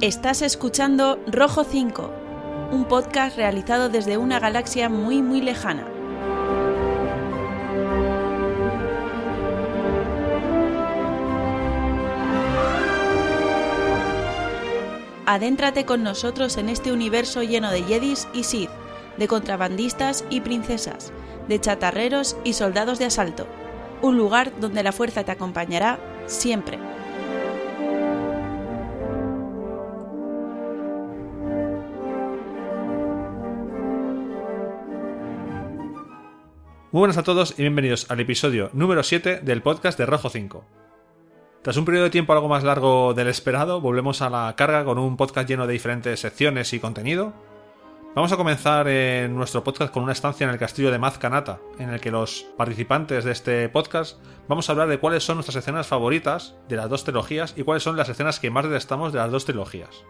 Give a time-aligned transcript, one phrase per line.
[0.00, 2.10] Estás escuchando Rojo 5,
[2.72, 5.86] un podcast realizado desde una galaxia muy muy lejana.
[15.26, 18.70] Adéntrate con nosotros en este universo lleno de Jedis y Sith,
[19.18, 21.12] de contrabandistas y princesas,
[21.46, 23.46] de chatarreros y soldados de asalto.
[24.00, 26.89] Un lugar donde la fuerza te acompañará siempre.
[36.92, 40.64] Muy buenas a todos y bienvenidos al episodio número 7 del podcast de Rojo 5.
[41.62, 44.98] Tras un periodo de tiempo algo más largo del esperado, volvemos a la carga con
[44.98, 47.32] un podcast lleno de diferentes secciones y contenido.
[48.16, 51.90] Vamos a comenzar en nuestro podcast con una estancia en el castillo de Mazcanata, en
[51.90, 55.86] el que los participantes de este podcast vamos a hablar de cuáles son nuestras escenas
[55.86, 59.30] favoritas de las dos trilogías y cuáles son las escenas que más detestamos de las
[59.30, 60.04] dos trilogías.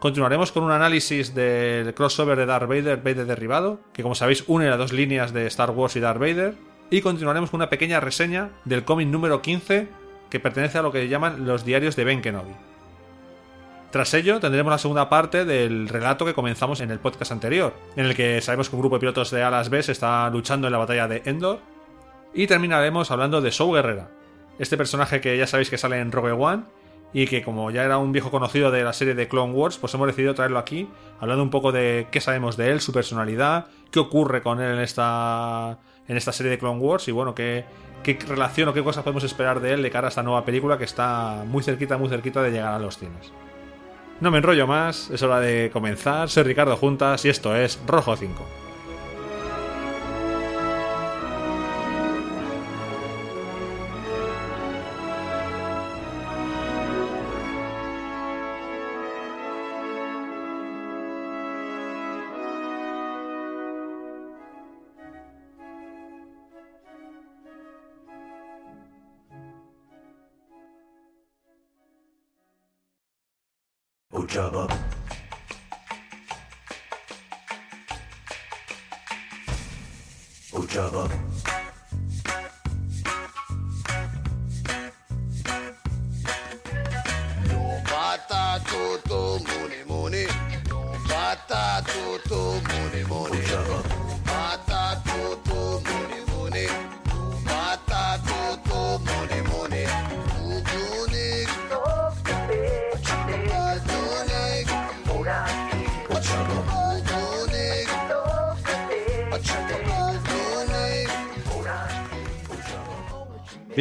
[0.00, 4.70] Continuaremos con un análisis del crossover de Darth Vader, Vader derribado, que como sabéis une
[4.70, 6.54] las dos líneas de Star Wars y Darth Vader.
[6.88, 9.88] Y continuaremos con una pequeña reseña del cómic número 15,
[10.30, 12.54] que pertenece a lo que llaman los diarios de Ben Kenobi.
[13.90, 18.06] Tras ello, tendremos la segunda parte del relato que comenzamos en el podcast anterior, en
[18.06, 20.72] el que sabemos que un grupo de pilotos de alas B se está luchando en
[20.72, 21.58] la batalla de Endor.
[22.32, 24.08] Y terminaremos hablando de Show Guerrera,
[24.58, 26.62] este personaje que ya sabéis que sale en Rogue One
[27.12, 29.92] y que como ya era un viejo conocido de la serie de Clone Wars, pues
[29.94, 33.98] hemos decidido traerlo aquí, hablando un poco de qué sabemos de él, su personalidad, qué
[33.98, 37.64] ocurre con él en esta, en esta serie de Clone Wars y bueno, qué,
[38.02, 40.78] qué relación o qué cosas podemos esperar de él de cara a esta nueva película
[40.78, 43.32] que está muy cerquita, muy cerquita de llegar a los cines.
[44.20, 48.16] No me enrollo más, es hora de comenzar, soy Ricardo Juntas y esto es Rojo
[48.16, 48.69] 5.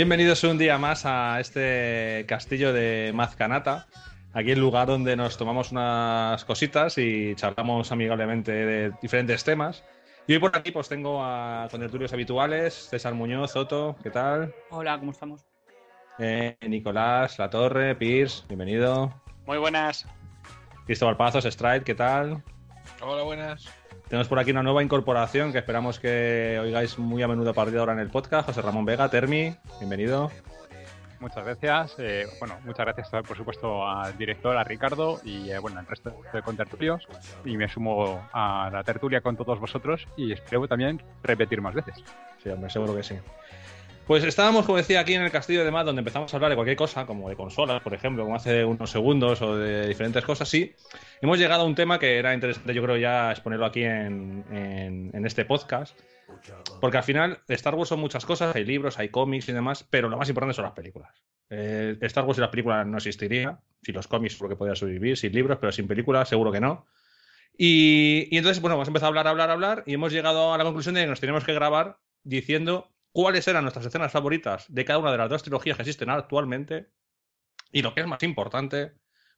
[0.10, 3.86] Bienvenidos un día más a este castillo de Mazcanata,
[4.34, 9.84] aquí el lugar donde nos tomamos unas cositas y charlamos amigablemente de diferentes temas.
[10.26, 14.52] Y hoy por aquí pues tengo a contertulios habituales, César Muñoz, Otto, ¿qué tal?
[14.72, 15.46] Hola, ¿cómo estamos?
[16.18, 19.14] Eh, Nicolás, La Torre, Pierce, bienvenido.
[19.46, 20.08] Muy buenas.
[20.88, 22.44] Cristóbal Pazos, Stride, ¿qué tal?
[23.00, 23.70] Hola, buenas.
[24.10, 27.76] Tenemos por aquí una nueva incorporación que esperamos que oigáis muy a menudo a partir
[27.76, 28.48] de ahora en el podcast.
[28.48, 30.32] José Ramón Vega, Termi, bienvenido.
[31.20, 31.96] Muchas gracias.
[32.00, 36.12] Eh, bueno, muchas gracias por supuesto al director, a Ricardo y eh, bueno, al resto
[36.34, 37.08] de contertulios.
[37.46, 42.04] Y me sumo a la tertulia con todos vosotros y espero también repetir más veces.
[42.42, 43.16] Sí, hombre, seguro que sí.
[44.10, 46.56] Pues estábamos, como decía, aquí en el Castillo de Mad, donde empezamos a hablar de
[46.56, 50.50] cualquier cosa, como de consolas, por ejemplo, como hace unos segundos, o de diferentes cosas,
[50.50, 50.74] sí.
[51.22, 55.46] Hemos llegado a un tema que era interesante, yo creo, ya exponerlo aquí en, este
[55.46, 55.96] podcast.
[56.82, 60.10] Porque al final, Star Wars son muchas cosas, hay libros, hay cómics y demás, pero
[60.10, 61.12] lo más importante son las películas.
[61.52, 63.60] Eh, Star Wars y las películas no existirían.
[63.84, 66.88] Si los cómics seguro que podría sobrevivir, sin libros, pero sin películas seguro que no.
[67.56, 70.64] Y, y entonces, bueno, hemos empezado a hablar, hablar, hablar, y hemos llegado a la
[70.64, 75.00] conclusión de que nos tenemos que grabar diciendo cuáles eran nuestras escenas favoritas de cada
[75.00, 76.90] una de las dos trilogías que existen actualmente.
[77.72, 78.94] Y lo que es más importante,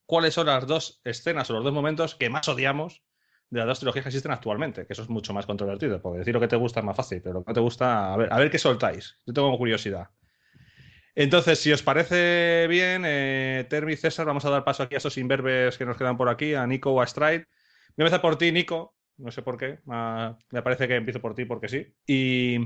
[0.06, 3.02] cuáles son las dos escenas o los dos momentos que más odiamos
[3.50, 6.32] de las dos trilogías que existen actualmente, que eso es mucho más controvertido, porque decir
[6.32, 8.32] lo que te gusta es más fácil, pero lo que no te gusta, a ver,
[8.32, 9.18] a ver qué soltáis.
[9.26, 10.08] Yo tengo curiosidad.
[11.14, 14.98] Entonces, si os parece bien, eh, Termi y César, vamos a dar paso aquí a
[14.98, 17.46] esos imberbes que nos quedan por aquí, a Nico o a Stride.
[17.96, 18.94] Voy a empezar por ti, Nico.
[19.18, 19.80] No sé por qué.
[19.88, 21.94] ah, me parece que empiezo por ti porque sí.
[22.06, 22.58] Y,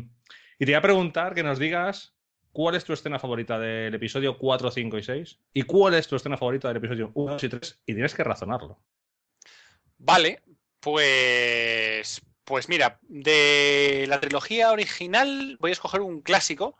[0.58, 2.14] y te voy a preguntar que nos digas
[2.52, 6.16] cuál es tu escena favorita del episodio 4, 5 y 6 y cuál es tu
[6.16, 8.80] escena favorita del episodio 1, 2 y 3 y tienes que razonarlo.
[9.98, 10.42] Vale,
[10.80, 12.22] pues.
[12.44, 16.78] Pues mira, de la trilogía original voy a escoger un clásico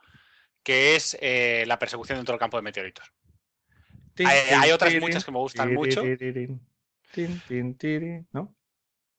[0.63, 3.13] que es eh, la persecución dentro del campo de meteoritos.
[4.25, 6.01] Hay- hay otras muchas que me gustan mucho.
[8.33, 8.55] ¿No?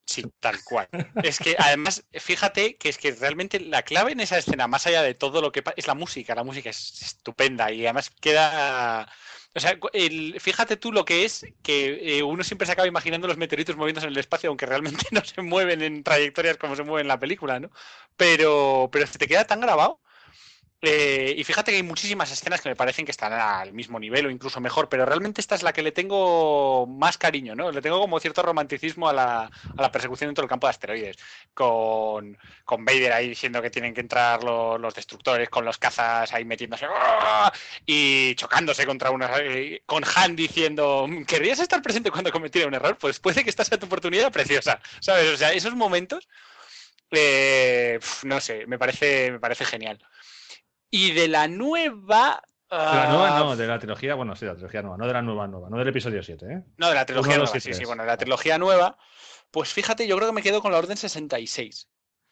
[0.10, 0.88] Sí, tal cual.
[1.22, 5.02] Es que además, fíjate que es que realmente la clave en esa escena, más allá
[5.02, 6.34] de todo lo que pasa, es la música.
[6.34, 9.10] La música es estupenda y además queda.
[9.54, 13.28] O sea, el- fíjate tú lo que es que eh, uno siempre se acaba imaginando
[13.28, 16.84] los meteoritos moviéndose en el espacio, aunque realmente no se mueven en trayectorias como se
[16.84, 17.70] mueven en la película, ¿no?
[18.16, 20.02] Pero, pero se te queda tan grabado.
[20.80, 24.28] Eh, y fíjate que hay muchísimas escenas que me parecen que están al mismo nivel
[24.28, 27.72] o incluso mejor, pero realmente esta es la que le tengo más cariño, ¿no?
[27.72, 31.18] Le tengo como cierto romanticismo a la, a la persecución dentro del campo de asteroides,
[31.56, 36.32] con, con Vader ahí diciendo que tienen que entrar lo- los, destructores, con los cazas
[36.34, 36.86] ahí metiéndose
[37.86, 39.30] y chocándose contra una...
[39.40, 42.98] eh, con Han diciendo, ¿querrías estar presente cuando cometiera un error?
[43.00, 45.28] Pues puede que esta sea tu oportunidad preciosa, ¿sabes?
[45.34, 46.28] O sea, esos momentos,
[47.12, 50.00] eh, no sé, me parece, me parece genial.
[50.90, 52.42] Y de la nueva...
[52.70, 55.08] De la nueva ah, no, de la trilogía, bueno, sí, de la trilogía nueva, no
[55.08, 56.64] de la nueva nueva, no del episodio 7, ¿eh?
[56.78, 58.98] No, de la trilogía nueva, sí, sí, bueno, de la trilogía nueva.
[59.52, 61.88] Pues fíjate, yo creo que me quedo con la Orden 66.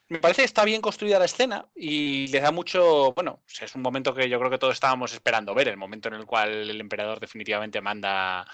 [0.07, 3.13] Me parece que está bien construida la escena y le da mucho.
[3.13, 6.15] Bueno, es un momento que yo creo que todos estábamos esperando ver, el momento en
[6.15, 8.45] el cual el emperador definitivamente manda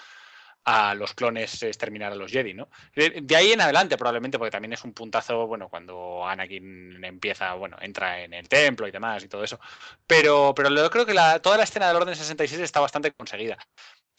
[0.64, 2.68] a los clones exterminar a los Jedi, ¿no?
[2.94, 7.76] De, ahí en adelante, probablemente, porque también es un puntazo, bueno, cuando Anakin empieza, bueno,
[7.80, 9.58] entra en el templo y demás y todo eso.
[10.06, 13.58] Pero, pero yo creo que toda la escena del Orden 66 está bastante conseguida.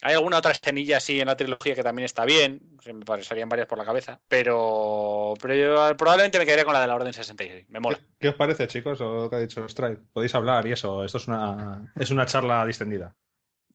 [0.02, 3.66] Hay alguna otra escenilla así en la trilogía que también está bien, me pasarían varias
[3.66, 7.66] por la cabeza, pero, pero yo probablemente me quedaría con la de la Orden 66.
[7.70, 7.98] Me mola.
[8.18, 10.00] ¿Qué os parece, chicos, lo que ha dicho Strike?
[10.12, 13.14] Podéis hablar y eso, esto es una, es una charla distendida.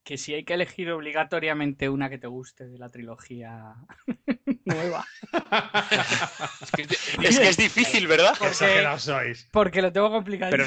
[0.04, 3.76] Que si hay que elegir obligatoriamente una que te guste de la trilogía
[4.66, 5.06] nueva.
[6.62, 6.82] Es que
[7.28, 8.36] Es que es difícil, ¿verdad?
[8.40, 9.48] ¡Qué exagerados sois!
[9.52, 10.52] Porque lo tengo complicado.
[10.52, 10.66] Pero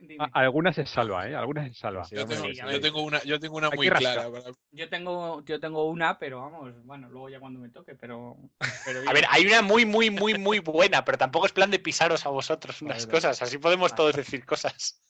[0.00, 0.16] Dime.
[0.20, 1.34] a- algunas se salva, ¿eh?
[1.34, 2.04] Algunas se salva.
[2.04, 2.80] Sí, yo, tengo, sí, a yo ver.
[2.80, 4.30] tengo una, yo tengo una muy clara.
[4.30, 8.36] para- Yo tengo, yo tengo una, pero vamos, bueno, luego ya cuando me toque, pero.
[8.84, 11.80] pero A ver, hay una muy, muy, muy, muy buena, pero tampoco es plan de
[11.80, 13.10] pisaros a vosotros unas Vale.
[13.10, 13.42] cosas.
[13.42, 15.02] Así podemos todos decir cosas.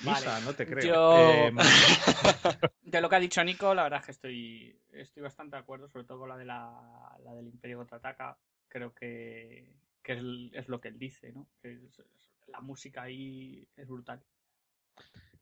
[0.00, 0.26] Vale.
[0.44, 0.84] No te creo.
[0.84, 1.52] Yo- Eh,
[2.82, 5.88] De lo que ha dicho Nico, la verdad es que estoy, estoy bastante de acuerdo,
[5.88, 8.36] sobre todo con la de la, la del Imperio contraataca.
[8.68, 11.46] Creo que, que es, es lo que él dice, ¿no?
[11.62, 14.20] Que es- es- la música ahí es brutal.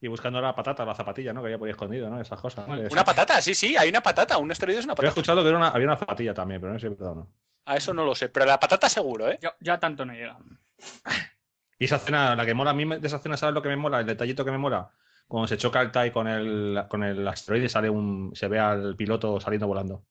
[0.01, 1.41] y buscando la patata, la zapatilla, ¿no?
[1.43, 2.21] Que había por ahí escondido, ¿no?
[2.21, 2.67] Esas cosas.
[2.67, 2.75] ¿no?
[2.75, 4.39] Una Una patata, sí, sí, hay una patata.
[4.39, 5.21] Un asteroide es una Había patata.
[5.21, 7.17] escuchado que era una- había una zapatilla también, pero no sé si es verdad o
[7.17, 7.33] no.
[7.67, 9.39] A eso no lo sé, pero la patata seguro, ¿eh?
[9.41, 10.37] Yo, yo a tanto no llega.
[11.83, 13.75] Y esa escena, la que mola a mí de esa escena, ¿sabes lo que me
[13.77, 13.99] mola?
[13.99, 14.93] El detallito que me mola.
[15.27, 18.95] Cuando se choca el TIE con el, con el asteroide, sale un, se ve al
[18.95, 20.05] piloto saliendo volando.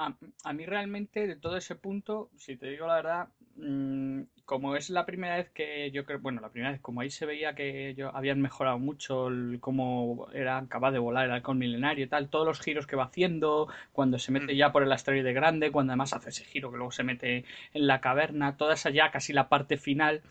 [0.00, 4.76] A, a mí realmente, de todo ese punto, si te digo la verdad, mm, como
[4.76, 7.54] es la primera vez que yo creo, bueno, la primera vez, como ahí se veía
[7.56, 12.08] que yo, habían mejorado mucho el- cómo era capaz de volar el halcón milenario y
[12.08, 14.56] tal, todos los giros que va haciendo, cuando se mete Mm.
[14.56, 17.44] ya por el asteroide grande, cuando además hace ese giro que luego se mete
[17.74, 20.22] en la caverna, toda esa ya casi la parte final,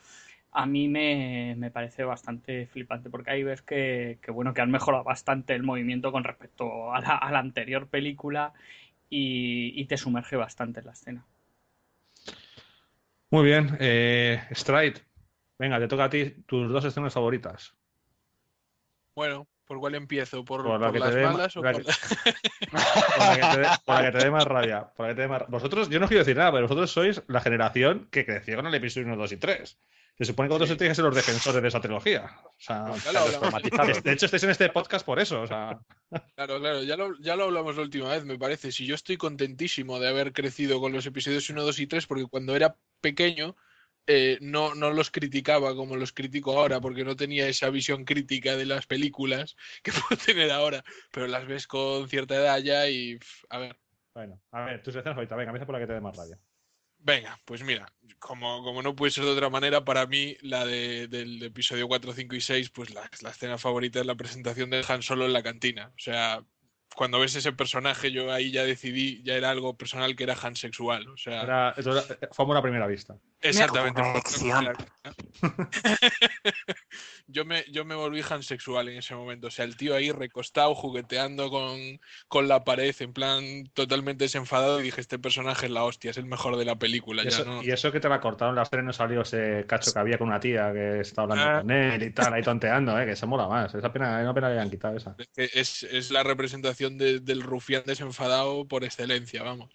[0.57, 4.71] a mí me, me parece bastante flipante, porque ahí ves que, que, bueno, que han
[4.71, 8.54] mejorado bastante el movimiento con respecto a la, a la anterior película
[9.09, 11.25] y, y te sumerge bastante en la escena.
[13.30, 13.77] Muy bien.
[13.80, 15.01] Eh, Stride,
[15.59, 17.75] venga, te toca a ti tus dos escenas favoritas.
[19.15, 20.43] Bueno, ¿por cuál empiezo?
[20.43, 24.45] ¿Por, las malas o por la, que te dé, por la que te dé más
[24.45, 24.89] rabia.
[24.95, 27.21] por la que te dé más- Vosotros, yo no quiero decir nada, pero vosotros sois
[27.27, 29.77] la generación que creció con el episodio 1, 2 y 3.
[30.17, 32.25] Se supone que vosotros tenéis que ser los defensores de esa trilogía.
[32.43, 32.86] O sea.
[33.03, 34.01] Traumatizados.
[34.01, 35.41] de hecho, estáis en este podcast por eso.
[35.41, 35.79] O sea,
[36.36, 38.71] Claro, claro, ya lo, ya lo hablamos la última vez, me parece.
[38.71, 42.25] Si yo estoy contentísimo de haber crecido con los episodios 1, 2 y 3, porque
[42.25, 43.55] cuando era pequeño
[44.07, 48.55] eh, no, no los criticaba como los critico ahora, porque no tenía esa visión crítica
[48.55, 53.19] de las películas que puedo tener ahora, pero las ves con cierta edad ya y,
[53.49, 53.79] a ver,
[54.13, 55.37] bueno, a ver, tus escenas favoritas.
[55.37, 56.39] Venga, empieza por la que te dé más rabia.
[56.99, 61.07] venga, pues mira, como, como no puede ser de otra manera, para mí la de-
[61.07, 64.83] del episodio 4, 5 y 6, pues la, la escena favorita es la presentación de
[64.87, 65.89] Han Solo en la cantina.
[65.95, 66.43] O sea,
[66.98, 70.56] cuando ves ese personaje, yo ahí ya decidí, ya era algo personal que era Han
[70.56, 71.08] sexual.
[71.08, 72.01] O sea, Era, era-
[72.32, 73.16] fue amor a primera vista.
[73.39, 74.01] exactamente.
[77.27, 79.48] yo, me, yo me volví sexual en ese momento.
[79.48, 81.77] O sea, el tío ahí recostado, jugueteando con,
[82.27, 83.43] con la pared, en plan
[83.74, 87.22] totalmente desenfadado, y dije, este personaje es la hostia, es el mejor de la película.
[87.22, 89.65] Y ya eso, no- y eso que te la cortaron las tres no salió ese
[89.67, 91.62] cacho que había con una tía que estaba hablando Ah.
[91.62, 93.05] con él y tal, ahí tonteando, ¿eh?
[93.05, 93.74] que se mola más.
[93.75, 95.15] Esa pena, no pena que hayan quitado esa.
[95.17, 99.69] Es, que es, es la representación de- del rufián desenfadado por excelencia, vamos.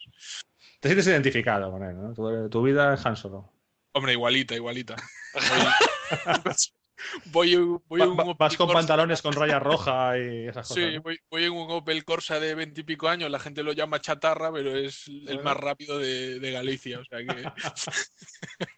[0.81, 2.13] Te sientes identificado con él, ¿no?
[2.13, 3.53] Tu, tu vida es Han Solo.
[3.93, 4.97] Hombre, igualita, igualita.
[7.27, 7.57] Voy,
[7.87, 10.85] voy Va- en un vas con Corsa- pantalones con raya roja y esas cosas.
[10.85, 11.03] Sí, ¿no?
[11.03, 14.77] voy, voy en un Opel Corsa de veintipico años, la gente lo llama chatarra, pero
[14.77, 17.45] es el más rápido de, de Galicia, o sea que...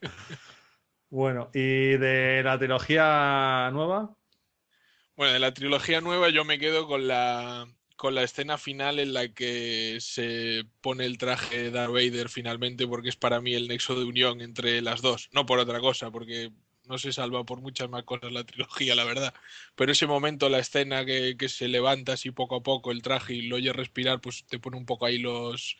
[1.10, 4.16] Bueno, y de la trilogía nueva,
[5.16, 9.12] Bueno, de la trilogía nueva yo me quedo con la, con la escena final en
[9.12, 13.68] la que se pone el traje de Darth Vader finalmente, porque es para mí el
[13.68, 16.50] nexo de unión entre las dos, no por otra cosa, porque
[16.86, 19.34] no se salva por muchas más cosas la trilogía, la verdad.
[19.74, 23.34] Pero ese momento, la escena que, que se levanta así poco a poco el traje
[23.34, 25.76] y lo oye respirar, pues te pone un poco ahí los,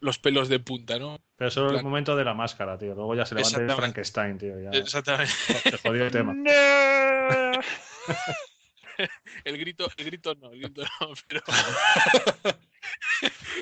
[0.00, 1.18] los pelos de punta, ¿no?
[1.36, 2.94] pero solo el momento de la máscara, tío.
[2.94, 3.70] Luego ya se levanta el.
[3.70, 4.60] Frankenstein, tío.
[4.60, 5.32] Ya Exactamente.
[5.32, 6.34] se jodió el tema.
[9.44, 11.40] El grito, el grito no, el grito no, pero...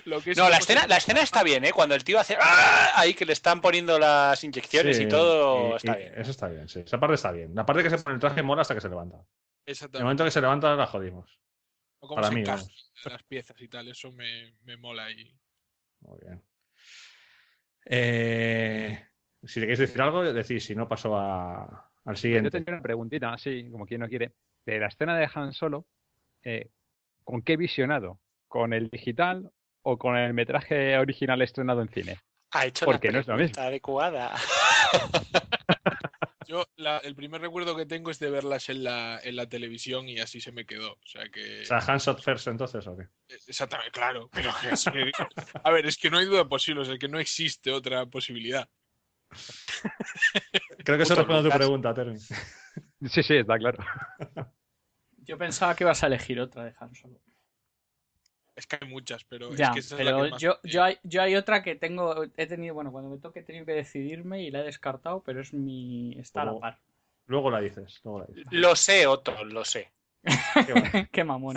[0.04, 1.72] Lo que es No, la escena, la escena está bien, ¿eh?
[1.72, 2.92] Cuando el tío hace ¡Ah!
[2.96, 6.14] ahí que le están poniendo las inyecciones Sí, y todo, y- está y bien.
[6.20, 6.80] Eso está bien, sí.
[6.80, 7.54] Esa parte está bien.
[7.54, 9.16] La parte que se pone el traje mola hasta que se levanta.
[9.18, 9.26] En el
[9.66, 10.02] Exactamente.
[10.04, 11.38] momento que se levanta la jodimos.
[12.00, 15.32] O cómo Para se mí, las piezas y tal, eso me, me mola y
[16.00, 16.42] Muy bien.
[17.84, 19.06] Eh,
[19.44, 22.50] si le queréis decir algo, decís, si no paso a- al Yo siguiente.
[22.50, 24.32] tenía una preguntita, así, como quien no quiere.
[24.64, 25.86] De la escena de Han Solo,
[26.42, 26.70] eh,
[27.24, 28.20] ¿con qué visionado?
[28.48, 29.50] ¿Con el digital
[29.82, 32.18] o con el metraje original estrenado en cine?
[32.52, 33.60] Ha hecho Porque la no es lo mismo.
[33.62, 34.34] adecuada.
[36.46, 40.08] yo la- el primer recuerdo que tengo es de verlas en la, en la televisión
[40.08, 40.92] y así se me quedó.
[40.92, 43.08] O sea que O sea, first entonces, ¿o qué?
[43.48, 44.28] exactamente, claro.
[44.32, 45.12] Pero que es que-
[45.64, 48.68] a ver, es que no hay duda posible, es que no existe otra posibilidad.
[50.84, 52.18] Creo que eso responde a tu pregunta, Termi.
[53.08, 53.78] Sí, sí, está claro.
[55.18, 57.20] Yo pensaba que ibas a elegir otra de Han Solo.
[58.54, 60.58] Es que hay muchas, pero Ya, es que esa es la pero que más yo,
[60.62, 63.64] yo, hay, yo hay otra que tengo, he tenido, bueno, cuando me toque he tenido
[63.64, 66.78] que decidirme y la he descartado, pero es mi, está a la par.
[67.26, 68.00] Luego la dices.
[68.04, 68.44] Luego la dices.
[68.50, 69.90] Lo sé, Otto, lo sé.
[70.66, 71.08] Qué.
[71.12, 71.56] Qué mamón.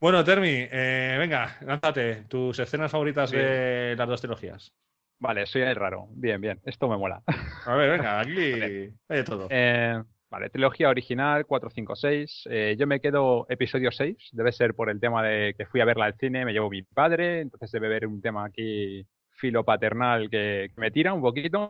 [0.00, 4.72] Bueno, Termi, eh, venga, lánzate tus escenas favoritas de las dos trilogías.
[5.22, 6.08] Vale, soy el raro.
[6.10, 6.60] Bien, bien.
[6.64, 7.22] Esto me mola.
[7.64, 8.92] A ver, venga, aquí Vale.
[9.08, 9.46] hay de todo.
[9.50, 12.48] Eh, vale, trilogía original 4, 5, 6.
[12.50, 14.16] Eh, yo me quedo episodio 6.
[14.32, 16.82] Debe ser por el tema de que fui a verla al cine, me llevó mi
[16.82, 21.68] padre, entonces debe haber un tema aquí filo paternal que, que me tira un poquito.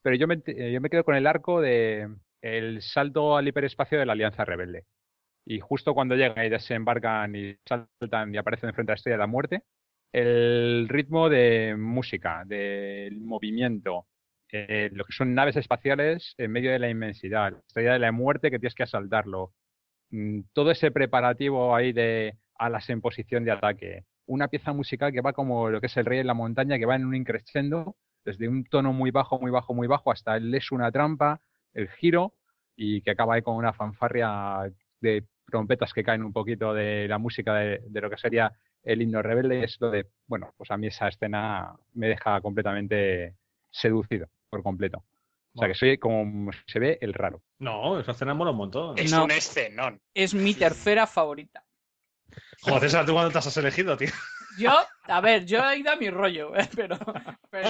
[0.00, 2.08] Pero yo me, eh, yo me quedo con el arco de
[2.42, 4.84] el salto al hiperespacio de la Alianza Rebelde.
[5.44, 9.22] Y justo cuando llegan y desembarcan y saltan y aparecen enfrente a la Estrella de
[9.22, 9.64] la Muerte,
[10.14, 14.06] el ritmo de música, del movimiento,
[14.50, 18.12] eh, lo que son naves espaciales en medio de la inmensidad, la estrella de la
[18.12, 19.52] muerte que tienes que asaltarlo,
[20.14, 25.20] Mm, todo ese preparativo ahí de alas en posición de ataque, una pieza musical que
[25.20, 27.96] va como lo que es el rey en la montaña, que va en un increscendo,
[28.24, 31.40] desde un tono muy bajo, muy bajo, muy bajo, hasta el es una trampa,
[31.72, 32.34] el giro,
[32.76, 37.18] y que acaba ahí con una fanfarria de trompetas que caen un poquito de la
[37.18, 38.52] música de, de lo que sería
[38.84, 43.34] el himno rebelde, es lo de, bueno, pues a mí esa escena me deja completamente
[43.70, 45.02] seducido por completo.
[45.54, 47.40] O sea que soy como se ve el raro.
[47.60, 48.98] No, esa escena mola un montón.
[48.98, 49.24] Es No.
[49.24, 50.00] un escenón.
[50.12, 51.64] Es mi tercera favorita.
[52.62, 54.08] Joder, César, ¿tú cuándo te has elegido, tío?
[54.58, 54.72] Yo,
[55.04, 56.68] a ver, yo he ido a mi rollo, ¿eh?
[56.74, 56.98] pero,
[57.50, 57.68] pero,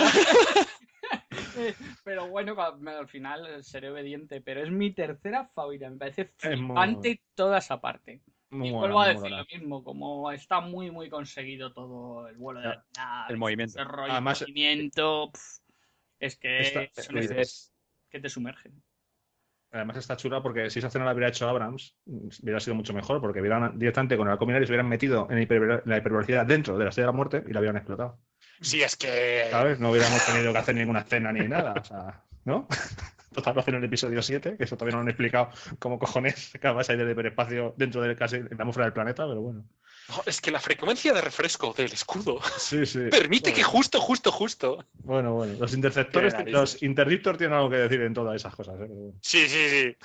[2.05, 6.75] pero bueno, al final seré obediente, pero es mi tercera favorita, me parece Es muy-
[6.77, 8.21] flipante toda esa parte.
[8.55, 12.61] Muy y vuelvo a decir lo mismo, como está muy muy conseguido todo el vuelo
[12.61, 13.81] de Ya, las naves, el movimiento.
[13.81, 15.45] ese rollo, Además- movimiento, pf,
[16.21, 17.73] es que Esta- son escenas
[18.09, 18.83] que te sumergen.
[19.73, 23.21] Además está chula porque si esa escena la hubiera hecho Abrams, hubiera sido mucho mejor
[23.21, 26.85] porque hubieran directamente con el milenario se hubieran metido en hiper- la hipervelocidad dentro de
[26.85, 28.21] la estrella de la muerte y la hubieran explotado.
[28.61, 29.49] Sí, es que.
[29.51, 29.81] ¿Sabes?
[29.81, 31.75] No hubiéramos tenido que hacer ninguna escena ni nada.
[31.81, 32.69] O sea, ¿no?
[33.35, 36.53] Total, hacen en el episodio 7, que eso todavía no lo han explicado cómo cojones
[36.61, 39.41] que vas a ir del hiperespacio dentro del casi en la atmósfera del planeta, pero
[39.41, 39.65] bueno.
[40.09, 43.01] No, es que la frecuencia de refresco del escudo Sí, sí.
[43.11, 44.85] permite bueno, que justo, justo, justo.
[45.03, 45.55] Bueno, bueno.
[45.59, 48.77] Los interceptores, los interdictors tienen algo que decir en todas esas cosas.
[48.81, 48.87] ¿eh?
[48.89, 49.15] Bueno.
[49.21, 49.97] Sí, sí, sí.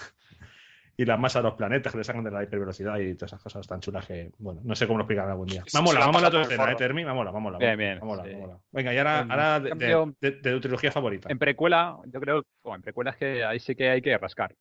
[1.00, 3.42] Y la masa de los planetas que le sacan de la hipervelocidad y todas esas
[3.42, 5.64] cosas tan chulas que, bueno, no sé cómo lo explicarán algún día.
[5.66, 6.76] Se Vamos, la vamos a el escena, ¿eh.
[6.76, 7.06] Termi?
[7.06, 8.34] Vamos, vamos, Bien, bien, vamos, sí.
[8.34, 8.62] vamos.
[8.70, 11.30] Venga, y ahora, En ahora de, cambio- de- de tu trilogía favorita.
[11.32, 14.54] En precuela, yo creo, o en precuela es que ahí sí que hay que rascar.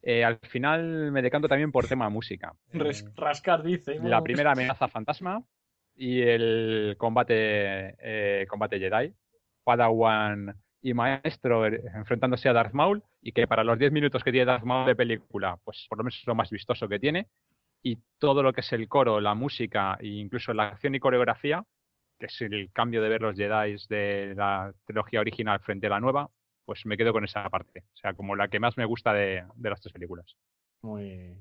[0.00, 2.52] Eh, al final me decanto también por tema música.
[2.72, 3.98] Eh, Res- Rascar dice.
[4.00, 5.42] la primera amenaza fantasma
[5.96, 9.12] y el combate, eh, combate Jedi.
[9.64, 14.32] Padawan y Maestro eh, enfrentándose a Darth Maul y que para los 10 minutos que
[14.32, 17.28] tiene Darth Maul de película, pues por lo menos es lo más vistoso que tiene.
[17.82, 21.64] Y todo lo que es el coro, la música e incluso la acción y coreografía,
[22.18, 26.00] que es el cambio de ver los Jedi de la trilogía original frente a la
[26.00, 26.28] nueva,
[26.66, 27.84] pues me quedo con esa parte.
[27.94, 30.36] O sea, como la que más me gusta de, de las tres películas.
[30.82, 31.34] Muy,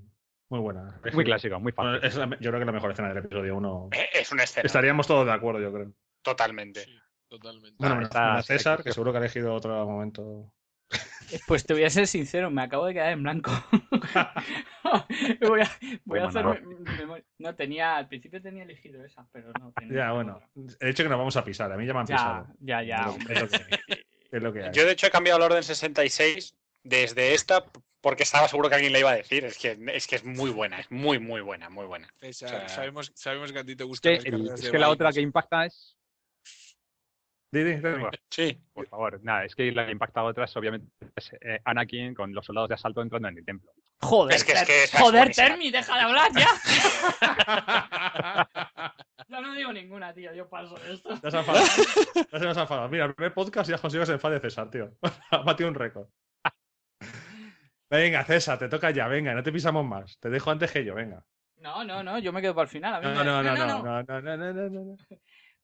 [0.49, 0.99] muy buena.
[1.13, 2.07] Muy clásica, muy Bueno, fácil.
[2.07, 3.89] es la- yo creo que es la mejor escena del episodio 1.
[3.91, 4.65] Eh, Es una escena.
[4.65, 5.91] Estaríamos todos de acuerdo, yo creo.
[6.21, 6.81] Totalmente.
[6.81, 6.97] Sí,
[7.29, 7.75] totalmente.
[7.79, 8.93] Bueno, menos- César, sí, que sí.
[8.95, 10.51] seguro que ha elegido otro momento.
[11.47, 13.51] Pues te voy a ser sincero, me acabo de quedar en blanco.
[15.41, 15.69] voy a,
[16.05, 17.23] voy a Muy hacer memoria.
[17.37, 19.71] No, tenía, al principio tenía elegido esa, pero no.
[19.73, 20.37] tenía Ya, bueno.
[20.37, 20.49] otra.
[20.79, 21.71] He dicho que nos vamos a pisar.
[21.71, 22.47] A mí ya me han Ya, pisado.
[22.59, 22.95] ya, ya.
[23.29, 24.71] Es lo- que- es lo que hay.
[24.73, 27.63] Yo, de hecho, he cambiado el orden 66 desde esta
[28.01, 29.45] porque estaba seguro que alguien le iba a decir.
[29.45, 32.07] Es que es, que es muy buena, es muy, muy buena, muy buena.
[32.21, 34.79] Esa- o sea- sabemos, sabemos que a ti te Es gustan que, las es que
[34.79, 35.95] la otra que impacta es.
[38.29, 38.61] Sí.
[38.73, 42.33] Por favor, nada, es que la que impacta a otras, obviamente, es eh, Anakin con
[42.33, 43.71] los soldados de asalto entrando en el templo.
[44.01, 45.31] Joder, Es que- es que joder.
[45.35, 46.47] Termi, deja de hablar ya.
[49.27, 51.09] ya no digo ninguna, tío, yo paso de esto.
[51.21, 51.65] Ya se ha enfadado.
[52.31, 52.89] Ya se nos ha enfadado.
[52.89, 54.91] Mira, el primer podcast y has conseguido que se enfade César, tío.
[55.31, 56.07] Ha batido un récord.
[57.89, 59.07] Venga, César, te toca ya.
[59.07, 60.17] Venga, no te pisamos más.
[60.19, 61.23] Te dejo antes que yo, venga.
[61.57, 62.95] No, no, no, yo me quedo para el final.
[62.95, 64.97] a mí No, me- no, no, no, no, no, no, no, no, no, no.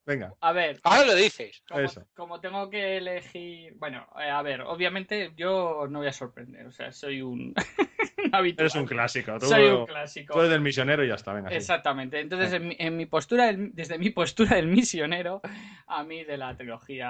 [0.05, 1.63] Venga, A ver, Ahora lo dices.
[1.67, 2.05] como, Eso.
[2.15, 3.74] como tengo que elegir.
[3.77, 7.53] Bueno, eh, a ver, obviamente yo no voy a sorprender, o sea, soy un.
[8.31, 8.65] habitual.
[8.65, 9.38] eres un clásico.
[9.39, 10.38] Tú, Soy un tú clásico.
[10.39, 11.50] eres del misionero y ya está, venga.
[11.50, 11.55] sí.
[11.55, 12.19] Exactamente.
[12.19, 15.41] Entonces, en mi, en mi postura, del- desde mi postura del misionero,
[15.88, 17.07] a mí de la trilogía,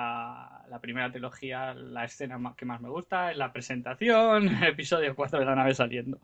[0.70, 5.40] la primera trilogía, la escena que más me gusta es la presentación, el episodio 4
[5.40, 6.20] de la nave saliendo.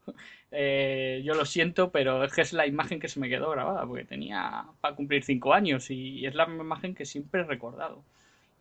[0.52, 3.86] Eh, yo lo siento, pero es que es la imagen que se me quedó grabada,
[3.86, 8.04] porque tenía para cumplir 5 años y es la imagen que siempre he recordado.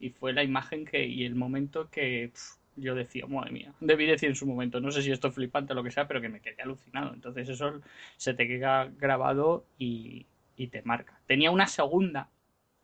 [0.00, 2.32] Y fue la imagen que, y el momento que
[2.76, 5.72] yo decía, madre mía, debí decir en su momento, no sé si esto es flipante
[5.72, 7.12] o lo que sea, pero que me quedé alucinado.
[7.14, 7.80] Entonces eso
[8.16, 10.26] se te queda grabado y,
[10.56, 11.20] y te marca.
[11.26, 12.30] Tenía una segunda,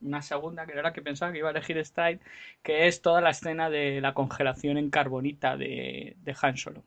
[0.00, 2.20] una segunda que era la que pensaba que iba a elegir Stride,
[2.62, 6.84] que es toda la escena de la congelación en carbonita de, de Han Solo.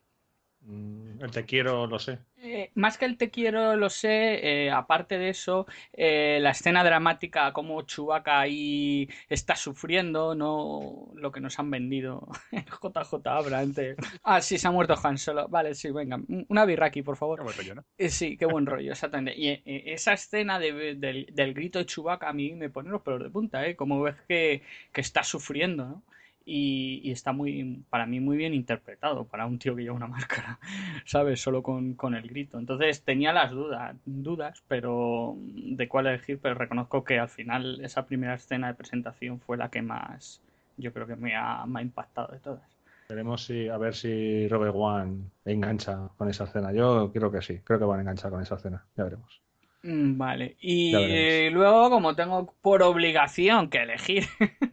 [0.69, 2.19] Mm, El te quiero, lo sé.
[2.41, 6.85] Eh, más que el te quiero, lo sé, eh, aparte de eso, eh, la escena
[6.85, 13.75] dramática, como Chewbacca ahí está sufriendo, no lo que nos han vendido en JJ Abrams.
[13.75, 15.49] de, Ah, sí, se ha muerto Han Solo.
[15.49, 17.39] Vale, sí, venga, una birra aquí, por favor.
[17.39, 17.83] Qué buen rollo, ¿no?
[17.97, 19.37] Eh, Sí, qué buen rollo, exactamente.
[19.37, 23.21] Y esa escena de- del, del grito de Chewbacca a mí me pone los pelos
[23.21, 23.75] de punta, ¿eh?
[23.75, 24.61] Como ves que,
[24.93, 26.03] que está sufriendo, ¿no?
[26.51, 30.07] Y, y está muy, para mí, muy bien interpretado para un tío que lleva una
[30.07, 30.59] máscara,
[31.05, 31.39] ¿sabes?
[31.39, 32.57] Solo con, con el grito.
[32.57, 38.07] Entonces tenía las dudas, dudas, pero de cuál elegir, pero reconozco que al final esa
[38.07, 40.41] primera escena de presentación fue la que más,
[40.77, 42.63] yo creo que me ha, me ha impactado de todas.
[43.07, 46.71] Veremos si, a ver si Robert One engancha con esa escena.
[46.73, 48.85] Yo creo que sí, creo que van a enganchar con esa escena.
[48.95, 49.41] Ya veremos.
[49.83, 51.53] Mm, Vale, y veremos.
[51.53, 54.25] luego como tengo por obligación que elegir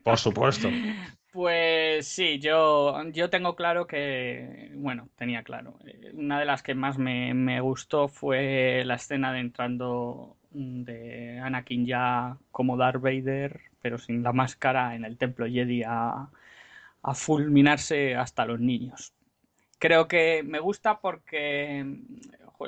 [0.03, 0.69] Por supuesto.
[1.37, 5.79] Pues sí, yo, yo tengo claro que, bueno, tenía claro.
[5.87, 11.39] eh, Una de las que más me, me gustó fue la escena de entrando de
[11.41, 16.31] Anakin ya como Darth Vader, pero sin la máscara en el templo Jedi a,
[17.13, 19.13] fulminarse hasta los niños.
[19.79, 21.85] Creo que me gusta porque,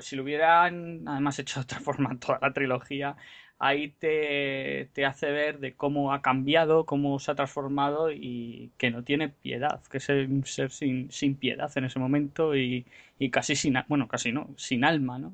[0.01, 3.17] si lo hubieran además hecho de otra forma toda la trilogía,
[3.59, 8.91] ahí te, te hace ver de cómo ha cambiado, cómo se ha transformado y que
[8.91, 12.87] no tiene piedad, que es un ser sin, sin piedad en ese momento y,
[13.19, 15.33] y casi sin, bueno, casi no, sin alma, ¿no?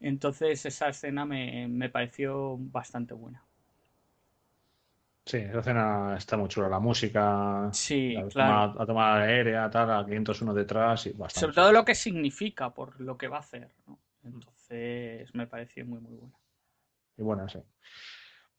[0.00, 3.42] Entonces esa escena me, me pareció bastante buena.
[5.30, 6.68] Sí, esa escena está muy chula.
[6.68, 7.22] La música,
[7.72, 8.66] Sí, la, claro.
[8.68, 11.52] toma, la toma aérea, tal, a 501 detrás y bastante.
[11.52, 13.98] Sobre todo lo que significa por lo que va a hacer, ¿no?
[14.22, 16.34] Entonces me pareció muy, muy buena.
[17.16, 17.58] Y bueno, sí.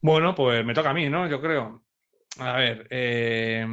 [0.02, 1.28] Bueno, pues me toca a mí, ¿no?
[1.28, 1.84] Yo creo.
[2.40, 3.66] A ver, eh,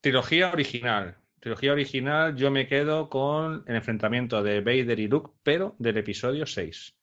[0.00, 1.16] trilogía original.
[1.40, 6.46] Trilogía original, yo me quedo con el enfrentamiento de Vader y Luke, pero del episodio
[6.46, 6.96] 6.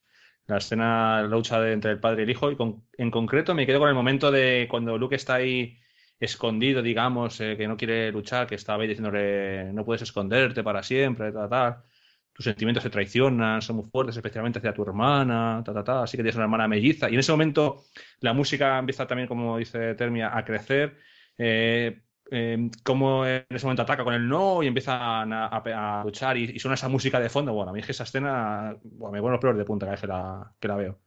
[0.48, 3.56] La escena, la lucha de- entre el padre y el hijo, y con- en concreto
[3.56, 5.80] me quedo con el momento de cuando Luke está ahí
[6.20, 10.84] escondido, digamos, eh, que no quiere luchar, que está Vader diciéndole no puedes esconderte para
[10.84, 11.84] siempre, tal, tal.
[12.34, 16.04] Tus sentimientos se traicionan, son muy fuertes, especialmente hacia tu hermana, ta, ta, ta.
[16.04, 17.10] Así que tienes una hermana melliza.
[17.10, 17.84] Y en ese momento
[18.20, 20.98] la música empieza también, como dice Termia, a crecer.
[21.38, 22.02] Eh,
[22.34, 26.76] eh, como en ese momento ataca con el no y empiezan a, luchar y, suena
[26.76, 27.54] esa música de fondo.
[27.54, 30.02] Bueno, a mí es que esa escena bueno, me pone los de punta cada vez
[30.02, 31.02] que la, que la veo.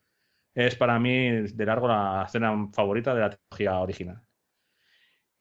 [0.55, 4.23] Es para mí, de largo, la escena favorita de la trilogía original.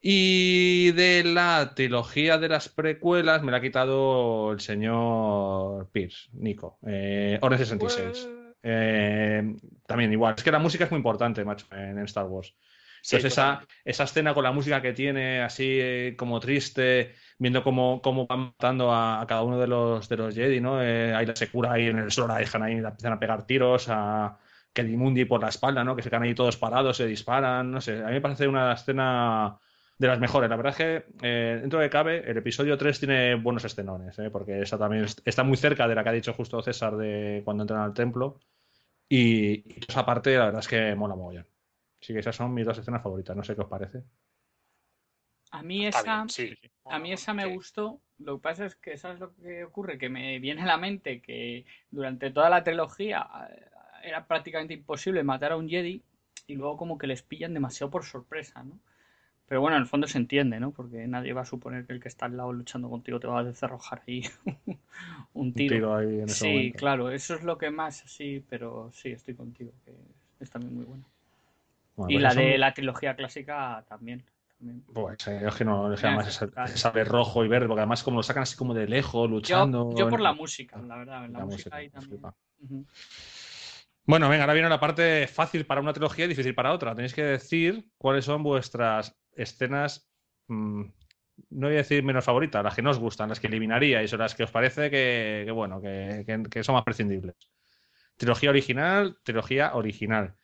[0.06, 6.78] Y de la trilogía de las precuelas me la ha quitado el señor Pierce, Nico.
[6.86, 8.28] Eh, Orden 66.
[8.64, 9.56] Eh,
[9.88, 10.36] también igual.
[10.38, 12.54] Es que la música es muy importante, macho, en, en Star Wars.
[13.02, 17.64] Sí, Entonces esa, esa escena con la música que tiene, así eh, como triste, viendo
[17.64, 20.84] cómo, cómo van matando a, a cada uno de los, de los Jedi, ¿no?
[20.84, 23.20] Eh, ahí la se cura ahí en el suelo, la dejan ahí, la empiezan a
[23.20, 24.38] pegar tiros, a
[24.74, 25.96] Kelimundi por la espalda, ¿no?
[25.96, 28.04] Que se quedan ahí todos parados, se disparan, no sé.
[28.04, 29.60] A mí me parece una escena
[30.04, 30.50] de las mejores.
[30.50, 34.30] La verdad es que, eh, dentro de cabe, el episodio 3 tiene buenos escenones, ¿eh?
[34.30, 37.42] porque esa también es- está muy cerca de la que ha dicho justo César de
[37.46, 38.40] cuando entran al templo.
[39.10, 41.48] Y, y esa parte, la verdad es que mola mogollón.
[42.02, 43.36] Así que esas son mis dos escenas favoritas.
[43.36, 44.04] No sé qué os parece.
[45.52, 46.54] A mí Está esa, bien, sí.
[46.86, 47.54] a mí esa me Sí.
[47.54, 48.02] gustó.
[48.20, 49.98] Lo que pasa es que, ¿sabes lo que ocurre?
[49.98, 53.66] Que me viene a la mente que durante toda la trilogía eh,
[54.04, 56.02] era prácticamente imposible matar a un Jedi
[56.48, 58.80] y luego como que les pillan demasiado por sorpresa, ¿no?
[59.54, 60.72] Pero bueno, en el fondo se entiende, ¿no?
[60.72, 63.42] Porque nadie va a suponer que el que está al lado luchando contigo te va
[63.42, 64.24] a descerrojar ahí
[65.36, 65.76] un Un tiro.
[65.76, 66.80] tiro ahí en ese Sí, momento.
[66.80, 69.92] claro, eso es lo que más así, pero sí, estoy contigo, que
[70.40, 71.04] es también muy buena.
[71.96, 74.24] Bueno, Y pues la eso- de la trilogía clásica también.
[74.58, 74.84] también.
[74.92, 76.28] Pues eh, es que no, es que además
[76.66, 79.92] ese sable rojo y verde, porque además como lo sacan así como de lejos, luchando.
[79.92, 82.22] Yo, yo por la música, la verdad, la, la música, música, ahí también.
[84.06, 86.94] Bueno, venga, ahora viene la parte fácil para una trilogía y difícil para otra.
[86.96, 90.10] Tenéis que decir cuáles son vuestras escenas,
[90.48, 90.82] mm,
[91.50, 94.36] no voy a decir menos favoritas, las que no gustan, las que eliminaríais o las
[94.36, 97.36] que os parece que, bueno, que, que- son más prescindibles.
[98.18, 100.36] Trilogía original, trilogía original.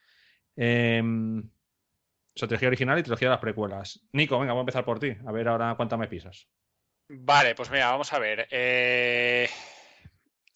[2.36, 4.02] Sea, trilogía original y trilogía de las precuelas.
[4.14, 5.16] Nico, venga, voy a empezar por ti.
[5.26, 6.48] A ver ahora cuánta me pisas.
[7.10, 8.48] Vale, pues mira, vamos a ver.
[8.52, 9.50] eh,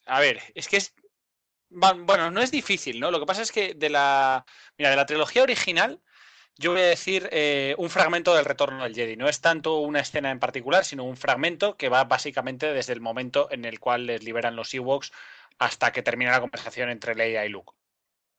[0.06, 0.94] A ver, es que es.
[1.70, 3.10] Bueno, no es difícil, ¿no?
[3.10, 4.46] Lo que pasa es que de la.
[4.78, 6.00] Mira, de la trilogía original,
[6.58, 9.16] yo voy a decir eh, un fragmento del retorno del Jedi.
[9.16, 13.02] No es tanto una escena en particular, sino un fragmento que va básicamente desde el
[13.02, 15.12] momento en el cual les liberan los Ewoks
[15.60, 17.74] hasta que termina la conversación entre Leia y Luke.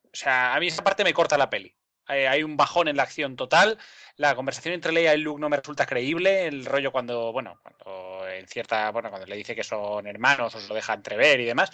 [0.04, 1.74] O sea, a mí esa parte me corta la peli.
[2.06, 3.78] Hay un bajón en la acción total.
[4.16, 6.46] La conversación entre Leia y Luke no me resulta creíble.
[6.46, 10.60] El rollo cuando, bueno, cuando en cierta, bueno, cuando le dice que son hermanos o
[10.60, 11.70] se lo deja entrever y demás,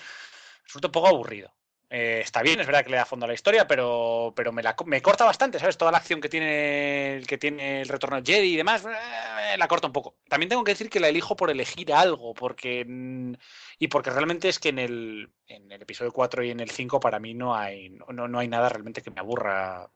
[0.65, 1.53] resulta un poco aburrido.
[1.93, 4.63] Eh, está bien, es verdad que le da fondo a la historia, pero, pero me,
[4.63, 5.77] la, me corta bastante, ¿sabes?
[5.77, 9.67] Toda la acción que tiene, que tiene el retorno de Jedi y demás, eh, la
[9.67, 10.17] corta un poco.
[10.29, 13.33] También tengo que decir que la elijo por elegir algo, porque mm,
[13.81, 17.01] y porque realmente es que en el, en el episodio 4 y en el 5
[17.01, 19.91] para mí no hay, no, no hay nada realmente que me aburra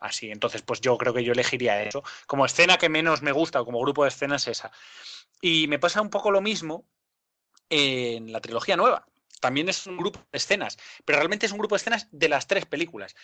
[0.00, 0.30] así.
[0.32, 2.02] Entonces, pues yo creo que yo elegiría eso.
[2.26, 4.72] Como escena que menos me gusta o como grupo de escenas esa.
[5.40, 6.86] Y me pasa un poco lo mismo
[7.70, 9.06] en la trilogía nueva.
[9.40, 12.46] También es un grupo de escenas, pero realmente es un grupo de escenas de las
[12.46, 13.14] tres películas.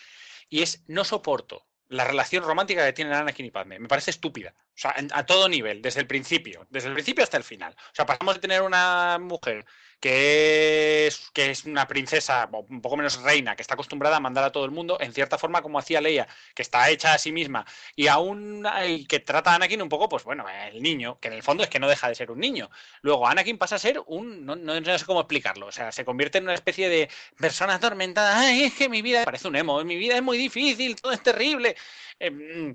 [0.48, 3.78] Y es no soporto la relación romántica que tienen Anakin y Padme.
[3.78, 4.54] Me parece estúpida.
[4.56, 7.74] O sea, a todo nivel, desde el principio, desde el principio hasta el final.
[7.78, 9.64] O sea, pasamos de tener una mujer
[10.04, 14.44] que es, que es una princesa, un poco menos reina, que está acostumbrada a mandar
[14.44, 17.32] a todo el mundo, en cierta forma como hacía Leia, que está hecha a sí
[17.32, 17.64] misma,
[17.96, 21.34] y aún hay que trata a Anakin un poco, pues bueno, el niño, que en
[21.34, 22.70] el fondo es que no deja de ser un niño.
[23.02, 26.38] Luego Anakin pasa a ser un, no, no- sé cómo explicarlo, o sea, se convierte
[26.38, 29.96] en una especie de persona atormentada, ay, es que mi vida parece un emo, mi
[29.96, 31.76] vida es muy difícil, todo es terrible.
[32.18, 32.74] Eh, mm,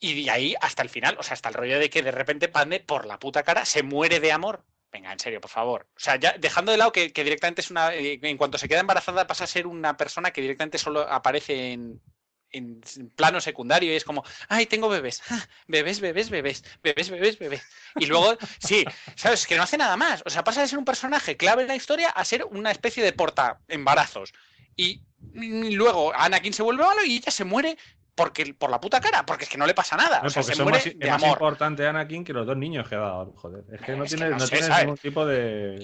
[0.00, 2.48] y de ahí hasta el final, o sea, hasta el rollo de que de repente
[2.48, 4.64] Padme, por la puta cara, se muere de amor.
[4.90, 5.86] Venga, en serio, por favor.
[5.96, 7.94] O sea, ya dejando de lado que, directamente es una.
[7.94, 11.72] eh, en cuanto se queda embarazada, pasa a ser una persona que directamente solo aparece
[11.72, 12.00] en,
[12.50, 12.80] en
[13.14, 17.62] plano secundario y es como, ay, tengo bebés, ah, bebés, bebés, bebés, bebés, bebés, bebés.
[17.96, 18.84] Y luego, sí,
[19.16, 19.46] ¿sabes?
[19.46, 20.22] Que no hace nada más.
[20.24, 23.02] O sea, pasa de ser un personaje clave en la historia a ser una especie
[23.02, 24.32] de porta embarazos.
[24.76, 25.02] Y,
[25.34, 27.76] y luego Anakin se vuelve malo y ella se muere
[28.18, 30.20] porque, por la puta cara, porque es que no le pasa nada.
[30.20, 31.30] No, O sea, se muere más, de es más amor.
[31.36, 33.32] importante Anakin que los dos niños que ha dado.
[33.36, 35.76] Joder, es que no Es que tiene, no no sé, tiene ningún tipo de.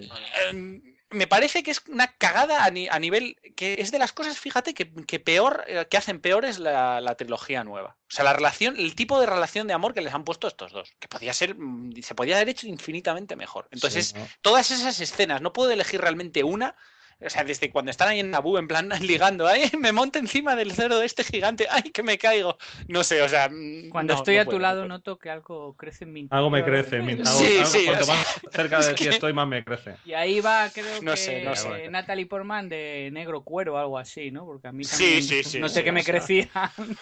[0.50, 4.12] Eh, me parece que es una cagada a, ni- a nivel que es de las
[4.12, 7.96] cosas, fíjate, que, que peor, eh, que hacen peor es la, la trilogía nueva.
[8.02, 10.72] O sea, la relación, el tipo de relación de amor que les han puesto estos
[10.72, 13.68] dos, que podía ser, mm, se podía haber hecho infinitamente mejor.
[13.70, 16.74] Entonces, todas esas escenas, no puedo elegir realmente una.
[17.20, 20.54] O sea, desde cuando están ahí en Naboo, en plan ligando, ¡ay, me monto encima
[20.56, 21.66] del cerdo de este gigante!
[21.70, 22.56] ¡ay, que me caigo!
[22.88, 23.48] No sé, o sea.
[23.50, 26.26] mm, Cuando no, estoy no a puedo, tu lado noto que algo crece en mi
[26.30, 26.84] Algo me interior.
[26.86, 27.02] crece.
[27.02, 29.32] mi- algo- Sí, algo- sí, cuanto o sea, más cerca es de ti que- estoy,
[29.32, 29.94] más me crece.
[30.04, 31.88] Y ahí va, creo No que sé, no sé.
[31.90, 34.44] Natalie Portman de negro cuero o algo así, ¿no?
[34.44, 36.48] Porque a mí Sí, también sí, sí, no sé sí, qué me crecía.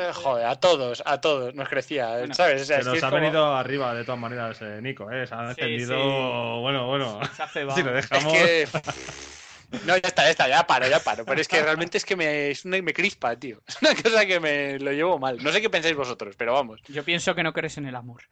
[0.00, 2.62] Eh, joder, a todos, a todos nos crecía, Bueno, ¿sabes?
[2.62, 5.26] O sea, Se nos ha como- venido arriba de todas maneras, eh, Nico, ¿eh?
[5.26, 5.84] Se ha sí.
[5.86, 7.20] Bueno, bueno.
[7.36, 7.96] Se hace Si lo.
[7.98, 8.32] Es dejamos.
[8.32, 8.68] que.
[9.86, 11.24] No, ya está, ya está, ya paro, ya paro.
[11.24, 13.62] Pero es que realmente es que me, es una- me crispa, tío.
[13.68, 15.42] Es una cosa que me lo llevo mal.
[15.42, 16.80] No sé qué pensáis vosotros, pero vamos.
[16.88, 18.22] Yo pienso que no crees en el amor.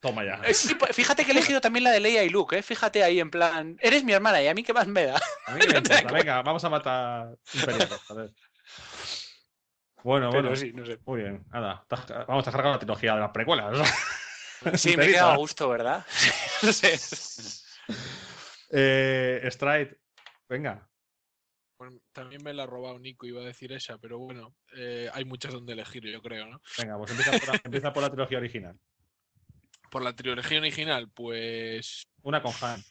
[0.00, 0.40] Toma ya.
[0.44, 2.62] Eh, sí, pues, fíjate que he elegido también la de Leia y Luke, ¿eh?
[2.62, 3.76] Fíjate ahí en plan.
[3.80, 5.20] Eres mi hermana y a mí qué más me da.
[5.46, 6.12] A mí me importa.
[6.12, 7.88] Venga, vamos a matar imperiales.
[8.06, 8.30] joder.
[10.02, 10.56] Bueno, Pero bueno.
[10.56, 10.98] sí, no sé.
[11.06, 11.86] Muy bien, nada.
[12.28, 13.78] Vamos a cargar la trilogía de las precuelas.
[14.76, 16.06] Sí, me he quedado a gusto, ¿verdad?
[16.62, 16.98] No sé.
[18.70, 19.98] Eh, Stride,
[20.48, 20.88] venga.
[22.12, 25.52] También me la ha robado Nico, iba a decir esa, pero bueno, eh, hay muchas
[25.52, 26.60] donde elegir, yo creo, ¿no?
[26.78, 28.78] Venga, pues empieza por la, empieza por la trilogía original.
[29.90, 32.82] Por la trilogía original, pues Una con Han.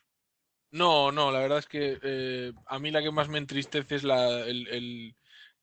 [0.71, 4.03] No, no, la verdad es que eh, a mí la que más me entristece es
[4.03, 5.15] la, el, el-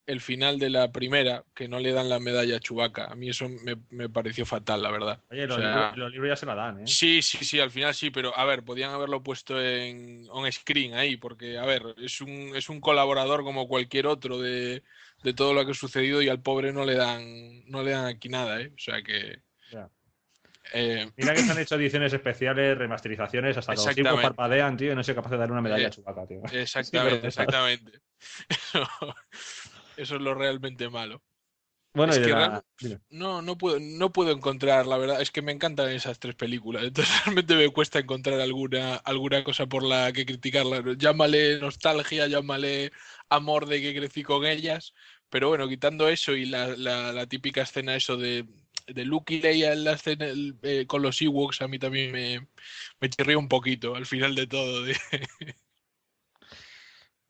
[0.06, 3.04] el final de la primera, que no le dan la medalla a Chewbacca.
[3.06, 5.22] A mí eso me, me pareció fatal, la verdad.
[5.30, 6.86] Oye, O los, sea, libros, los libros ya se la dan, ¿eh?
[6.86, 10.94] Sí, sí, sí, al final sí, pero a ver, podían haberlo puesto en on screen
[10.94, 14.82] ahí, porque a ver, es un, es un colaborador como cualquier otro de,
[15.22, 18.06] de todo lo que ha sucedido y al pobre no le dan, no le dan
[18.06, 18.72] aquí nada, ¿eh?
[18.74, 19.42] O sea que.
[19.70, 19.88] Ya.
[20.72, 24.96] eh, Mira que se han hecho ediciones especiales, remasterizaciones, hasta los tipos parpadean, tío, y
[24.96, 26.42] no soy capaz de dar una medalla Eh, a Chewbacca, tío.
[26.52, 28.00] exactamente, pero- exactamente.
[30.00, 31.22] Eso es lo realmente malo.
[31.92, 32.64] Bueno, es que la-.
[33.10, 36.84] No, no puedo, no puedo encontrar, la verdad, es que me encantan esas tres películas.
[36.86, 40.82] Entonces realmente me cuesta encontrar alguna, alguna cosa por la que criticarla.
[40.96, 42.92] Llámale nostalgia, llámale
[43.28, 44.94] amor de que crecí con ellas.
[45.28, 48.46] Pero bueno, quitando eso y la, la- la típica escena eso de,
[48.86, 52.12] de Luke y Leia en la escena el- eh, con los Ewoks, a mí también
[52.12, 52.48] me,
[53.00, 54.82] me chirrió un poquito al final de todo.
[54.84, 54.96] de-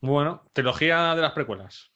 [0.03, 1.90] Bueno, trilogía de las precuelas.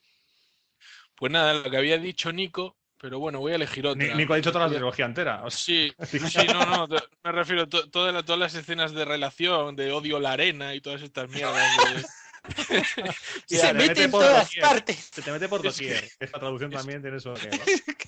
[1.15, 4.05] Pues nada, lo que había dicho Nico, pero bueno, voy a elegir otra.
[4.07, 5.43] Ni- Nico ha dicho toda la trilogía entera.
[5.43, 5.93] o sea, Sí,
[6.29, 6.87] sí, no, no,
[7.23, 10.31] me refiero a to- todas, las- todas las escenas de relación, de odio a la
[10.33, 11.55] arena y todas estas mierdas.
[11.93, 12.05] de-
[13.47, 15.09] Se te mete mete en por todas partes.
[15.11, 16.09] Se te mete por Es que- doquier.
[16.19, 17.33] Esta traducción es- también tiene eso.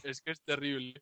[0.04, 1.02] es que es terrible.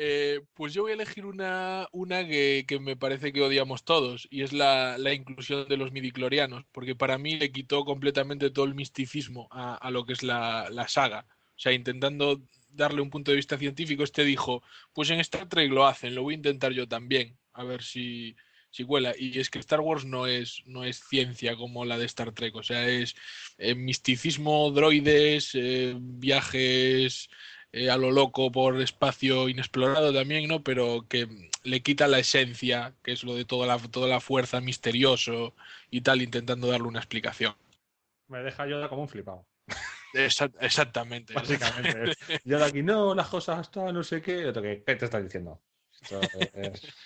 [0.00, 1.88] Eh, pues yo voy a elegir una,
[2.28, 7.18] que, me parece que odiamos todos, y es la, inclusión de los midiclorianos, porque para
[7.18, 11.26] mí le quitó completamente todo el misticismo a, lo que es la, la saga.
[11.56, 15.72] O sea, intentando darle un punto de vista científico, este dijo, pues en Star Trek
[15.72, 18.36] lo hacen, lo voy a intentar yo también, a ver si,
[18.70, 19.14] si cuela.
[19.18, 22.54] Y es que Star Wars no es, no es ciencia como la de Star Trek,
[22.54, 23.16] o sea, es
[23.58, 27.28] eh, misticismo, droides, eh, viajes
[27.72, 30.62] eh, a lo loco por espacio inexplorado también, ¿no?
[30.62, 34.60] Pero que le quita la esencia, que es lo de toda la, toda la fuerza
[34.60, 35.54] misterioso
[35.90, 37.54] y tal, intentando darle una explicación.
[38.28, 39.46] Me deja yo como un flipado.
[40.14, 41.34] Exa- exactamente.
[41.34, 42.12] Básicamente.
[42.44, 44.52] Yo de aquí, no, las cosas están, no sé qué.
[44.86, 45.60] ¿Qué te estás diciendo?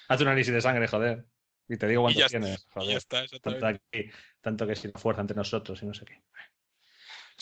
[0.08, 1.24] Haz un análisis de sangre, joder.
[1.68, 2.96] Y te digo cuántos tienes, ya joder.
[2.96, 6.22] está, Tanto, aquí, tanto que si la fuerza entre nosotros y no sé qué.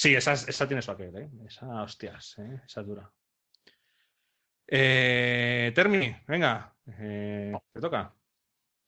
[0.01, 1.29] Sí, esa, es- esa tiene su aquel, ¿eh?
[1.47, 2.63] Esa, hostias, ¿eh?
[2.65, 3.13] Esa es dura.
[4.67, 8.11] Eh, Termi, venga, eh, te toca.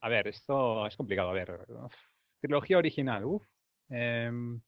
[0.00, 1.28] A ver, esto es complicado.
[1.28, 1.94] A ver, uf,
[2.40, 3.44] trilogía original, uff.
[3.90, 4.58] Em,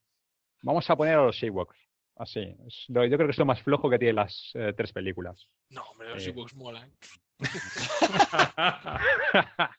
[0.62, 1.78] vamos a poner a los Ewoks.
[2.16, 2.40] Así.
[2.66, 5.48] es lo- yo creo que es lo más flojo que tienen las eh, tres películas.
[5.70, 6.30] No, hombre, los Eh.
[6.30, 6.92] Ewoks molan.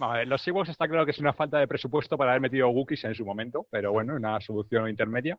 [0.00, 2.68] A ver, los Ewoks está claro que es una falta de presupuesto para haber metido
[2.70, 5.38] Wookiees en su momento, pero bueno, una solución intermedia.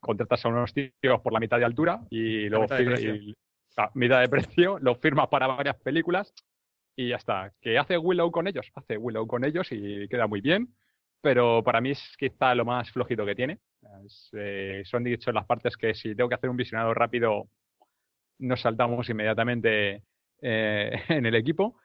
[0.00, 2.84] Contratas a unos tíos por la mitad de altura y luego mitad de
[3.28, 3.34] y-
[3.76, 6.32] a mitad de precio, los firmas para varias películas
[6.96, 7.52] y ya está.
[7.60, 8.70] ¿Que hace Willow con ellos?
[8.74, 10.68] Hace Willow con ellos y queda muy bien,
[11.20, 13.58] pero para mí es quizá lo más flojito que tiene.
[14.04, 17.48] Es, eh, son dicho las partes que si tengo que hacer un visionado rápido,
[18.38, 20.02] nos saltamos inmediatamente
[20.42, 21.76] eh, en el equipo.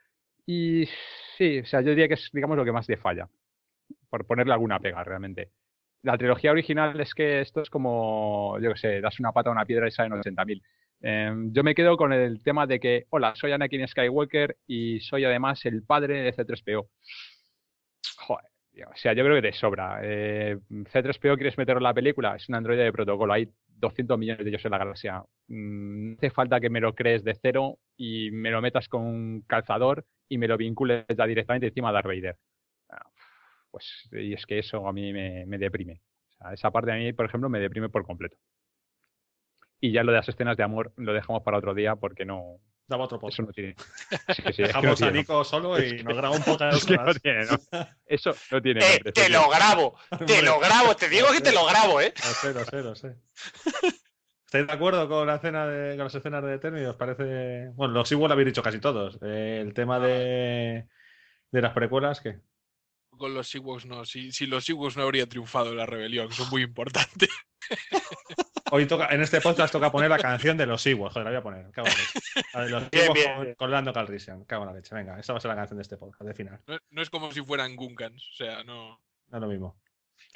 [0.46, 0.86] Y
[1.38, 3.28] sí, o sea, yo diría que es, digamos, lo que más le falla,
[4.10, 5.52] por ponerle alguna pega realmente.
[6.06, 9.54] La trilogía original es que esto es como, yo qué sé, das una pata a
[9.54, 10.62] una piedra y salen 80.000.
[11.02, 15.26] Em, yo me quedo con el tema de que, hola, soy Anakin Skywalker y soy
[15.26, 16.88] además el padre de C3PO.
[18.18, 18.46] Joder,
[18.88, 20.00] o sea, yo creo que te sobra.
[20.04, 24.44] Eh, C3PO quieres meterlo en la película, es un androide de protocolo, hay 200 millones
[24.46, 25.24] de ellos en la galaxia.
[25.48, 29.02] Mm, No hace falta que me lo crees de cero y me lo metas con
[29.02, 32.36] un calzador y me lo vincules ya directamente encima de Darth Vader.
[33.76, 36.02] Ah, Pues, y es que eso a mí me, me deprime.
[36.30, 38.38] O sea, esa parte a mí, por ejemplo, me deprime por completo.
[39.82, 42.60] Y ya lo de las escenas de amor lo dejamos para otro día porque no.
[42.88, 43.40] Daba otro podcast.
[43.40, 43.76] Eso no tiene.
[44.36, 46.78] Sí, sí, es que no Dejamos a tiene, Nico solo y nos graba un podcast.
[46.78, 47.58] es que no tiene, ¿no?
[48.06, 48.80] Eso no tiene.
[48.80, 52.14] Eh, nombre, te lo grabo, te lo grabo, te digo que te lo grabo, ¿eh?
[52.16, 53.16] Lo sé, lo sé, lo sé.
[54.46, 56.86] ¿Estáis de acuerdo con la escena de, con las escenas de Termi?
[56.86, 57.72] ¿Os parece?
[57.74, 59.20] Bueno, los igual lo habéis dicho casi todos.
[59.22, 60.88] Eh, el tema de,
[61.52, 62.40] de las precuelas, que
[63.18, 64.06] Con los Ewoks no.
[64.06, 67.30] Si, si los Ewoks no habría triunfado en la rebelión, que son muy importantes.
[68.72, 71.14] hoy toca, en este podcast toca poner la canción de los Ewoks.
[71.14, 71.72] Joder, la voy a poner.
[71.72, 72.50] Cago en la leche.
[72.54, 73.56] La de los Bien, Ewoks bien, con, bien.
[73.56, 74.46] con Lando Calrissian.
[74.46, 74.96] Cago en la leche.
[74.96, 76.60] Venga, esa va a ser la canción de este podcast, de final.
[76.68, 78.30] No, no es como si fueran Gunkans.
[78.34, 79.02] O sea, no.
[79.28, 79.80] No es lo mismo.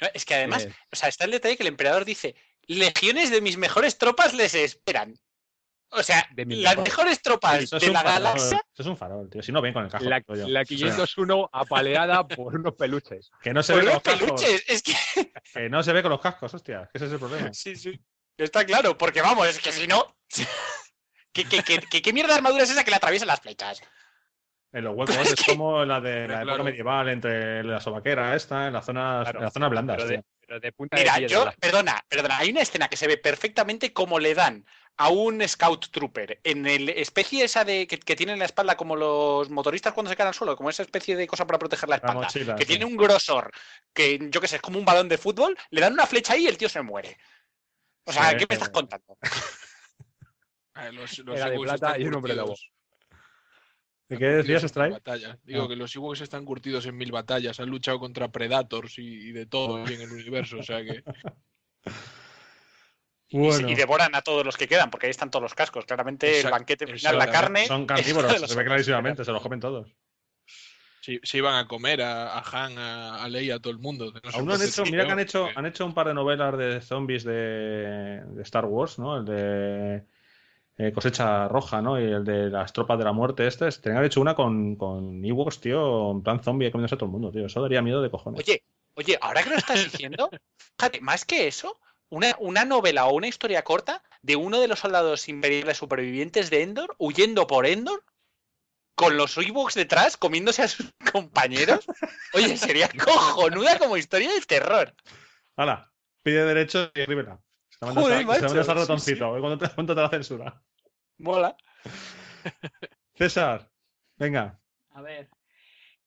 [0.00, 2.34] No, Es que además, Eh, o sea, está el detalle que el emperador dice,
[2.66, 5.14] legiones de mis mejores tropas les esperan.
[5.92, 6.84] O sea, De mi las mejor.
[6.84, 8.56] mejores tropas de la farol, galaxia.
[8.72, 9.42] Eso es un farol, tío.
[9.42, 10.08] Si no ven con el cajón.
[10.08, 13.30] La, la O sea, 501 apaleada por unos peluches.
[13.42, 14.40] que no se Por ve con los los cascos.
[14.42, 14.64] peluches.
[14.68, 14.92] Es que
[15.52, 16.88] Que no se ve con los cascos, hostia.
[16.92, 17.50] que Ese es el problema.
[17.54, 18.00] Sí, sí.
[18.36, 20.16] Está claro, porque vamos, es que si no.
[21.32, 23.80] ¿Qué, qué, qué, qué- qué mierda de armadura es esa que le atraviesan las flechas?
[24.72, 26.50] En los huecos es como la de la Claro.
[26.50, 29.96] época medieval, entre la sobaquera esta, en las zonas, Claro, en las zonas blandas.
[29.96, 33.16] Pero de, pero de punta Mira, yo, perdona, perdona, hay una escena que se ve
[33.16, 34.64] perfectamente como le dan
[35.02, 38.76] a un Scout Trooper en el especie esa de que, que tiene en la espalda
[38.76, 41.88] como los motoristas cuando se caen al suelo, como esa especie de cosa para proteger
[41.88, 42.68] la La espalda, mochila, que sí.
[42.68, 43.50] tiene un grosor
[43.94, 46.44] que yo que sé, es como un balón de fútbol, le dan una flecha ahí
[46.44, 47.16] y el tío se muere.
[48.04, 49.16] O sea, Sí, ¿qué me estás contando?
[50.74, 52.48] Ah, Los, los Era de plata están y un hombre lobo.
[52.48, 52.72] curtidos.
[54.10, 54.88] ¿Y Están qué decías, curtidos en Stray?
[54.90, 55.38] mil batallas.
[55.44, 55.68] Digo Ah.
[55.68, 59.46] que los Ewoks están curtidos en mil batallas, han luchado contra Predators y, y de
[59.46, 61.02] todo en el universo, o sea que
[63.30, 65.84] Y devoran a todos los que quedan, porque ahí están todos los cascos.
[65.84, 67.66] Claramente el banquete final, la carne.
[67.66, 69.88] Son carnívoros, se los ve clarísimamente, se los comen todos.
[71.00, 74.12] se, se iban a comer a, a Han, a, a Leia, a todo el mundo.
[74.12, 76.56] No Aún no han hecho, mira que han hecho, han hecho un par de novelas
[76.56, 79.16] de zombies de, de Star Wars, ¿no?
[79.18, 80.04] El de
[80.76, 82.00] eh, Cosecha Roja, ¿no?
[82.00, 83.70] Y el de las tropas de la muerte, este.
[83.70, 87.30] Tenían hecho una con, con Ewoks, tío, en plan zombie comiéndose a todo el mundo,
[87.32, 87.46] tío.
[87.46, 88.40] Eso daría miedo de cojones.
[88.40, 88.62] Oye,
[88.94, 90.30] oye, ahora que lo estás diciendo,
[90.78, 91.78] fíjate, más que eso,
[92.10, 96.62] una, una novela o una historia corta de uno de los soldados imperiales supervivientes de
[96.62, 98.04] Endor huyendo por Endor
[98.94, 101.86] con los Ewoks detrás comiéndose a sus compañeros.
[102.34, 104.94] Oye, sería cojonuda como historia de terror.
[105.56, 105.90] ¡Hala!
[106.22, 107.40] Pide derecho y escríbela.
[107.70, 109.24] Se manda Joder, esa- se macho, manda ese sí, ratoncito.
[109.24, 110.62] a ver ¿Cuánto te, cuánto te la censura?
[111.18, 111.56] Mola.
[113.14, 113.70] César,
[114.16, 114.60] venga.
[114.90, 115.28] A ver.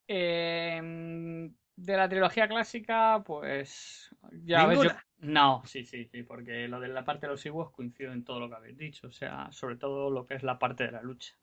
[0.08, 4.10] eh, de la trilogía clásica, pues.
[4.46, 4.90] Ya ves, yo-.
[5.20, 8.40] No, sí, sí, sí, porque lo de la parte de los Ewoks coincido en todo
[8.42, 11.02] lo que habéis dicho, o sea, sobre todo lo que es la parte de la
[11.02, 11.34] lucha.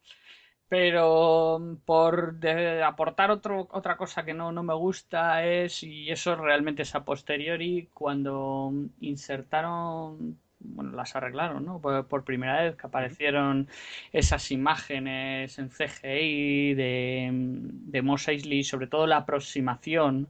[0.69, 6.11] Pero mm, por de- aportar otro, otra cosa que no, no me gusta es, y
[6.11, 11.81] eso realmente es a posteriori, cuando insertaron, bueno, las arreglaron, ¿no?
[11.81, 13.69] Por, por primera vez que aparecieron
[14.13, 20.29] esas imágenes en CGI de, de Mos Eisley, sobre todo la aproximación,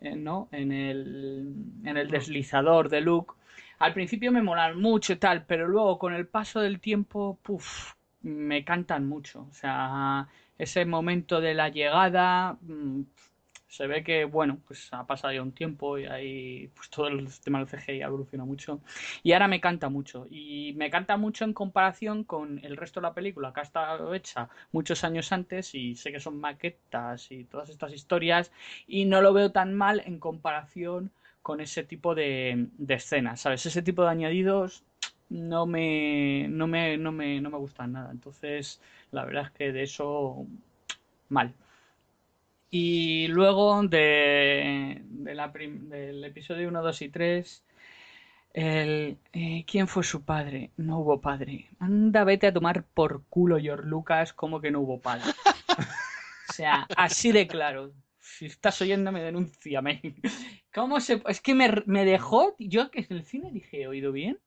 [0.00, 0.48] eh, ¿no?
[0.52, 3.34] En el, en el deslizador de Luke.
[3.78, 7.94] Al principio me molan mucho y tal, pero luego con el paso del tiempo, puf,
[8.22, 9.46] me cantan mucho.
[9.50, 13.02] O sea, ese momento de la llegada, mm,
[13.76, 17.28] se ve que, bueno, pues ha pasado ya un tiempo y ahí, pues todo el
[17.40, 18.80] tema del CGI ha evolucionado mucho.
[19.22, 20.26] Y ahora me canta mucho.
[20.30, 24.14] Y me canta mucho en comparación con el resto de la película, que ha estado
[24.14, 28.50] hecha muchos años antes y sé que son maquetas y todas estas historias
[28.86, 31.10] y no lo veo tan mal en comparación
[31.42, 33.66] con ese tipo de, de escenas, ¿sabes?
[33.66, 34.84] Ese tipo de añadidos
[35.28, 38.10] no me, no me, no me, no me gustan nada.
[38.10, 38.80] Entonces,
[39.12, 40.46] la verdad es que de eso,
[41.28, 41.54] mal.
[42.78, 45.00] Y luego del
[46.24, 47.64] episodio 1, 2 y 3,
[48.52, 50.72] el, eh, ¿quién fue su padre?
[50.76, 51.70] No hubo padre.
[51.78, 55.24] Anda, vete a tomar por culo, George Lucas, como que no hubo padre.
[56.48, 57.92] O sea, así de claro.
[58.18, 60.14] Si estás oyéndome, denúnciame.
[60.74, 61.22] ¿Cómo se.?
[61.28, 62.56] Es que me, me dejó.
[62.58, 64.38] Yo que en el cine dije, ¿he oído bien?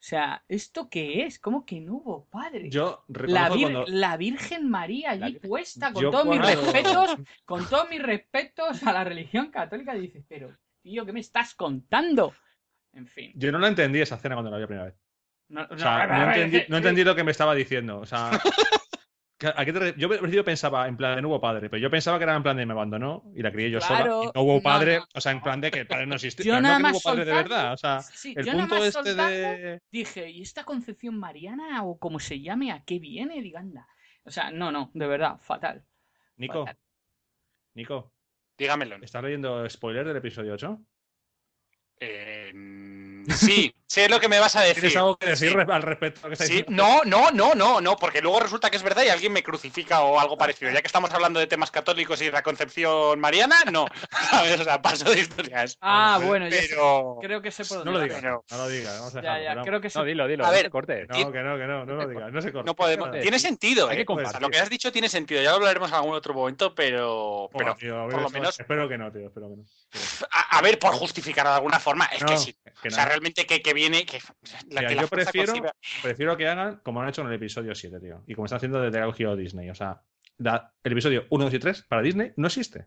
[0.00, 1.40] O sea, ¿esto qué es?
[1.40, 2.70] ¿Cómo que no hubo padre?
[2.70, 3.84] Yo la, vir- cuando...
[3.88, 8.92] la Virgen María allí puesta, con yo todos mis respetos, con todos mis respetos a
[8.92, 12.32] la religión católica, dices, pero, tío, ¿qué me estás contando?
[12.92, 13.32] En fin.
[13.34, 14.94] Yo no la entendí esa escena cuando la vi la primera vez.
[15.48, 17.98] No, O sea, no, no, entendí, entendí lo que me estaba diciendo.
[17.98, 18.30] O sea,
[19.54, 21.80] ¿a qué te re- yo al principio pensaba en plan de no hubo padre, pero
[21.80, 24.30] yo pensaba que era en plan de me abandonó y la crié yo Claro, sola.
[24.34, 26.14] Y no hubo no, padre, no, o sea, en plan de que el padre no
[26.16, 26.44] existía.
[26.44, 27.72] Yo pero nada no que más hubo padre de verdad.
[27.72, 29.80] O sea, Sí, el yo nada punto más este soltando, de.
[29.90, 33.40] Dije, ¿y esta concepción mariana o como se llame, a qué viene?
[33.40, 33.86] Diga, anda.
[34.24, 35.84] O sea, no, no, de verdad, fatal.
[36.36, 36.76] Nico, fatal.
[37.74, 38.12] Nico,
[38.58, 38.96] Dígamelo.
[38.96, 40.80] ¿estás leyendo spoiler del episodio 8?
[42.00, 42.52] Eh,
[43.28, 44.80] sí, sé lo que me vas a decir.
[44.82, 45.56] ¿Tienes algo que decir Sí.
[45.72, 46.20] al respecto?
[46.20, 46.82] a lo que está Sí, diciendo?
[46.84, 50.02] no, no, no, no, no, porque luego resulta que es verdad y alguien me crucifica
[50.02, 50.70] o algo parecido.
[50.70, 53.86] Ya que estamos hablando de temas católicos y la concepción mariana, no.
[54.30, 54.60] ¿Sabes?
[54.60, 55.76] O sea, paso de historias.
[55.80, 57.18] Ah, bueno, ya sé- Pero.
[57.20, 58.04] creo que sé por No dónde lo va.
[58.04, 58.98] digas, Pero- no lo digas.
[58.98, 59.98] Vamos a Ya, dejarlo, ya, pero- creo que sé.
[59.98, 60.44] No, dilo, dilo.
[60.44, 61.08] A no ver, te cortes.
[61.08, 62.66] No, que no, que no, no lo digas, no se corta.
[62.66, 63.08] No podemos.
[63.08, 63.22] Corte.
[63.22, 64.04] Tiene sentido, Hay ¿eh?
[64.06, 64.42] que O sea, compartir.
[64.42, 65.40] lo que has dicho tiene sentido.
[65.42, 67.48] Ya lo hablaremos en algún otro momento, pero.
[67.56, 68.58] Pero tío, por lo menos.
[68.60, 69.64] Espero que no, tío, espero que no.
[70.30, 72.54] A, a ver, por justificarlo de alguna forma, es No, que sí.
[72.82, 73.08] que O sea, no.
[73.08, 74.04] realmente que, que viene.
[74.04, 75.54] Que, la, Mira, que la yo prefiero,
[76.02, 78.22] prefiero que hagan como han hecho en el episodio 7, tío.
[78.26, 79.70] Y como están haciendo desde el Giro Disney.
[79.70, 80.02] O sea,
[80.36, 82.86] da- el episodio 1, 2 y 3 para Disney no existe.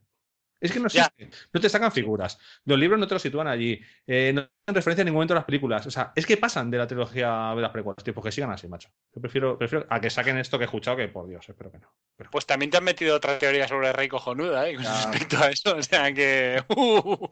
[0.62, 1.12] Es que no Ya.
[1.18, 1.38] existe.
[1.52, 2.38] No te sacan figuras.
[2.66, 3.82] Los libros no te los sitúan allí.
[4.06, 5.86] Eh, no hacen referencia en ningún momento a las películas.
[5.88, 8.68] O sea, es que pasan de la trilogía de las precuelas, tipo, que sigan así,
[8.68, 8.90] macho.
[9.14, 11.80] Yo prefiero, prefiero a que saquen esto que he escuchado, que por Dios, espero que
[11.80, 11.92] no.
[12.16, 14.76] Pero- Pues también te han metido otra teoría sobre el rey cojonuda, ¿eh?
[14.76, 14.94] Con Ya.
[15.12, 15.76] respecto a eso.
[15.76, 16.64] O sea que.
[16.70, 17.28] uh,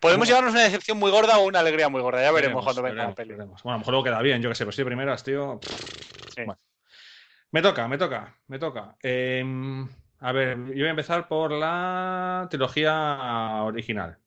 [0.00, 2.20] podemos llevarnos una decepción muy gorda o una alegría muy gorda.
[2.20, 3.30] Ya veremos, cuando venga la veremos, peli.
[3.34, 3.62] veremos.
[3.62, 5.60] Bueno, a lo mejor luego queda bien, yo que sé, pues sí, primeras, tío.
[6.34, 6.42] Sí.
[6.44, 6.58] Bueno.
[7.52, 8.96] Me toca, me toca, me toca.
[9.02, 9.88] Em,
[10.20, 14.18] a ver, yo voy a empezar por la trilogía original.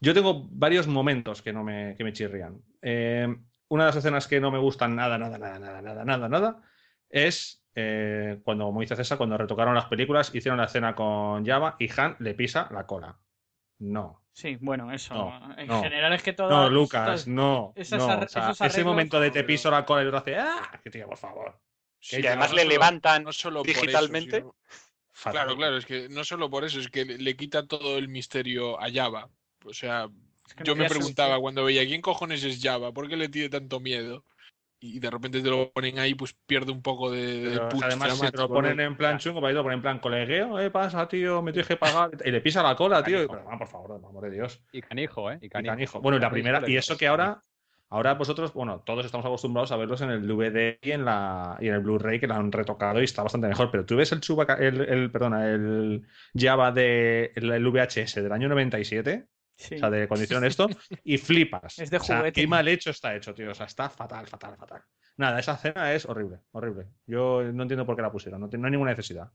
[0.00, 2.60] Yo tengo varios momentos que no me, que me chirrían.
[2.82, 6.28] Em, una de las escenas que no me gustan nada, nada, nada, nada, nada, nada,
[6.28, 6.62] nada,
[7.08, 11.76] es eh, cuando, como dice César, cuando retocaron las películas, hicieron la escena con Java
[11.78, 13.18] y Han le pisa la cola.
[13.78, 14.22] No.
[14.32, 15.14] Sí, bueno, eso.
[15.14, 15.82] No, en no.
[15.82, 16.48] general es que todo.
[16.48, 17.74] No, Lucas, no.
[17.76, 20.80] O sea, ese momento de te piso la cola y otro hace ¡Ah!
[20.82, 21.58] Que tío, por favor.
[22.02, 24.36] Sí, además no le solo- levantan no solo por eso, digitalmente.
[24.38, 24.56] sino-
[25.14, 25.32] Fatal.
[25.44, 28.80] Claro, claro, es que no solo por eso, es que le, quita todo el misterio
[28.80, 29.28] a Java.
[29.64, 30.08] O sea,
[30.48, 33.48] Es que yo me preguntaba cuando veía quién cojones es Java, ¿por qué le tiene
[33.48, 34.24] tanto miedo?
[34.80, 38.18] Y de repente te lo ponen ahí, pues pierde un poco de, de punch además,
[38.18, 38.82] si te lo ponen ¿no?
[38.82, 40.70] en plan chungo, para ir lo ponen en plan colegueo, ¿eh?
[40.72, 42.10] Pasa, tío, me tienes que pagar.
[42.24, 43.22] Y le pisa la cola, tío.
[43.22, 43.32] Y, Canijo.
[43.44, 44.60] pero, ah, por favor, por amor de Dios.
[44.72, 45.38] Y canijo, ¿eh?
[45.40, 46.00] Y Y canijo.
[46.00, 47.44] Bueno, y la primera, y eso que ahora,
[47.92, 51.68] ahora vosotros, bueno, todos estamos acostumbrados a verlos en el DVD y en la y
[51.68, 53.70] en el Blu-ray que lo han retocado y está bastante mejor.
[53.70, 58.32] Pero tú ves el Chewbacca- el, el perdona, el Java de el, el VHS del
[58.32, 59.26] año 97,
[59.56, 59.76] Sí.
[59.76, 60.68] o sea, de cuando hicieron esto,
[61.04, 61.78] y flipas.
[61.78, 62.40] Es de O sea, juguete.
[62.40, 63.50] qué mal hecho está hecho, tío.
[63.50, 64.82] O sea, está fatal, fatal, fatal.
[65.16, 66.88] Nada, esa escena es horrible, horrible.
[67.06, 69.30] Yo no entiendo por qué la pusieron, no, no hay ninguna necesidad.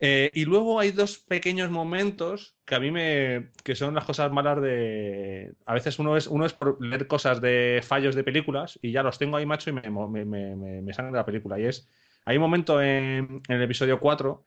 [0.00, 3.50] Eh, y luego hay dos pequeños momentos que a mí me.
[3.64, 5.54] que son las cosas malas de.
[5.66, 9.18] A veces uno es, uno es leer cosas de fallos de películas y ya los
[9.18, 11.58] tengo ahí, macho, y me, me, me, me, me salen de la película.
[11.58, 11.88] Y es.
[12.24, 14.44] Hay un momento en, en el episodio 4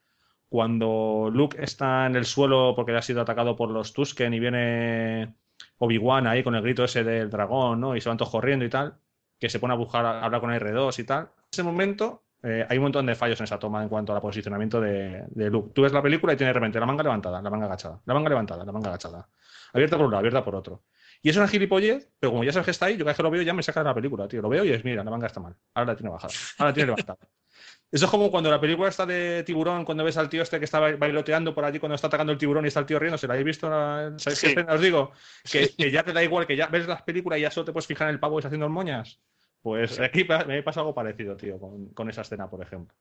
[0.49, 5.33] cuando Luke está en el suelo porque ha sido atacado por los Tusken y viene
[5.77, 7.95] Obi-Wan ahí con el grito ese del dragón, ¿no?
[7.95, 8.97] Y se van todos corriendo y tal,
[9.39, 11.23] que se pone a buscar, a hablar con R2 y tal.
[11.23, 14.21] En ese momento eh, hay un montón de fallos en esa toma en cuanto al
[14.21, 15.71] posicionamiento de, de Luke.
[15.73, 18.13] Tú ves la película y tiene de repente la manga levantada, la manga agachada, la
[18.13, 19.27] manga levantada, la manga agachada.
[19.73, 20.83] Abierta por un lado, abierta por otro.
[21.21, 23.23] Y es una gilipollez, pero como ya sabes que está ahí, yo cada vez que
[23.23, 24.41] lo veo ya me saca de la película, tío.
[24.41, 25.55] Lo veo y es, mira, la manga está mal.
[25.75, 26.33] Ahora la tiene bajada.
[26.57, 27.19] Ahora la tiene levantada.
[27.91, 30.65] Eso es como cuando la película está de tiburón, cuando ves al tío este que
[30.65, 33.27] está ba- bailoteando por allí cuando está atacando el tiburón y está el tío riéndose.
[33.27, 33.69] ¿La habéis visto?
[33.69, 34.47] La- ¿Sabéis qué Sí.
[34.47, 35.11] escena os digo?
[35.51, 37.73] Que, que ya te da igual, que ya ves las películas y ya solo te
[37.73, 39.19] puedes fijar en el pavo está haciendo moñas.
[39.61, 42.95] Pues aquí me pasa algo parecido, tío, con, con esa escena, por ejemplo.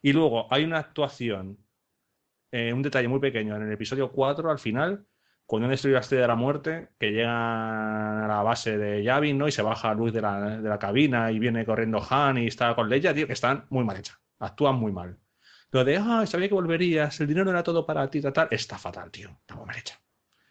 [0.00, 1.58] Y luego hay una actuación,
[2.52, 5.06] eh, un detalle muy pequeño, en el episodio 4, al final,
[5.46, 9.36] cuando han destruido la estrella de la muerte, que llegan a la base de Yavin,
[9.36, 9.48] ¿no?
[9.48, 12.74] Y se baja Luz de la, de la cabina y viene corriendo Han y está
[12.74, 14.18] con Leia, tío, que están muy mal hechas.
[14.38, 15.18] Actúan muy mal.
[15.70, 18.78] Lo de, ah, sabía que volverías, el dinero era todo para ti, tal, tal", está
[18.78, 19.30] fatal, tío.
[19.40, 20.00] Está muy mal hecha.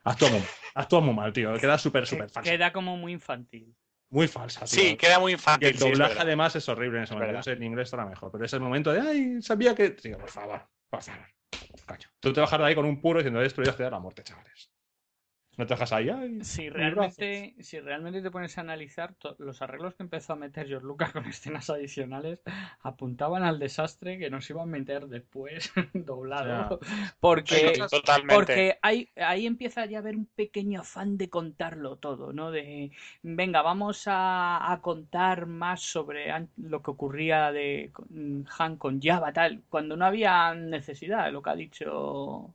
[0.03, 0.41] Actúa muy,
[0.76, 1.53] actúa muy mal, tío.
[1.53, 2.51] Queda súper, súper falsa.
[2.51, 3.74] Queda como muy infantil.
[4.14, 4.68] Muy falsa, tío.
[4.80, 5.70] Sí, queda muy Y infantil.
[5.70, 7.38] el sí, es doblaje además es horrible en ese Es momento.
[7.38, 8.32] No sé, en inglés estará mejor.
[8.32, 9.89] Pero es el momento de, ay, sabía que.
[9.89, 11.26] Tío, por favor, por favor.
[11.88, 12.07] Coño.
[12.20, 14.22] Tú te bajas de ahí con un puro diciendo, esto ya te da la muerte,
[14.24, 14.70] chavales.
[15.55, 16.43] No te dejas ahí, ay.
[16.43, 20.87] Si realmente, si realmente te pones a analizar los arreglos que empezó a meter George
[20.87, 22.39] Lucas con escenas adicionales
[22.81, 26.79] apuntaban al desastre que nos iban a meter después doblado.
[27.19, 27.81] Porque, Sí,
[28.27, 32.51] porque ahí, ahí empieza ya a haber un pequeño afán de contarlo todo, ¿no?
[32.51, 32.91] De,
[33.21, 37.91] venga, vamos a, a contar más sobre lo que ocurría de
[38.57, 42.53] Han con Java, tal, cuando no había necesidad, lo que ha dicho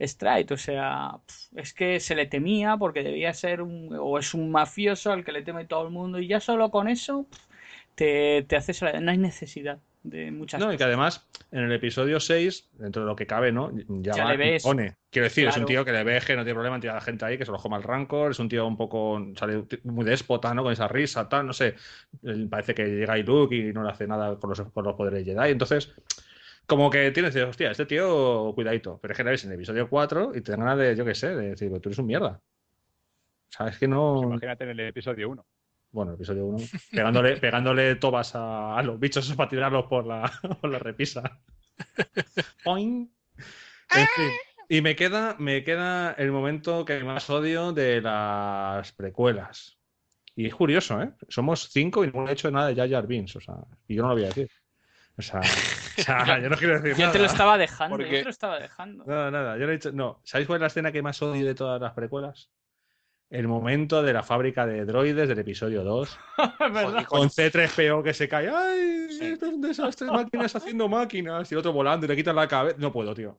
[0.00, 1.18] Stride, o sea,
[1.54, 5.32] es que se le temía porque debía ser un, o es un mafioso al que
[5.32, 7.26] le teme todo el mundo y ya solo con eso
[7.94, 12.20] te, te haces, no hay necesidad de muchas No, y que además, en el episodio
[12.20, 13.70] 6, dentro de lo que cabe, ¿no?
[14.00, 14.64] Ya, Ya va le ves.
[15.10, 17.04] Quiero decir, es un tío que le veje, no tiene problema en tirar a la
[17.04, 20.04] gente ahí, que se lo coma el rancor, es un tío un poco, sale muy
[20.04, 20.62] déspota, ¿no?
[20.62, 21.74] Con esa risa, tal, no sé.
[22.48, 25.50] Parece que llega Luke y no le hace nada con los, con los poderes Jedi.
[25.50, 25.92] Entonces,
[26.70, 29.00] como que tienes, hostia, este tío, cuidadito.
[29.02, 31.16] Pero es que ves en el episodio 4 y te dan ganas de, yo qué
[31.16, 32.40] sé, de decir, tú eres un mierda.
[33.48, 34.22] ¿Sabes que Pues no.
[34.22, 35.46] imagínate en el episodio 1.
[35.90, 36.58] Bueno, el episodio 1.
[36.92, 41.40] Pegándole, pegándole tobas a, a los bichos para tirarlos por la, por la repisa.
[42.62, 43.08] Poing.
[43.96, 44.30] En fin.
[44.68, 49.76] Y me queda, me queda el momento que más odio de las precuelas.
[50.36, 51.10] Y es curioso, ¿eh?
[51.28, 53.56] Somos cinco y no he hecho nada de Jar Jar Binks, o sea,
[53.88, 54.48] y yo no lo voy a decir.
[55.16, 57.12] O sea, o sea, yo no quiero decir Yo nada.
[57.12, 59.04] te lo estaba dejando, yo te lo estaba dejando.
[59.04, 59.92] Nada, nada, yo no he dicho.
[59.92, 62.50] No, ¿sabéis cuál es la escena que más odio de todas las precuelas?
[63.28, 66.18] El momento de la fábrica de droides del episodio 2.
[66.66, 67.04] Es verdad.
[67.04, 68.48] Con C3PO que se cae.
[68.48, 69.06] ¡Ay!
[69.10, 69.24] Sí.
[69.26, 70.08] Esto es un desastre.
[70.08, 71.50] Máquinas haciendo máquinas.
[71.50, 72.76] Y el otro volando y le quitan la cabeza.
[72.80, 73.38] No puedo, tío.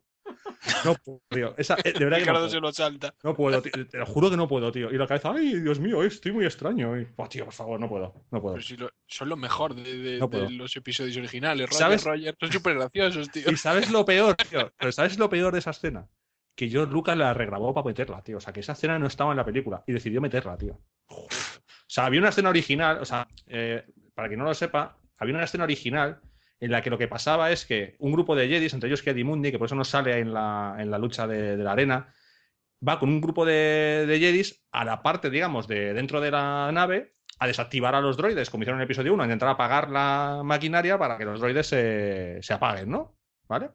[0.85, 1.53] No puedo, tío.
[1.57, 2.71] Esa, eh, de verdad que no puedo.
[2.73, 3.13] salta.
[3.23, 3.71] No puedo, tío.
[3.87, 4.91] Te lo juro que no puedo, tío.
[4.91, 6.99] Y la cabeza, ay, Dios mío, estoy muy extraño.
[6.99, 8.25] Y, oh, tío, por favor, no puedo.
[8.31, 8.55] No puedo.
[8.55, 10.49] Pero si lo- son lo mejor de, de- No de puedo.
[10.49, 11.67] los episodios originales.
[11.69, 12.03] Roger, ¿Sabes?
[12.03, 13.49] Roger, son súper graciosos, tío.
[13.51, 14.71] Y sabes lo peor, tío.
[14.77, 16.07] Pero ¿sabes lo peor de esa escena?
[16.55, 18.37] Que George Lucas la regrabó para meterla, tío.
[18.37, 20.79] O sea, que esa escena no estaba en la película y decidió meterla, tío.
[21.07, 21.27] O
[21.87, 25.43] sea, había una escena original, o sea, eh, para quien no lo sepa, había una
[25.43, 26.21] escena original
[26.61, 29.51] en la que lo que pasaba es que un grupo de Jedis, entre ellos Mundi,
[29.51, 32.13] que por eso no sale en la, en la lucha de, la arena,
[32.87, 36.71] va con un grupo de, de Jedis a la parte, digamos, de dentro de la
[36.71, 39.89] nave a desactivar a los droides, como hicieron en el episodio 1, a intentar apagar
[39.89, 43.17] la maquinaria para que los droides se, se apaguen, ¿no?
[43.47, 43.71] ¿Vale?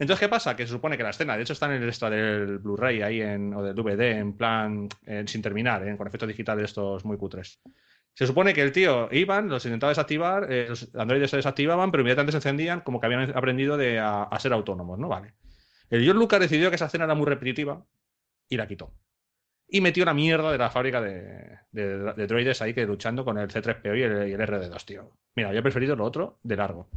[0.00, 0.56] Entonces, ¿qué pasa?
[0.56, 3.20] Que se supone que la escena, de hecho está en el extra del Blu-ray ahí
[3.20, 5.96] en, o del DVD, en plan, eh, sin terminar, ¿eh?
[5.96, 7.60] con efectos digitales estos muy cutres.
[8.18, 12.00] Se supone que el tío iban, los intentaba desactivar, eh, los androides se desactivaban, pero
[12.00, 15.06] inmediatamente se encendían como que habían aprendido de, a, ser autónomos, ¿no?
[15.06, 15.34] Vale.
[15.88, 17.86] El George Lucas decidió que esa escena era muy repetitiva
[18.48, 18.92] y la quitó.
[19.68, 23.38] Y metió la mierda de la fábrica de, de- de droides ahí que luchando con
[23.38, 25.12] el C3PO y el, y el RD2, tío.
[25.36, 26.88] Mira, yo he preferido lo otro de largo.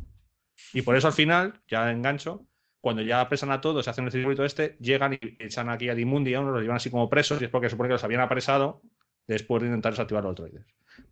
[0.74, 2.48] Y por eso al final, ya engancho,
[2.80, 5.94] cuando ya apresan a todos, se hacen el circuito este, llegan y echan aquí a
[5.94, 8.82] Dimundi, uno, los llevan así como presos, y es porque supone que los habían apresado
[9.28, 10.66] después de intentar desactivar los droides.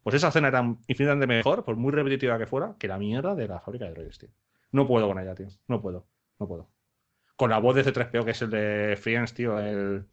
[0.04, 3.48] Pues esa escena era infinitamente mejor, por muy repetitiva que fuera, que la mierda de
[3.48, 4.30] la fábrica de droides, tío.
[4.72, 5.48] No puedo con ella, tío.
[5.68, 6.08] No puedo.
[6.40, 6.70] No puedo.
[7.36, 10.06] Con la voz de C3PO, que es el de Friends, tío, el,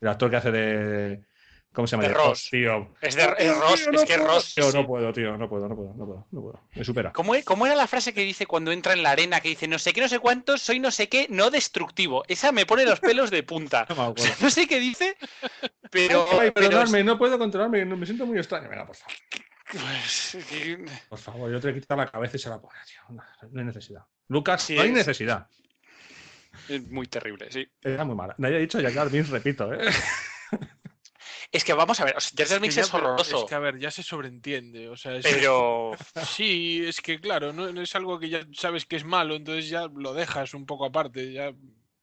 [0.00, 1.24] el actor que hace de.
[1.72, 2.08] ¿Cómo se llama?
[2.08, 2.48] De Ross.
[2.50, 2.94] tío.
[3.00, 4.54] Es, de, es Tío, Ross, no es que es puedo, Ross.
[4.56, 4.76] tío, sí.
[4.76, 6.60] no puedo, tío, no puedo, no puedo, no puedo, no puedo.
[6.74, 7.12] Me supera.
[7.12, 9.78] ¿Cómo, cómo era la frase que dice cuando entra en la arena que dice no
[9.78, 12.24] sé qué, no sé cuántos, soy no sé qué, no destructivo?
[12.26, 13.86] Esa me pone los pelos de punta.
[13.88, 14.24] No me O acuerdo.
[14.24, 15.16] sea, no sé qué dice,
[15.90, 16.26] pero.
[16.32, 18.68] Ay, pero perdonadme, no puedo controlarme, no- me siento muy extraño.
[18.68, 19.16] Venga, por favor.
[19.70, 22.78] pues, que- Por favor, yo te voy a quitar la cabeza y se la pone,
[22.84, 23.00] tío.
[23.16, 24.02] No, no hay necesidad.
[24.26, 25.46] Lucas, Sí, no hay es- necesidad.
[26.68, 27.68] es muy terrible, sí.
[27.80, 28.34] Era muy mala.
[28.38, 29.78] Nadie ha dicho ya Jar Binks, repito, ¿eh?
[31.52, 33.48] Es que vamos a ver, o sea, Jar Binks Que ya, es pero horroroso, Es
[33.48, 34.88] que, a ver, ya se sobreentiende.
[34.88, 35.92] O sea, es- pero.
[36.40, 39.68] Sí, es que claro, no, no es algo que ya sabes que es malo, entonces
[39.68, 41.52] ya lo dejas un poco aparte, ya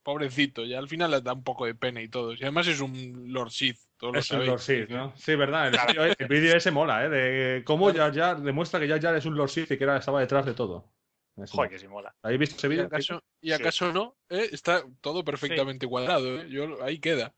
[0.03, 2.33] pobrecito, ya al final le da un poco de pena y todo.
[2.33, 4.49] Y además es un Lord Sith, todos lo Es un sabéis.
[4.49, 5.13] Lord Sith, ¿no?
[5.17, 5.67] Sí, verdad.
[5.67, 7.09] El vídeo- el vídeo ese mola, ¿eh?
[7.09, 9.97] De cómo Jar Jar demuestra que Jar Jar es un Lord Sith y que era,
[9.97, 10.91] estaba detrás de todo.
[11.51, 12.15] Joder, que sí mola.
[12.23, 12.85] ¿Habéis visto ese ¿Y vídeo?
[12.85, 13.53] acaso, y Sí.
[13.53, 14.17] acaso no?
[14.29, 14.49] ¿Eh?
[14.51, 16.47] Está todo perfectamente cuadrado, ¿eh?
[16.49, 17.33] Yo, ahí queda.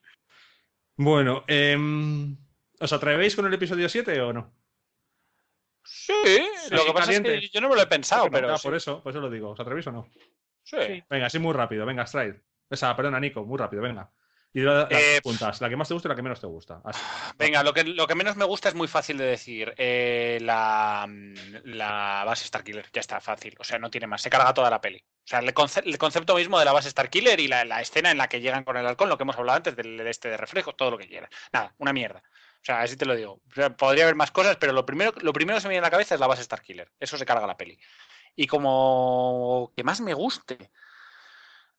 [0.99, 2.35] Bueno, em,
[2.77, 4.51] ¿os atrevéis con el episodio 7 o no?
[5.85, 6.11] Sí,
[6.71, 8.53] lo que pasa es que yo no me lo he pensado, pero.
[8.61, 9.51] por eso, por eso lo digo.
[9.51, 10.09] ¿Os atrevéis o no?
[10.61, 10.75] sí.
[10.75, 11.03] Sí.
[11.09, 11.85] Venga, así muy rápido.
[11.85, 12.41] Venga, Stride.
[12.69, 14.11] Esa, perdona, Nico, muy rápido, venga.
[14.51, 16.81] Y las Eh, puntas, la que más te gusta y la que menos te gusta.
[16.83, 16.99] Así.
[17.37, 19.73] Venga, lo que, lo que menos me gusta es muy fácil de decir.
[19.77, 21.07] Eh, la,
[21.65, 23.55] la base Starkiller, ya está, fácil.
[23.59, 24.21] O sea, no tiene más.
[24.23, 24.97] Se carga toda la peli.
[24.97, 28.09] O sea, el, conce- el concepto mismo de la base Starkiller y la, la escena
[28.09, 30.37] en la que llegan con el halcón, lo que hemos hablado antes del, este de
[30.37, 31.29] reflejo, todo lo que quieras.
[31.53, 32.23] Nada, una mierda.
[32.61, 33.33] O sea, así te lo digo.
[33.49, 35.85] O sea, podría haber más cosas, pero lo primero, lo primero que se me viene
[35.85, 36.91] a la cabeza es la base Starkiller.
[36.99, 37.79] Eso se carga la peli.
[38.35, 40.71] Y como que más me guste.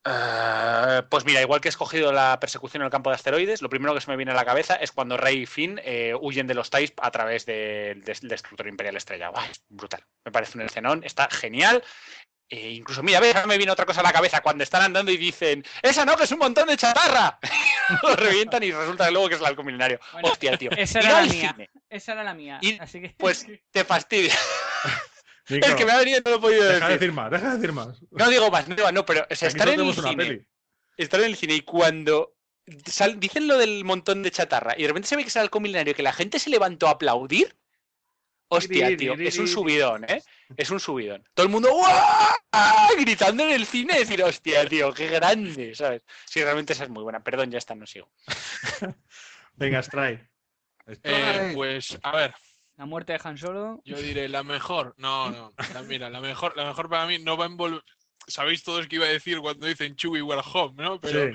[0.07, 3.69] Eh, pues mira, igual que he escogido la persecución en el campo de asteroides, lo
[3.69, 6.47] primero que se me viene a la cabeza es cuando Rey y Finn eh, huyen
[6.47, 9.33] de los TIE a través del des- destructor imperial estrellado.
[9.33, 9.45] ¡Guau!
[9.51, 10.05] es brutal.
[10.25, 11.85] Me parece un escenón, está genial.
[12.49, 15.17] E incluso, mira, ahora me viene otra cosa a la cabeza cuando están andando y
[15.17, 17.39] dicen, ¡Esa no, que es un montón de chatarra!
[18.03, 20.01] lo revientan y resulta que luego que es el halcón milenario.
[20.15, 20.71] Bueno, Hostia, tío.
[20.77, 21.53] esa era la mía.
[21.55, 22.59] cine, Esa era la mía.
[22.63, 23.15] Y, así que.
[23.19, 24.35] pues te fastidia.
[25.51, 27.01] Nico, es que me ha venido y no lo he podido deja de decir.
[27.01, 28.03] decir más, deja de decir más.
[28.11, 30.47] No digo más, no digo más, no, pero o sea, Aquí estar en el cine.
[30.97, 32.35] estar en el cine y cuando
[32.87, 35.51] sal- dicen lo del montón de chatarra y de repente se ve que sale el
[35.51, 37.57] comilenario que la gente se levantó a aplaudir.
[38.53, 40.21] Hostia, tío, es un subidón, ¿eh?
[40.57, 41.23] Es un subidón.
[41.35, 41.71] Todo el mundo
[42.99, 46.03] gritando en el cine, decir, hostia, tío, qué grande, ¿sabes?
[46.27, 47.23] Sí, realmente esa es muy buena.
[47.23, 48.11] Perdón, ya está, no sigo.
[49.55, 50.29] Venga, Stride.
[51.05, 52.35] Eh, pues, a ver,
[52.81, 53.83] La muerte de Han Solo.
[53.85, 54.95] yo diré la mejor.
[54.97, 55.53] No, no.
[55.75, 57.83] la- mira, la mejor, la mejor para mí no va a envolver.
[58.27, 60.99] Sabéis todos que iba a decir cuando dicen Chewie we're home, ¿no?
[60.99, 61.31] Pero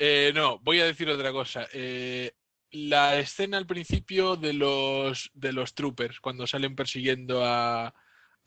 [0.00, 1.68] eh, no, voy a decir otra cosa.
[1.72, 2.32] Eh,
[2.72, 7.94] la escena al principio de los de los troopers cuando salen persiguiendo a,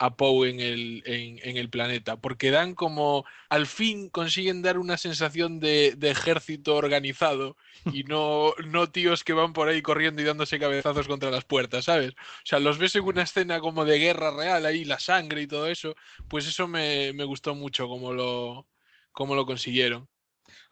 [0.02, 4.98] a Poe en el, en, el planeta, porque dan como, al fin consiguen dar una
[4.98, 7.56] sensación de, de ejército organizado
[7.94, 11.86] y no, no tíos que van por ahí corriendo y dándose cabezazos contra las puertas,
[11.86, 12.14] ¿sabes?
[12.14, 15.48] O sea, los ves en una escena como de guerra real, ahí la sangre y
[15.48, 15.94] todo eso,
[16.28, 18.68] pues eso me, me gustó mucho como lo,
[19.12, 20.10] como lo consiguieron.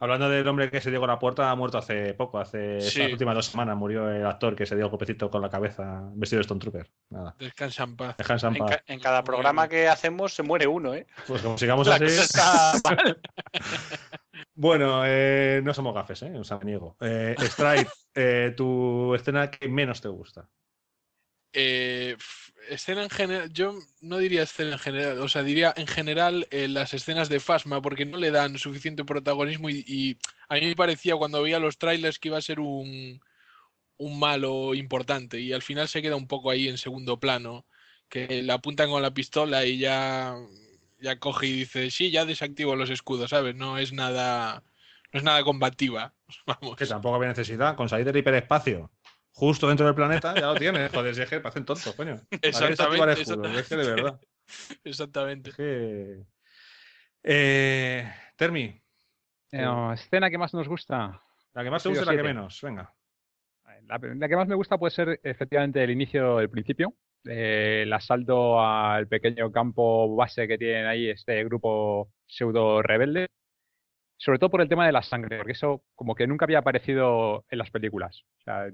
[0.02, 3.02] Hablando del hombre que se dio con la puerta, ha muerto hace poco, hace Sí.
[3.02, 3.76] estas últimas dos semanas.
[3.76, 6.90] Murió el actor que se dio el golpecito con la cabeza vestido de Stone Trooper.
[7.10, 7.36] Nada.
[7.38, 8.16] Descansa en paz.
[8.18, 11.06] Dejan En, ca- en cada programa que hacemos se muere uno, ¿eh?
[11.28, 12.06] Pues como sigamos La así.
[12.06, 12.24] cosa
[12.78, 13.22] está mal.
[14.56, 16.38] Bueno, eh, no somos gafes, ¿eh?
[16.38, 16.98] O sea, me niego.
[17.00, 20.50] Eh, Strike, eh, tu escena que menos te gusta.
[21.54, 22.16] Eh,
[22.70, 26.68] escena en general, yo no diría escena en general, o sea, diría en general eh,
[26.68, 30.18] las escenas de Fasma porque no le dan suficiente protagonismo y,
[30.48, 33.22] a mí me parecía cuando veía los trailers que iba a ser un,
[33.98, 37.66] un malo importante y al final se queda un poco ahí en segundo plano,
[38.10, 40.36] que le apuntan con la pistola y ya,
[41.00, 43.56] ya coge y dice, sí, ya desactivo los escudos, ¿sabes?
[43.56, 44.64] No es nada,
[45.14, 46.14] no es nada combativa,
[46.46, 46.78] vamos.
[46.78, 47.76] Que tampoco había necesidad.
[47.76, 48.92] Con salir del hiperespacio,
[49.40, 50.92] justo dentro del planeta, ya lo tienes.
[50.92, 52.18] Joder, si es que parecen tontos, coño.
[52.30, 53.60] ¿Para qué desactivar Exactamente?
[53.60, 54.20] Es que de verdad.
[54.84, 55.50] Exactamente.
[55.52, 56.24] Es que...
[57.24, 58.82] Eh, Termi,
[59.52, 61.22] Eh, escena que más nos gusta.
[61.54, 62.60] la que más te gusta y la que menos.
[62.62, 62.94] Venga.
[63.88, 66.94] La, la que más me gusta puede ser efectivamente el inicio, el principio,
[67.26, 73.28] eh, el asalto al pequeño campo base que tienen ahí este grupo pseudo rebelde,
[74.20, 77.46] sobre todo por el tema de la sangre, porque eso como que nunca había aparecido
[77.50, 78.26] en las películas.
[78.40, 78.66] O sea,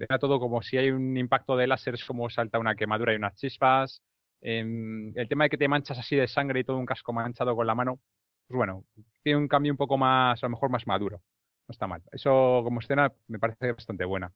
[0.00, 3.16] era todo como si hay un impacto de láser, es como salta una quemadura y
[3.16, 4.02] unas chispas.
[4.42, 7.56] Em, el tema de que te manchas así de sangre y todo un casco manchado
[7.56, 8.00] con la mano,
[8.46, 8.84] pues bueno,
[9.22, 11.22] tiene un cambio un poco más, a lo mejor más maduro.
[11.68, 12.02] No está mal.
[12.12, 14.30] Eso como escena me parece bastante buena.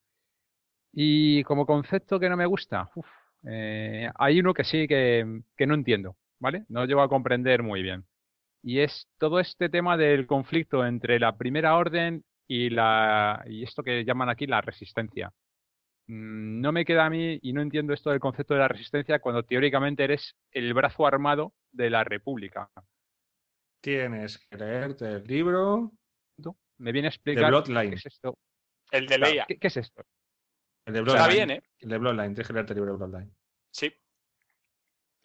[0.92, 2.88] Y como concepto que no me gusta,
[3.46, 6.64] eh, hay uno que sí que, que no entiendo, ¿vale?
[6.68, 8.06] No llego a comprender muy bien.
[8.68, 13.84] Y es todo este tema del conflicto entre la primera orden y la y esto
[13.84, 15.30] que llaman aquí la resistencia.
[16.08, 19.20] Mm, No me queda a mí y no entiendo esto del concepto de la resistencia
[19.20, 22.68] cuando teóricamente eres el brazo armado de la república.
[23.80, 25.92] Tienes que leerte el libro
[26.78, 27.90] Me viene a explicar Bloodline.
[27.90, 28.36] qué es esto.
[28.90, 29.44] El de Leia.
[29.46, 30.02] ¿Qué, qué es esto?
[30.86, 31.36] El de Está Bloodline.
[31.46, 31.62] bien, ¿eh?
[31.78, 32.34] El de Bloodline.
[32.34, 33.34] Tienes que leerte el libro de Bloodline.
[33.72, 33.92] Sí.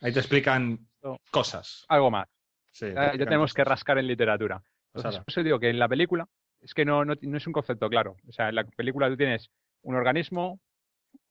[0.02, 1.18] Ahí te explican No.
[1.32, 1.86] cosas.
[1.90, 2.28] Algo más.
[2.72, 4.62] Sí, te Ya, tenemos que rascar en literatura.
[4.94, 5.24] Entonces, ala.
[5.24, 6.28] por eso digo que en la película
[6.62, 8.16] es que no, no, no es un concepto claro.
[8.28, 9.50] O sea, en la película tú tienes
[9.84, 10.60] un organismo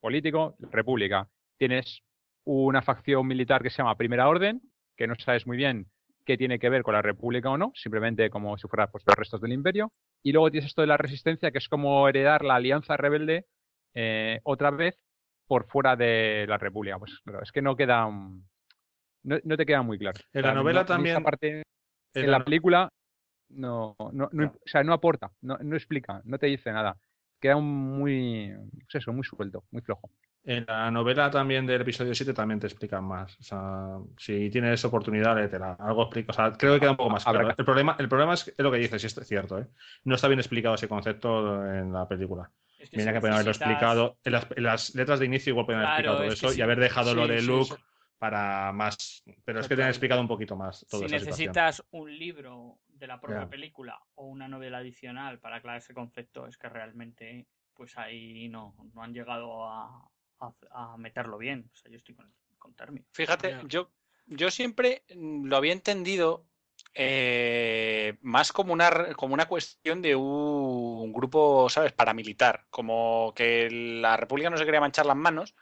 [0.01, 1.29] político, república.
[1.57, 2.03] Tienes
[2.45, 4.61] una facción militar que se llama Primera Orden,
[4.97, 5.87] que no sabes muy bien
[6.27, 9.17] qué tiene que ver con la república o no, simplemente como si fuera pues, los
[9.17, 9.93] restos del imperio.
[10.23, 13.47] Y luego tienes esto de la resistencia, que es como heredar la alianza rebelde
[13.95, 14.97] eh, otra vez
[15.47, 16.99] por fuera de la república.
[16.99, 18.07] Pues claro, es que no queda...
[18.07, 18.45] mm,
[19.23, 20.19] No, no te queda muy claro.
[20.33, 21.63] En O sea, la novela no- también- parte-
[22.15, 22.89] En en la- la película
[23.51, 26.97] no, no, no, o sea, no aporta, no, no explica, no te dice nada.
[27.41, 27.67] Queda un
[27.99, 28.53] muy,
[28.83, 30.11] pues eso, muy suelto, muy flojo.
[30.45, 33.39] En la novela también del episodio 7 también te explican más.
[33.39, 35.75] O sea, si tienes oportunidad, léetela.
[35.79, 36.33] Algo explica.
[36.33, 37.51] O sea, creo que queda un poco más claro.
[37.57, 39.67] El problema, el problema es, es lo que dices, y es cierto, ¿eh?
[40.05, 42.51] No está bien explicado ese concepto en la película.
[42.79, 44.17] Es que Mira si que pueden haberlo explicado.
[44.25, 46.59] En las, en las letras de inicio igual pueden haber Claro, explicado todo es eso
[46.59, 47.83] y haber dejado lo de sí, Luke sí.
[48.21, 49.23] Para más.
[49.47, 51.55] Pero es que te han explicado un poquito más toda si esa situación.
[51.55, 56.47] necesitas un libro de la propia película o una novela adicional para aclarar ese concepto,
[56.47, 60.07] es que realmente pues ahí no, no han llegado a,
[60.41, 61.71] a- a meterlo bien.
[61.73, 63.03] O sea, yo estoy con, con Termi.
[63.11, 63.91] Fíjate, yo,
[64.27, 66.45] yo siempre mm, lo había entendido
[66.93, 72.67] eh, más como una, como una cuestión de un grupo, ¿sabes?, paramilitar.
[72.69, 75.55] Como que la República no se quería manchar las manos.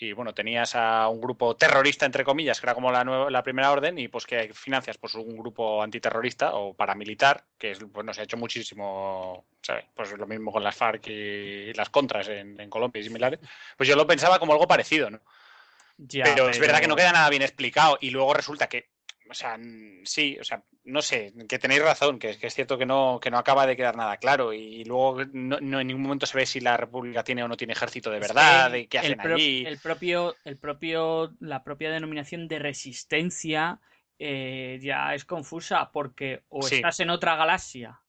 [0.00, 3.42] Y bueno, tenías a un grupo terrorista, entre comillas, que era como la, nueva- la
[3.42, 8.14] primera orden, y pues que financias pues un grupo antiterrorista o paramilitar, que es, bueno,
[8.14, 9.86] se ha hecho muchísimo, ¿sabes?
[9.94, 13.40] Pues lo mismo con las FARC y las contras en, en Colombia y similares.
[13.76, 15.20] Pues yo lo pensaba como algo parecido, ¿no?
[15.96, 18.88] Ya, pero, es verdad que no queda nada bien explicado y luego resulta que,
[19.30, 19.58] o sea,
[20.04, 23.30] sí, o sea, no sé, que tenéis razón, que, que es cierto que no, que
[23.30, 26.46] no acaba de quedar nada claro y luego no, no en ningún momento se ve
[26.46, 29.20] si la República tiene o no tiene ejército de verdad, el- de qué el hacen
[29.20, 29.66] pro- allí.
[29.66, 33.80] El propio, el propio, la propia denominación de resistencia
[34.18, 36.76] eh, ya es confusa porque o Sí.
[36.76, 38.00] estás en otra galaxia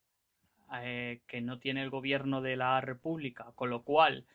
[0.82, 4.26] eh, que no tiene el gobierno de la República, con lo cual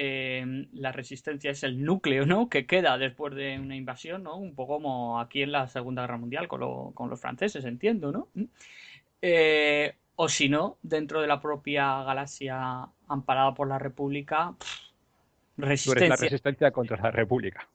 [0.00, 2.48] eh, la resistencia es el núcleo, ¿no?
[2.48, 4.36] Que queda después de una invasión, ¿no?
[4.36, 8.12] Un poco como aquí en la Segunda Guerra Mundial con, lo- con los franceses, entiendo,
[8.12, 8.28] ¿no?
[9.20, 14.78] Eh, o si no, dentro de la propia galaxia amparada por la República, pff,
[15.56, 16.24] Tú eres la resistencia.
[16.26, 17.68] resistencia contra la república.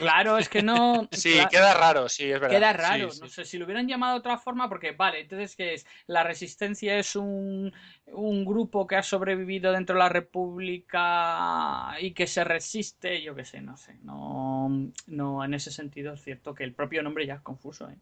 [0.00, 1.08] Claro, es que no.
[1.12, 2.56] Sí, queda raro, sí, es verdad.
[2.56, 3.22] Queda raro, Sí, sí.
[3.22, 5.86] no sé si lo hubieran llamado de otra forma, porque vale, entonces ¿qué es?
[6.06, 7.72] La resistencia es un,
[8.06, 13.44] un grupo que ha sobrevivido dentro de la República y que se resiste, yo qué
[13.44, 17.34] sé, no sé, no, no, en ese sentido es cierto que el propio nombre ya
[17.34, 17.96] es confuso, ¿eh?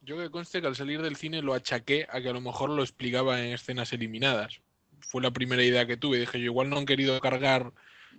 [0.00, 2.70] Yo que conste que al salir del cine lo achaqué a que a lo mejor
[2.70, 4.60] lo explicaba en escenas eliminadas.
[5.00, 6.18] Fue la primera idea que tuve.
[6.18, 7.72] Dije, yo igual no han querido cargar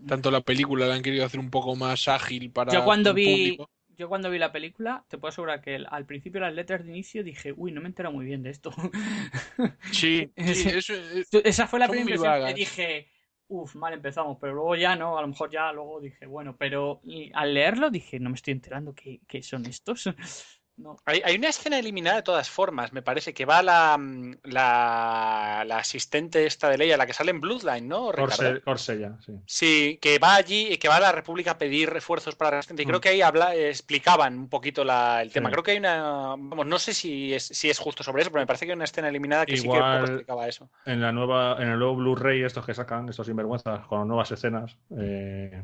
[0.05, 3.23] tanto la película, la han querido hacer un poco más ágil para Yo cuando vi,
[3.23, 3.69] público.
[3.95, 7.23] yo cuando vi la película, te puedo asegurar que al principio las letras de inicio
[7.23, 8.71] dije, uy, no me entero muy bien de esto.
[9.89, 10.69] Sí, sí, Sí.
[10.69, 13.07] eso es- Esa fue la primera impresión que dije,
[13.47, 17.01] uff, mal empezamos, pero luego ya no, a lo mejor ya luego dije, bueno, pero
[17.33, 20.09] al leerlo dije, no me estoy enterando qué, qué son estos.
[20.77, 20.95] No.
[21.05, 25.63] Hay, hay una escena eliminada de todas formas, me parece, que va la, mm, la,
[25.65, 28.11] la asistente esta de Leia, la que sale en Bloodline, ¿no?
[28.11, 29.33] Corse- Corsella, sí.
[29.47, 32.83] Sí, que va allí, que va a la República a pedir refuerzos para la resistencia.
[32.83, 33.01] Y creo Mm.
[33.01, 35.49] que ahí habla, explicaban un poquito la- el tema.
[35.49, 35.53] Sí.
[35.53, 35.97] Creo que hay una.
[36.37, 38.75] Vamos, no sé si es, si es justo sobre eso, pero me parece que hay
[38.75, 40.69] una escena eliminada que sí que un poco Igual- explicaba eso.
[40.85, 44.77] En la nueva, en el nuevo Blu-ray, estos que sacan, estos sinvergüenzas, con nuevas escenas,
[44.95, 45.63] eh,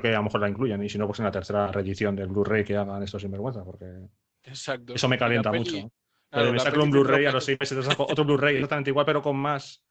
[0.00, 0.82] creo que a lo mejor la incluyen.
[0.82, 3.86] Y si no, pues en la tercera reedición del Blu-ray que hagan estos sinvergüenzas, porque
[4.42, 4.94] Exacto.
[4.94, 5.90] eso me calienta peli- mucho.
[6.30, 8.90] claro, Oye, me saco peli un Blu-ray a los seis meses, saco otro Blu-ray exactamente
[8.90, 9.82] igual, pero con más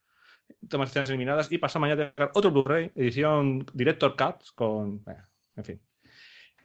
[0.69, 1.51] tomas eliminadas.
[1.51, 5.01] Y pasa mañana a sacar otro Blu-ray, edición Director Cut, con.
[5.07, 5.15] eh,
[5.55, 5.81] en fin.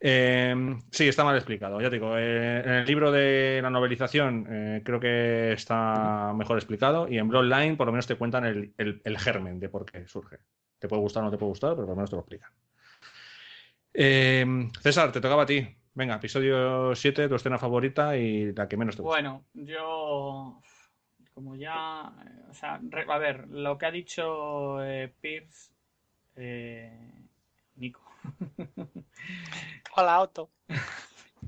[0.00, 0.54] Eh,
[0.92, 1.80] sí, está mal explicado.
[1.80, 6.56] Ya te digo, eh, en el libro de la novelización eh, creo que está mejor
[6.56, 7.08] explicado.
[7.08, 10.06] Y en Bloodline, por lo menos te cuentan el, el- el germen de por qué
[10.06, 10.38] surge.
[10.78, 12.50] Te puede gustar o no te puede gustar, pero por lo menos te lo explican.
[14.00, 14.46] Eh,
[14.80, 15.66] César, te tocaba a ti.
[15.94, 19.16] Venga, episodio 7, tu escena favorita y la que menos te gusta.
[19.16, 20.60] Bueno, yo,
[21.34, 22.12] como ya,
[22.48, 25.72] o sea, re- a ver, lo que ha dicho eh, Pierce,
[26.36, 27.12] eh,
[27.74, 28.00] Nico,
[29.96, 30.50] Hola, Otto.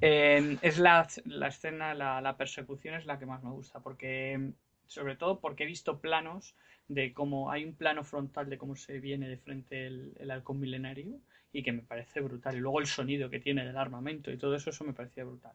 [0.01, 4.53] Eh, es la, la escena, la, la persecución es la que más me gusta, porque
[4.87, 6.57] sobre todo porque he visto planos
[6.89, 10.59] de cómo hay un plano frontal de cómo se viene de frente el, el halcón
[10.59, 11.21] milenario
[11.53, 12.57] y que me parece brutal.
[12.57, 15.53] Y luego el sonido que tiene del armamento y todo eso, eso me parecía brutal.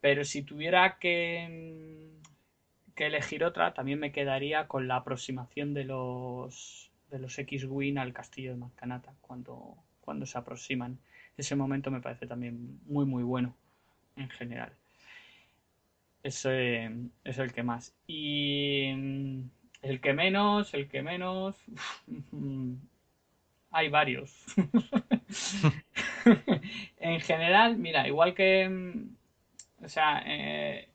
[0.00, 2.10] Pero si tuviera que,
[2.94, 8.14] que elegir otra, también me quedaría con la aproximación de los de los X-Wing al
[8.14, 10.98] castillo de Mascanata cuando, cuando se aproximan.
[11.36, 13.54] Ese momento me parece también muy muy bueno
[14.16, 14.72] en general.
[16.22, 16.90] Ese
[17.24, 17.94] es el que más.
[18.06, 19.42] Y mm,
[19.82, 21.56] el que menos, el que menos.
[23.72, 24.44] Hay varios.
[26.98, 28.68] En general, mira, igual que.
[28.68, 29.16] mm,
[29.84, 30.88] O sea, eh,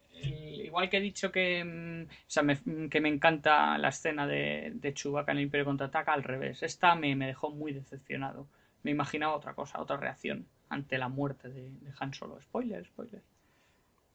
[0.65, 4.71] igual que he dicho que, mm, o sea, me- que me encanta la escena de,
[4.75, 6.63] de Chewbacca en el Imperio Contraataca, al revés.
[6.63, 8.47] Esta me, me dejó muy decepcionado.
[8.83, 12.41] Me imaginaba otra cosa, otra reacción ante la muerte de, de Han Solo.
[12.41, 13.21] Spoiler, spoiler.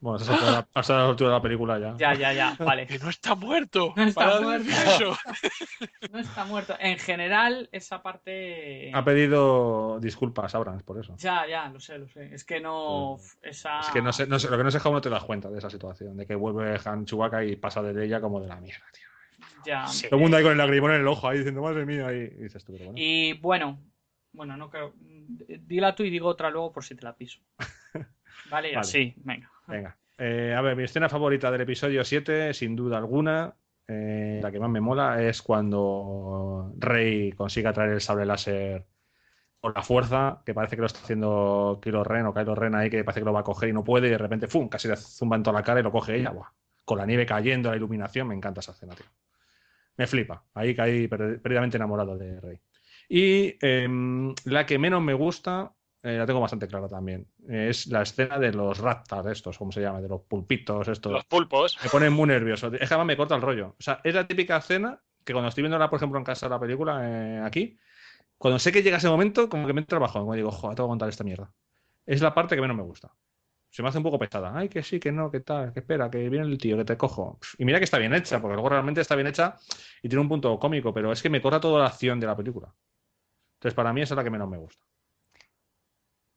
[0.02, 1.94] Bueno, hasta la, hasta la altura de la película ya.
[1.96, 2.86] Ya, ya, ya, vale.
[2.88, 3.94] Que no está muerto.
[3.96, 4.68] No está muerto.
[4.68, 5.16] eso.
[6.12, 6.74] No está muerto.
[6.80, 8.90] En general, esa parte.
[8.92, 11.14] Ha pedido disculpas, Abrams, por eso.
[11.18, 12.34] Ya, ya, lo sé, lo sé.
[12.34, 13.16] Es que no.
[13.40, 13.78] Esa...
[13.80, 15.22] Es que no sé, no sé- lo que no sé es cómo no te das
[15.22, 18.48] cuenta de esa situación, de que vuelve Han Chewbacca y pasa de ella como de
[18.48, 19.06] la mierda, tío.
[19.64, 19.86] Ya.
[19.86, 20.08] Sí.
[20.08, 22.16] Todo el mundo ahí con el lagrimón en el ojo, ahí diciendo, madre mía, y,
[22.22, 22.98] y dices tú, pero bueno.
[23.00, 23.78] Y bueno,
[24.32, 24.94] bueno, no creo.
[24.98, 27.38] Dila tú y digo otra luego por si te la piso.
[28.50, 28.78] Vale, Vale.
[28.78, 29.50] así, venga.
[29.66, 29.96] Venga.
[30.18, 33.54] Eh, a ver, mi escena favorita del episodio 7, sin duda alguna,
[33.88, 38.84] eh, la que más me mola, es cuando Rey consigue atraer el sable láser
[39.60, 42.90] por la fuerza, que parece que lo está haciendo Kylo Ren o Kylo Ren ahí,
[42.90, 44.68] que parece que lo va a coger y no puede, y de repente, ¡fum!
[44.68, 46.48] casi le zumba en toda la cara y lo coge ella, ¡buah!
[46.84, 49.06] con la nieve cayendo, la iluminación, me encanta esa escena, tío.
[49.96, 52.58] Me flipa, ahí caí per- perdidamente enamorado de Rey.
[53.08, 55.72] Y em, la que menos me gusta,
[56.02, 59.80] eh, la tengo bastante clara también, es la escena de los raptors estos, ¿cómo se
[59.80, 60.00] llama?
[60.00, 61.12] De los pulpitos estos.
[61.12, 61.78] Los pulpos.
[61.82, 62.66] Me pone muy nervioso.
[62.66, 63.76] Es que además me corta el rollo.
[63.78, 66.58] O sea, es la típica escena que cuando estoy viéndola, por ejemplo, en casa la
[66.58, 67.78] película, eh, aquí,
[68.36, 70.86] cuando sé que llega ese momento, como que me entra bajón, como digo, joder, tengo
[70.86, 71.52] que aguantar esta mierda.
[72.04, 73.12] Es la parte que menos me gusta.
[73.70, 74.52] Se me hace un poco pesada.
[74.54, 76.96] Ay, que sí, que no, que tal, que espera, que viene el tío, que te
[76.96, 77.38] cojo.
[77.58, 79.56] Y mira que está bien hecha, porque luego realmente está bien hecha
[80.02, 82.36] y tiene un punto cómico, pero es que me corta toda la acción de la
[82.36, 82.74] película.
[83.54, 84.84] Entonces, para mí esa es la que menos me gusta.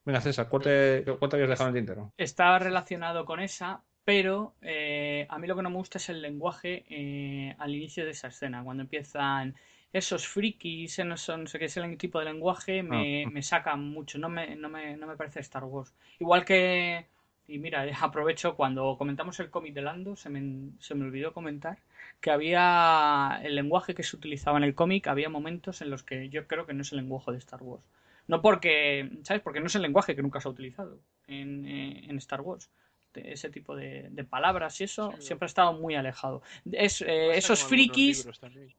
[0.06, 2.14] Venga, César, ¿cuál te, cuál te habías dejado en el tintero?
[2.18, 6.22] Está relacionado con esa, pero eh, a mí lo que no me gusta es el
[6.22, 9.56] lenguaje eh, al inicio de esa escena, cuando empiezan
[9.91, 13.30] esos frikis, no, son, no sé qué es el tipo de lenguaje, me, Ah.
[13.32, 15.93] me saca mucho, no me, no, me, no me parece Star Wars.
[16.20, 17.06] Igual que,
[17.47, 21.34] y mira, eh, aprovecho, cuando comentamos el cómic de Lando, se me, se me olvidó
[21.34, 21.80] comentar
[22.22, 26.30] que había el lenguaje que se utilizaba en el cómic, había momentos en los que
[26.30, 27.84] yo creo que no es el lenguaje de Star Wars.
[28.28, 29.42] No porque, ¿sabes?
[29.44, 32.70] Porque no es el lenguaje que nunca se ha utilizado en, eh, en Star Wars.
[33.14, 36.42] De ese tipo de, de palabras y eso Sí, siempre ha estado muy alejado.
[36.70, 38.28] Es, eh, esos frikis,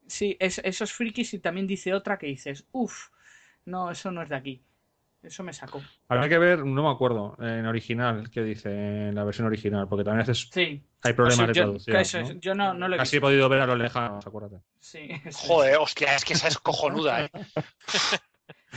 [0.07, 3.09] sí, es- esos frikis y también dice otra que dices, uff,
[3.65, 4.63] no, eso no es de aquí.
[5.23, 5.81] Eso me sacó.
[6.09, 8.71] Habrá que ver, no me acuerdo, en original, qué dice
[9.09, 11.97] en la versión original, porque también Sí, hay problemas o sea, de yo, traducción.
[11.97, 14.63] eso yo no, no lo he Casi he podido ver a los lejanos, acuérdate.
[14.81, 15.09] Sí.
[15.33, 17.31] Joder, hostia, es que esa es cojonuda, ¿eh?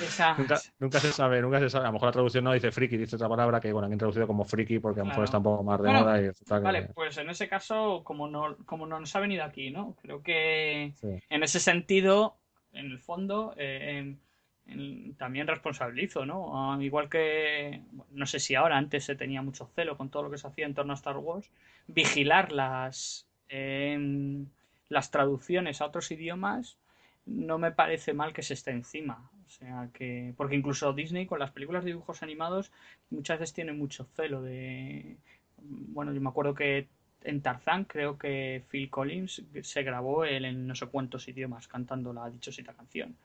[0.01, 1.85] Esa- Nunca, nunca se sabe, nunca se sabe.
[1.85, 4.27] A lo mejor la traducción no dice friki, dice otra palabra que, bueno, han traducido
[4.27, 6.59] como friki porque a lo mejor está un poco más de Bueno, moda y que...
[6.61, 9.95] Vale, pues en ese caso, como no, como no nos ha venido aquí, ¿no?
[10.01, 11.19] Creo que sí.
[11.29, 12.37] en ese sentido,
[12.73, 14.19] en el fondo, eh, en-
[14.67, 16.51] en- también responsabilizo, ¿no?
[16.73, 17.81] Ah, igual que,
[18.11, 20.65] no sé si ahora, antes se tenía mucho celo con todo lo que se hacía
[20.65, 21.49] en torno a Star Wars,
[21.87, 24.45] vigilar las, em,
[24.89, 26.77] las traducciones a otros idiomas
[27.29, 29.29] no me parece mal que se esté encima.
[29.45, 32.71] O sea que, porque incluso Disney con las películas de dibujos animados
[33.09, 35.17] muchas veces tiene mucho celo de,
[35.57, 36.87] bueno, yo me acuerdo que
[37.23, 42.13] en Tarzán creo que Phil Collins se grabó él en no sé cuántos idiomas cantando
[42.13, 43.15] la dichosita canción.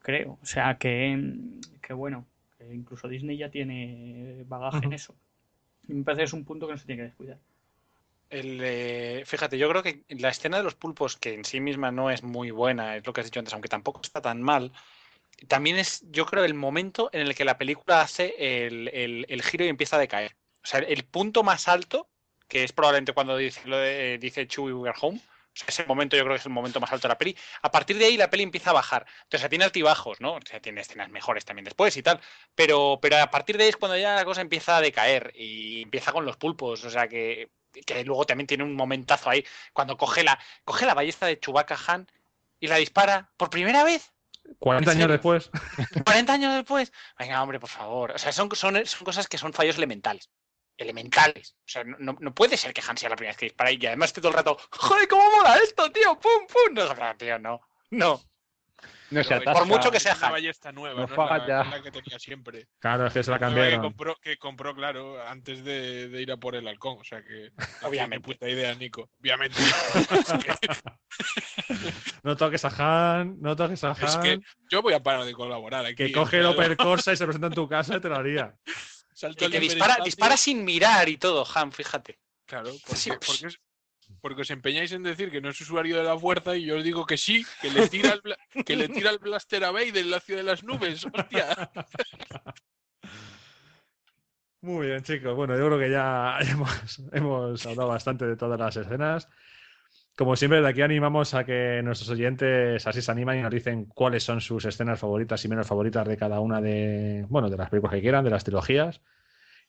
[0.00, 0.38] Creo.
[0.42, 1.34] O sea que,
[1.80, 2.26] que bueno,
[2.58, 5.14] que incluso Disney ya tiene bagaje en eso.
[5.88, 7.38] Y me parece que es un punto que no se tiene que descuidar.
[8.30, 11.92] El, eh, fíjate, yo creo que la escena de los pulpos, que en sí misma
[11.92, 14.72] no es muy buena, es lo que has dicho antes, aunque tampoco está tan mal,
[15.48, 18.34] también es, yo creo, el momento en el que la película hace
[18.66, 18.88] el,
[19.28, 20.36] el- giro y empieza a decaer.
[20.64, 22.10] O sea, el punto más alto,
[22.48, 26.16] que es probablemente cuando dice, lo de- dice Chewie We're Home, o sea, ese momento
[26.16, 27.36] yo creo que es el momento más alto de la peli.
[27.62, 29.06] A partir de ahí la peli empieza a bajar.
[29.24, 30.34] Entonces, tiene altibajos, ¿no?
[30.34, 32.20] O sea, tiene escenas mejores también después y tal.
[32.56, 35.82] Pero, pero a partir de ahí es cuando ya la cosa empieza a decaer y
[35.82, 36.84] empieza con los pulpos.
[36.84, 37.50] O sea, que,
[37.86, 41.78] que luego también tiene un momentazo ahí cuando coge la, coge la ballesta de Chewbacca
[41.86, 42.10] Han
[42.60, 44.12] y la dispara por primera vez.
[44.58, 45.50] 40 ¿En años después.
[46.04, 46.92] 40 años después.
[47.18, 48.12] Venga, hombre, por favor.
[48.12, 50.30] O sea, son, son, son cosas que son fallos elementales.
[50.76, 51.54] Elementales.
[51.60, 53.86] O sea, no, no- puede ser que Han sea la primera vez que dispara y
[53.86, 54.58] además esté todo el rato.
[54.70, 56.18] ¡Joder, cómo mola esto, tío!
[56.18, 56.74] ¡Pum, pum!
[56.74, 57.60] No, tío, no.
[57.90, 58.20] No.
[59.14, 59.58] No se Pero atasca.
[59.60, 60.32] Por mucho que sea es una Han.
[60.32, 62.66] ballesta nueva, No no, es la, es que tenía siempre.
[62.78, 63.82] Claro, es que se la nueva que cambiaron.
[63.82, 66.98] compró, que compró, claro, antes de, de ir a por el halcón.
[67.00, 67.50] O sea que.
[67.82, 68.24] Obviamente.
[68.26, 69.10] puta idea, Nico.
[69.20, 69.58] Obviamente.
[72.22, 74.04] No toques a Han, no toques a Han.
[74.04, 74.40] es que
[74.70, 75.96] yo voy a parar de colaborar aquí.
[75.96, 78.16] que coge el plan, Opel Corsa y se presenta en tu casa y te lo
[78.16, 78.54] haría.
[79.12, 82.18] salto Y el que dispara, dispara sin mirar y todo, Han, fíjate.
[82.46, 83.60] Claro, porque, porque, os,
[84.20, 86.84] porque os empeñáis en decir que no es usuario de la fuerza y yo os
[86.84, 89.98] digo que sí, que le tira el, bla- que le tira el blaster a Vader
[89.98, 91.04] en la ciudad de las nubes.
[91.12, 91.70] Hostia.
[94.60, 95.34] Muy bien, chicos.
[95.36, 99.28] Bueno, yo creo que ya hemos, hemos hablado bastante de todas las escenas.
[100.16, 103.86] Como siempre, de aquí animamos a que nuestros oyentes así se animan y nos dicen
[103.86, 107.68] cuáles son sus escenas favoritas y menos favoritas de cada una de, bueno, de las
[107.68, 109.00] películas que quieran, de las trilogías.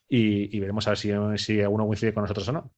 [0.08, 2.70] Y, y veremos a ver si, si alguno coincide con nosotros o no.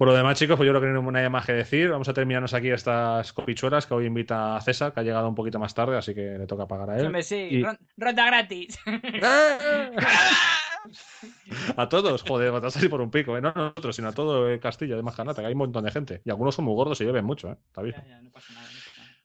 [0.00, 1.90] Por lo demás, chicos, pues yo creo que no hay nada más que decir.
[1.90, 5.34] Vamos a terminarnos aquí estas copichuelas que hoy invita a César, que ha llegado un
[5.34, 7.04] poquito más tarde, así que le toca pagar a él.
[7.04, 7.62] Hombre, sí, Y-
[7.98, 8.78] ronda gratis.
[11.76, 13.42] A todos, joder, vas a salir por un pico, ¿eh?
[13.42, 15.90] no a nosotros, sino a todo el castillo de Mascanata, que hay un montón de
[15.90, 16.22] gente.
[16.24, 17.58] Y algunos son muy gordos y beben mucho, ¿eh?
[17.76, 19.16] Ya, ya, no pasa nada, no pasa nada.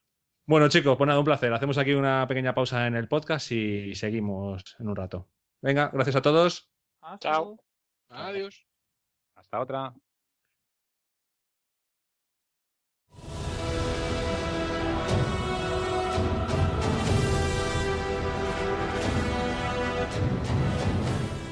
[0.46, 1.54] Bueno, chicos, pues nada, un placer.
[1.54, 5.30] Hacemos aquí una pequeña pausa en el podcast y seguimos en un rato.
[5.62, 6.70] Venga, gracias a todos.
[7.00, 7.64] Hasta Chao.
[8.10, 8.68] Adiós.
[9.36, 9.94] Hasta otra.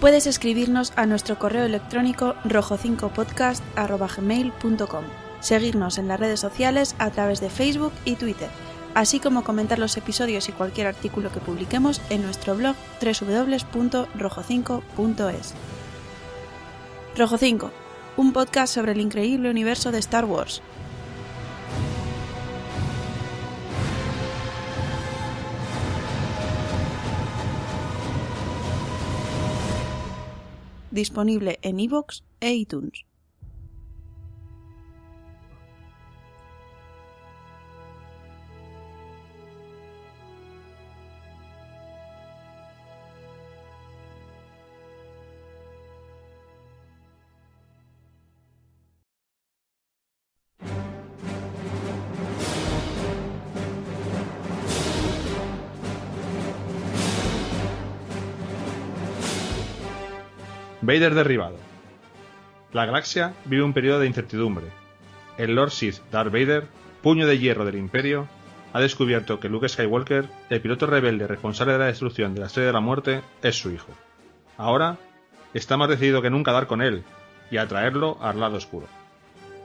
[0.04, 5.06] Puedes escribirnos a nuestro correo electrónico rojo5podcast.gmail.com
[5.40, 8.50] Seguirnos en las redes sociales a través de Facebook y Twitter,
[8.96, 15.54] así como comentar los episodios y cualquier artículo que publiquemos en nuestro blog www.rojo5.es.
[17.16, 17.72] Rojo 5,
[18.18, 20.62] un podcast sobre el increíble universo de Star Wars.
[30.94, 33.04] Disponible en iVoox e iTunes.
[60.86, 61.56] Vader derribado.
[62.74, 64.66] La galaxia vive un periodo de incertidumbre.
[65.38, 66.68] El Lord Sith Darth Vader,
[67.02, 68.28] puño de hierro del Imperio,
[68.74, 72.68] ha descubierto que Luke Skywalker, el piloto rebelde responsable de la destrucción de la Estrella
[72.68, 73.94] de la Muerte, es su hijo.
[74.58, 74.98] Ahora
[75.54, 77.06] está más decidido que nunca a dar con él
[77.50, 78.88] y a traerlo al lado oscuro.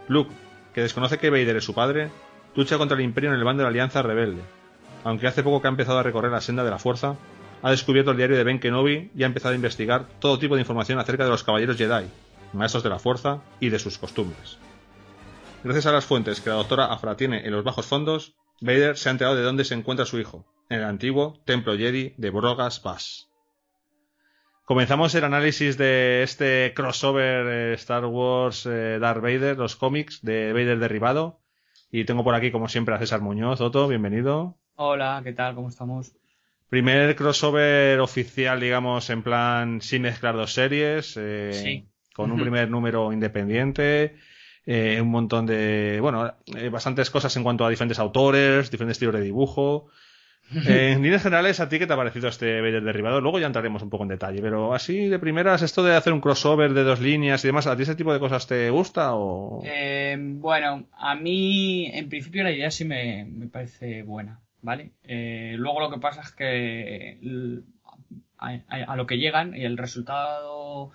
[0.06, 0.30] Luke,
[0.72, 2.12] que desconoce que Vader es su padre,
[2.54, 4.42] lucha contra el Imperio en el bando de la Alianza Rebelde.
[5.02, 7.16] Aunque hace poco que ha empezado a recorrer la senda de la Fuerza,
[7.62, 10.60] ha descubierto el diario de Ben Kenobi y ha empezado a investigar todo tipo de
[10.60, 12.06] información acerca de los caballeros Jedi,
[12.52, 14.58] maestros de la fuerza y de sus costumbres.
[15.64, 19.08] Gracias a las fuentes que la doctora Afra tiene en los bajos fondos, Vader se
[19.08, 22.80] ha enterado de dónde se encuentra su hijo, en el antiguo Templo Jedi de Brogas
[22.80, 23.28] Pass.
[24.64, 30.52] Comenzamos el análisis de este crossover eh, Star Wars eh, Darth Vader, los cómics de
[30.52, 31.40] Vader derribado.
[31.90, 33.62] Y tengo por aquí, como siempre, a César Muñoz.
[33.62, 34.58] Otto, bienvenido.
[34.76, 35.54] Hola, ¿qué tal?
[35.54, 36.12] ¿Cómo estamos?
[36.68, 41.16] Primer crossover oficial, digamos, en plan sin mezclar dos series.
[41.18, 41.84] eh, Sí.
[42.14, 44.16] Con un primer número independiente.
[44.66, 45.98] eh, un montón de.
[46.02, 49.86] Bueno, eh, bastantes cosas en cuanto a diferentes autores, diferentes estilos de dibujo.
[50.66, 53.20] En líneas generales, ¿a ti qué te ha parecido este Vader derribado?
[53.20, 56.20] Luego ya entraremos un poco en detalle, pero así de primeras, esto de hacer un
[56.22, 59.62] crossover de dos líneas y demás, ¿a ti ese tipo de cosas te gusta o...?
[60.40, 64.92] Bueno, a mí en principio la idea sí me, me parece buena, ¿vale?
[65.04, 67.18] Eh, luego lo que pasa es que
[68.38, 70.90] a, a- lo que llegan y el resultado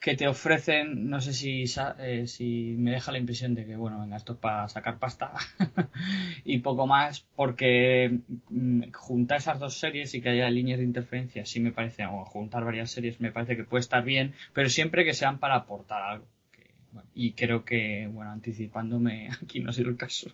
[0.00, 1.64] que te ofrecen, no sé si,
[1.98, 5.32] eh, si me deja la impresión de que, bueno, venga, esto es para sacar pasta
[6.44, 8.18] y poco más, porque
[8.50, 12.24] mm, juntar esas dos series y que haya líneas de interferencia sí me parece, o
[12.24, 16.02] juntar varias series me parece que puede estar bien, pero siempre que sean para aportar
[16.02, 16.26] algo.
[17.14, 20.30] y creo que, bueno, anticipándome, aquí no ha sido el caso.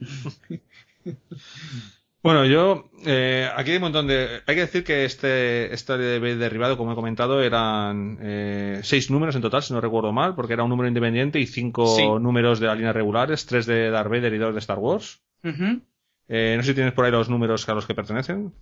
[2.22, 4.42] Bueno, yo, eh, aquí hay un montón de...
[4.46, 9.40] Hay que decir que este, este derribado, como he comentado, eran eh, seis números en
[9.42, 12.06] total, si no recuerdo mal, porque era un número independiente y cinco Sí.
[12.06, 15.22] números de la línea regulares, tres de Darth Vader y dos de Star Wars.
[15.42, 15.80] Ujú.
[16.28, 18.52] Eh, no sé si tienes por ahí los números a los que pertenecen.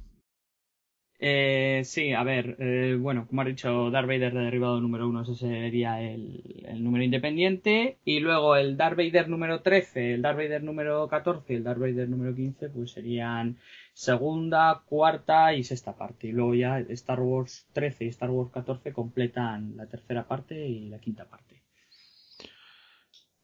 [1.20, 5.22] Eh, sí, a ver, eh, bueno, como has dicho, Darth Vader de derribado número uno,
[5.22, 7.98] ese sería el, el número independiente.
[8.04, 11.80] Y luego el Darth Vader número 13, el Darth Vader número 14 y el Darth
[11.80, 13.58] Vader número 15, pues serían
[13.92, 16.28] segunda, cuarta y sexta parte.
[16.28, 20.88] Y luego ya Star Wars 13 y Star Wars 14 completan la tercera parte y
[20.88, 21.62] la quinta parte.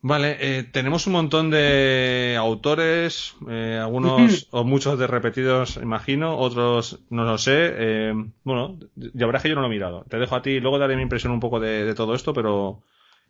[0.07, 7.01] Vale, eh, tenemos un montón de autores, eh, algunos o muchos de repetidos, imagino, otros
[7.09, 7.53] no lo sé.
[7.85, 8.13] eh,
[8.45, 10.05] bueno, ya verás que yo no lo he mirado.
[10.11, 12.83] Te dejo a ti, luego daré mi impresión un poco de, de todo esto, pero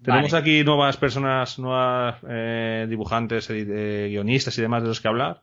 [0.02, 0.42] tenemos Vale.
[0.42, 5.42] aquí nuevas personas, nuevas eh, dibujantes, eh, guionistas y demás de los que hablar.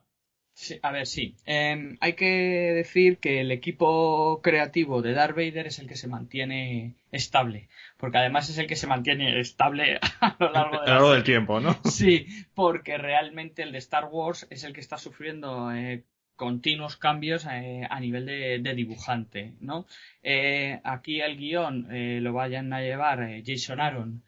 [0.53, 1.35] Sí, a ver, sí.
[1.45, 6.07] Em, hay que decir que el equipo creativo de Darth Vader es el que se
[6.07, 10.85] mantiene estable, porque además es el que se mantiene estable a lo largo A de
[10.85, 11.79] lo la largo del tiempo, ¿no?
[11.85, 16.03] Sí, porque realmente el de Star Wars es el que está sufriendo eh,
[16.35, 19.87] continuos cambios eh, a nivel de, de dibujante, ¿no?
[20.21, 21.87] Eh, aquí el guion
[22.23, 24.23] lo vayan a llevar Jason Aaron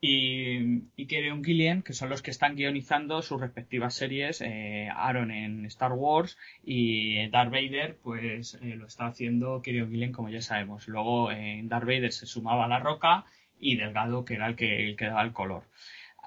[0.00, 5.66] y, y Gillian, que son los que están guionizando sus respectivas series, eh, Aaron en
[5.66, 10.88] Star Wars y Darth Vader, pues eh, lo está haciendo Kieron Gillian, como ya sabemos.
[10.88, 13.26] Luego eh, en Darth Vader se sumaba La Roca
[13.58, 15.64] y Delgado, que era el que, el daba el color.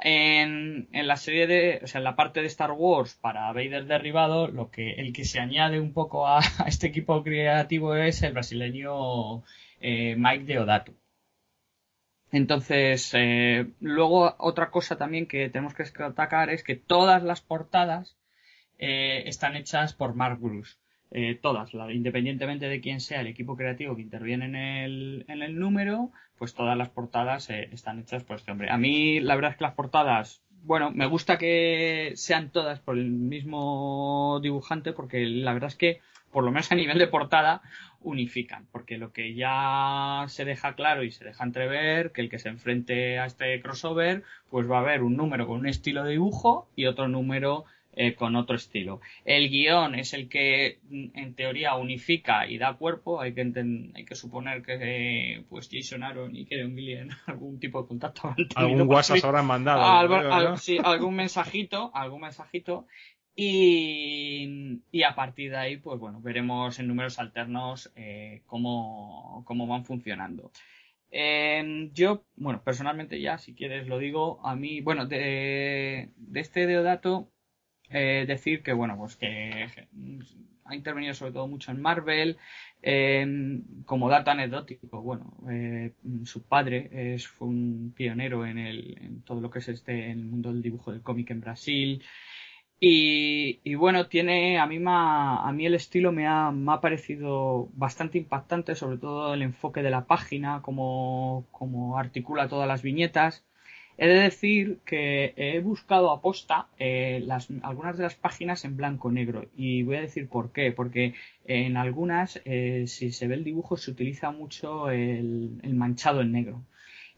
[0.01, 3.85] En, en la serie de, o sea, en la parte de Star Wars para Vader
[3.85, 8.21] derribado, lo que, el que se añade un poco a, a este equipo creativo es
[8.21, 9.43] el brasileño
[9.81, 10.93] eh, Mike Deodato.
[12.33, 18.17] Entonces, eh, luego otra cosa también que tenemos que destacar es que todas las portadas
[18.79, 20.75] eh, están hechas por Mark Bruce.
[21.15, 25.59] Eh, todas, independientemente de quién sea el equipo creativo que interviene en el, en el
[25.59, 26.09] número,
[26.39, 28.71] pues todas las portadas eh, están hechas por este hombre.
[28.71, 32.97] A mí, la verdad es que las portadas, bueno, me gusta que sean todas por
[32.97, 37.61] el mismo dibujante, porque la verdad es que, por lo menos a nivel de portada,
[38.03, 42.39] unifican, porque lo que ya se deja claro y se deja entrever, que el que
[42.39, 46.11] se enfrente a este crossover, pues va a haber un número con un estilo de
[46.11, 49.01] dibujo y otro número eh, con otro estilo.
[49.23, 53.21] El guion es el que mm, en teoría unifica y da cuerpo.
[53.21, 53.41] Hay que
[53.93, 58.29] hay que suponer que eh, pues Jason Aaron y Kieron Gillian algún tipo de contacto
[58.29, 59.83] han tenido Algún WhatsApp habrán mandado.
[59.83, 60.57] Algo- creo, al- ¿no?
[60.57, 62.87] sí, algún mensajito, algún mensajito.
[63.35, 69.85] Y, a partir de ahí, pues bueno, veremos en números alternos eh, cómo, cómo van
[69.85, 70.51] funcionando.
[71.11, 77.31] Eh, yo, bueno, personalmente ya, si quieres lo digo, a mí, bueno, de, este Deodato,
[77.89, 79.67] eh, decir que, bueno, pues que
[80.65, 82.37] ha intervenido sobre todo mucho en Marvel,
[82.81, 85.93] eh, como dato anecdótico, bueno, eh,
[86.25, 90.19] su padre es, fue un pionero en, el, en todo lo que es este, en
[90.19, 92.03] el mundo del dibujo del cómic en Brasil.
[92.85, 97.69] Y, bueno, tiene, a mí, me ha- a el estilo me ha, me ha parecido
[97.75, 103.45] bastante impactante, sobre todo el enfoque de la página, cómo, cómo articula todas las viñetas.
[103.97, 107.25] He de decir que he buscado aposta eh,
[107.61, 110.71] algunas de las páginas en blanco-negro y voy a decir por qué.
[110.73, 111.13] Porque
[111.45, 114.89] en algunas, eh, si se ve el dibujo, se utiliza mucho
[115.63, 116.63] el manchado en negro.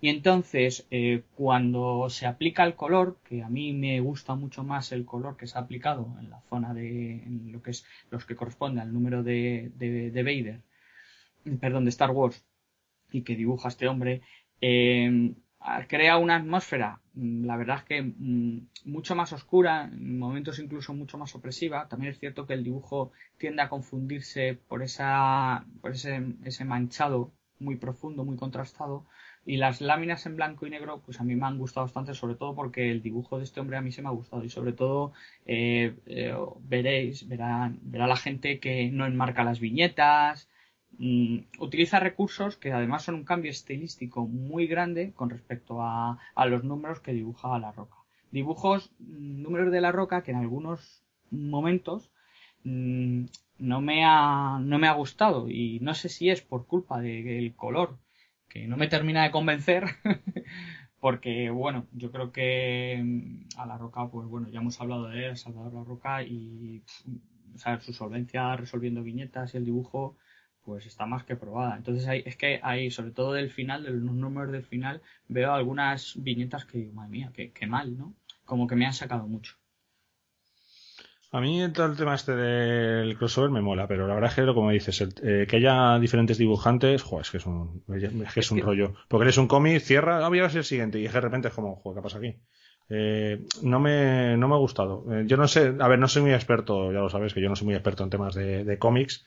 [0.05, 4.91] Y entonces, eh, cuando se aplica el color, que a mí me gusta mucho más
[4.91, 8.23] el color que se ha aplicado en la zona de en lo que es los
[8.23, 10.61] que corresponde al número de, de, de Vader,
[11.59, 12.45] perdón, de Star Wars,
[13.11, 14.21] y que dibuja este hombre,
[14.61, 15.33] eh,
[15.87, 20.93] crea una atmósfera, mm, la verdad es que mm, mucho más oscura, en momentos incluso
[20.93, 21.87] mucho más opresiva.
[21.87, 27.31] También es cierto que el dibujo tiende a confundirse por esa, por ese, ese manchado
[27.59, 29.05] muy profundo, muy contrastado.
[29.45, 32.35] Y las láminas en blanco y negro, pues a mí me han gustado bastante, sobre
[32.35, 34.43] todo porque el dibujo de este hombre a mí se me ha gustado.
[34.43, 35.13] Y sobre todo,
[35.45, 40.49] eh, eh, veréis, verán, verá la gente que no enmarca las viñetas,
[40.97, 46.45] mm, utiliza recursos que además son un cambio estilístico muy grande con respecto a, a
[46.47, 47.97] los números que dibuja la roca.
[48.31, 52.11] Dibujos, mm, números de la roca que en algunos momentos
[52.63, 53.25] mm,
[53.59, 57.55] no me ha, no me ha gustado y no sé si es por culpa del
[57.55, 57.97] color
[58.67, 59.85] no me termina de convencer
[60.99, 65.27] porque bueno yo creo que mm, a la roca pues bueno ya hemos hablado de
[65.27, 66.81] él Salvador la roca y
[67.55, 70.17] pff, su solvencia resolviendo viñetas y el dibujo
[70.61, 71.77] pues está más que probada.
[71.77, 75.53] Entonces hay, es que hay sobre todo del final de los números del final veo
[75.53, 79.27] algunas viñetas que digo madre mía qué, qué mal no como que me han sacado
[79.27, 79.55] mucho
[81.37, 84.53] A mí todo el tema este del crossover me mola, pero la verdad es que,
[84.53, 87.83] como dices, el- eh, que haya diferentes dibujantes, joder, es que es un,
[88.25, 88.93] es que es un rollo.
[89.09, 91.21] Porque eres un cómic, cierra, ah, voy a ver el siguiente, y es que de
[91.21, 92.35] repente es como, joder, ¿qué pasa aquí?
[92.89, 95.03] Eh, no, me, no me ha gustado.
[95.11, 97.49] Eh, yo no sé, a ver, no soy muy experto, ya lo sabes, que yo
[97.49, 99.25] no soy muy experto en temas de, de cómics,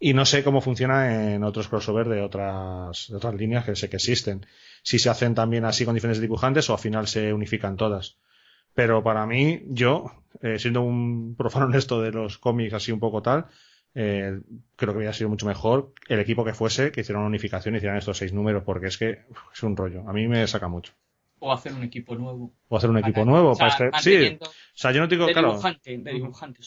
[0.00, 3.90] y no sé cómo funciona en otros crossover de otras, de otras líneas que sé
[3.90, 4.46] que existen.
[4.82, 8.16] Si se hacen también así con diferentes dibujantes o al final se unifican todas.
[8.74, 10.10] Pero para mí, yo,
[10.40, 13.46] eh, siendo un profano en esto de los cómics así un poco tal,
[13.94, 14.40] eh,
[14.76, 17.78] creo que hubiera sido mucho mejor el equipo que fuese, que hiciera una unificación y
[17.78, 20.08] hicieran estos seis números, porque es que uf, es un rollo.
[20.08, 20.92] A mí me saca mucho.
[21.44, 23.50] o hacer un equipo nuevo O hacer un equipo Para- nuevo.
[23.50, 26.20] o sea, para este- Sí, o sea, yo no digo, de claro, dibujante de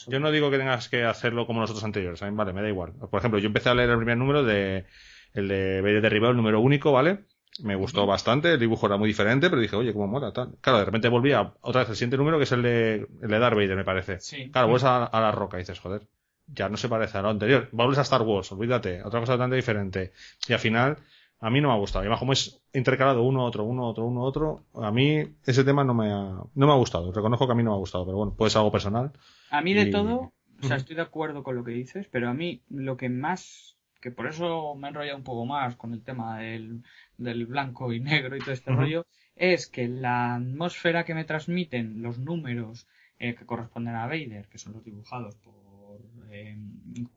[0.08, 2.60] yo no digo que tengas que hacerlo como los otros anteriores, a mí, vale, me
[2.60, 2.92] da igual.
[3.10, 4.84] Por ejemplo, yo empecé a leer el primer número de
[5.32, 7.24] el de Vader derribado, el número único, ¿vale?
[7.62, 10.56] Me gustó bastante, el dibujo era muy diferente, pero dije, oye, cómo mola, tal.
[10.60, 13.28] Claro, de repente volví a otra vez el siguiente número, que es el de, el
[13.28, 14.20] de Darth Vader, me parece.
[14.20, 14.50] Sí.
[14.50, 16.02] Claro, vuelves a, a la roca y dices, joder,
[16.48, 17.68] ya no se parece a lo anterior.
[17.72, 20.12] Vuelves a Star Wars, olvídate, otra cosa totalmente diferente.
[20.48, 20.98] Y al final,
[21.40, 22.04] a mí no me ha gustado.
[22.04, 25.82] Y además, como es intercalado uno, otro, uno, otro, uno, otro, a mí ese tema
[25.84, 26.22] no me ha,
[26.54, 27.10] no me ha gustado.
[27.12, 29.12] Reconozco que a mí no me ha gustado, pero bueno, puede ser algo personal.
[29.50, 30.32] A mí de Y- todo,
[30.62, 33.75] o sea, estoy de acuerdo con lo que dices, pero a mí lo que más,
[34.06, 36.84] que por eso me he enrollado un poco más con el tema del,
[37.18, 39.04] del blanco y negro y todo este rollo,
[39.34, 42.86] es que la atmósfera que me transmiten los números
[43.18, 45.98] eh, que corresponden a Vader, que son los dibujados por,
[46.30, 46.56] eh,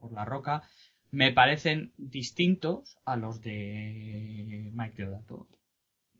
[0.00, 0.64] por la roca,
[1.12, 5.46] me parecen distintos a los de Mike Deodato.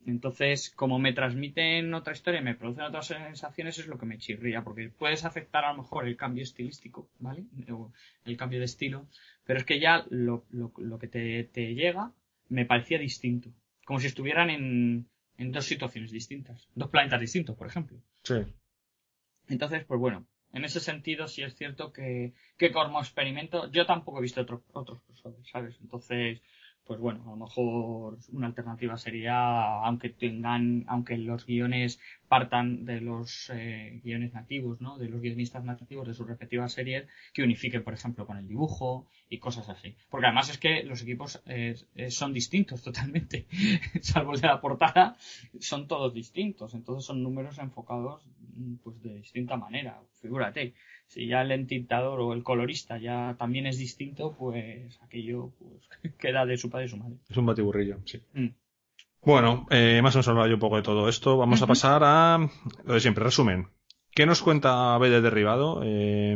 [0.07, 4.63] Entonces, como me transmiten otra historia me producen otras sensaciones, es lo que me chirría,
[4.63, 7.45] porque puedes aceptar a lo mejor el cambio estilístico, ¿vale?
[7.71, 7.93] O
[8.25, 9.07] el cambio de estilo,
[9.45, 12.13] pero es que ya lo, lo, lo que te, te llega
[12.49, 13.51] me parecía distinto.
[13.85, 17.99] Como si estuvieran en, en dos situaciones distintas, dos planetas distintos, por ejemplo.
[18.23, 18.37] Sí.
[19.49, 24.19] Entonces, pues bueno, en ese sentido sí es cierto que, que como experimento, yo tampoco
[24.19, 25.03] he visto otros otros
[25.51, 25.77] ¿sabes?
[25.81, 26.41] Entonces,
[26.85, 33.01] pues bueno, a lo mejor una alternativa sería, aunque tengan, aunque los guiones partan de
[33.01, 34.99] los eh, guiones nativos, ¿no?
[34.99, 39.07] De los guionistas nativos de sus respectivas series, que unifiquen, por ejemplo, con el dibujo
[39.29, 39.97] y cosas así.
[40.11, 43.47] Porque además es que los equipos eh, eh, son distintos totalmente,
[44.01, 45.17] salvo el de la portada,
[45.59, 48.25] son todos distintos, entonces son números enfocados
[48.83, 50.01] pues de distinta manera.
[50.21, 50.75] Figúrate,
[51.07, 56.47] si ya el entintador o el colorista ya también es distinto, pues aquello pues queda
[56.47, 57.17] de su padre y su madre.
[57.29, 58.23] Es un batiburrillo, sí.
[58.35, 58.49] Mm.
[59.23, 61.37] Bueno, eh, más o menos hablado yo un poco de todo esto.
[61.37, 62.39] Vamos a pasar a
[62.85, 63.23] lo de siempre.
[63.23, 63.69] Resumen.
[64.13, 65.83] ¿Qué nos cuenta Vader derribado?
[65.85, 66.35] Eh,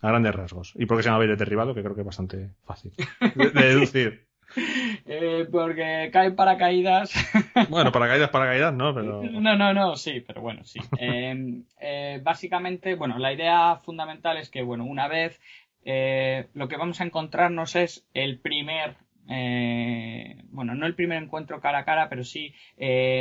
[0.00, 0.72] a grandes rasgos.
[0.74, 1.74] ¿Y por qué se llama Vader derribado?
[1.74, 4.26] Que creo que es bastante fácil de, de deducir.
[5.14, 7.12] Eh, porque caen paracaídas.
[7.68, 8.94] Bueno, paracaídas, paracaídas, ¿no?
[8.94, 9.22] Pero...
[9.22, 10.80] No, no, no, sí, pero bueno, sí.
[10.98, 15.38] Eh, eh, básicamente, bueno, la idea fundamental es que, bueno, una vez
[15.84, 18.94] eh, lo que vamos a encontrarnos es el primer,
[19.28, 22.54] eh, bueno, no el primer encuentro cara a cara, pero sí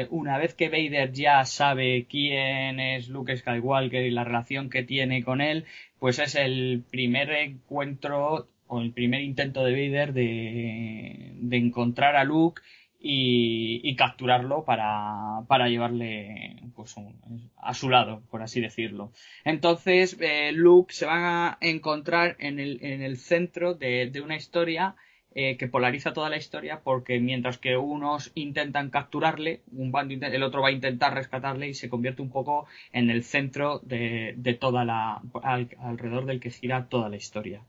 [0.09, 5.23] una vez que Vader ya sabe quién es Luke Skywalker y la relación que tiene
[5.23, 5.65] con él,
[5.99, 12.61] pues es el primer encuentro o el primer intento de Vader de, encontrar a Luke
[12.99, 19.11] y, capturarlo para, llevarle pues, un- a su lado, por así decirlo.
[19.43, 24.95] Entonces, eh, Luke se va a encontrar en el, en el centro de, una historia
[25.33, 29.91] eh, que polariza toda la historia porque mientras que unos intentan capturarle, un
[30.35, 34.33] el otro va a intentar rescatarle y se convierte un poco en el centro de,
[34.59, 37.61] toda la al- alrededor del que gira toda la historia.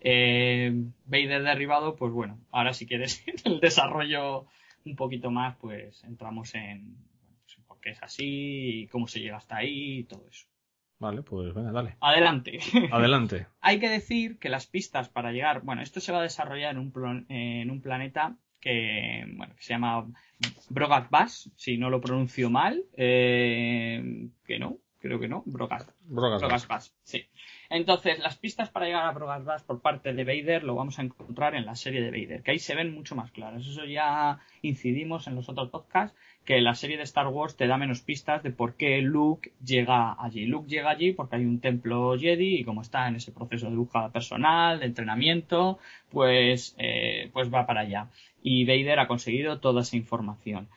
[0.00, 0.72] Eh,
[1.06, 4.46] Vader derribado, pues bueno, ahora si quieres el desarrollo
[4.84, 6.96] un poquito más, pues entramos en,
[7.44, 10.46] pues, en por qué es así y cómo se llega hasta ahí y todo eso.
[11.00, 11.96] Vale, pues venga, dale.
[12.00, 12.58] Adelante.
[12.92, 13.46] Adelante.
[13.60, 16.78] Hay que decir que las pistas para llegar, bueno, esto se va a desarrollar en
[16.78, 20.06] un, en un planeta que, bueno, que se llama
[20.68, 25.88] Brogat Bass, si no lo pronuncio mal, eh, que no, creo que no, Brogat.
[26.00, 27.24] Brogas Bass, sí.
[27.70, 31.54] Entonces, las pistas para llegar a Brogas por parte de Vader lo vamos a encontrar
[31.54, 33.66] en la serie de Vader, que ahí se ven mucho más claras.
[33.66, 36.16] Eso ya incidimos en los otros podcasts,
[36.46, 40.16] que la serie de Star Wars te da menos pistas de por qué Luke llega
[40.18, 40.46] allí.
[40.46, 43.76] Luke llega allí porque hay un templo Jedi y como está en ese proceso de
[43.76, 45.78] búsqueda personal, de entrenamiento,
[46.10, 48.08] pues, eh, pues va para allá.
[48.42, 50.68] Y Vader ha conseguido toda esa información.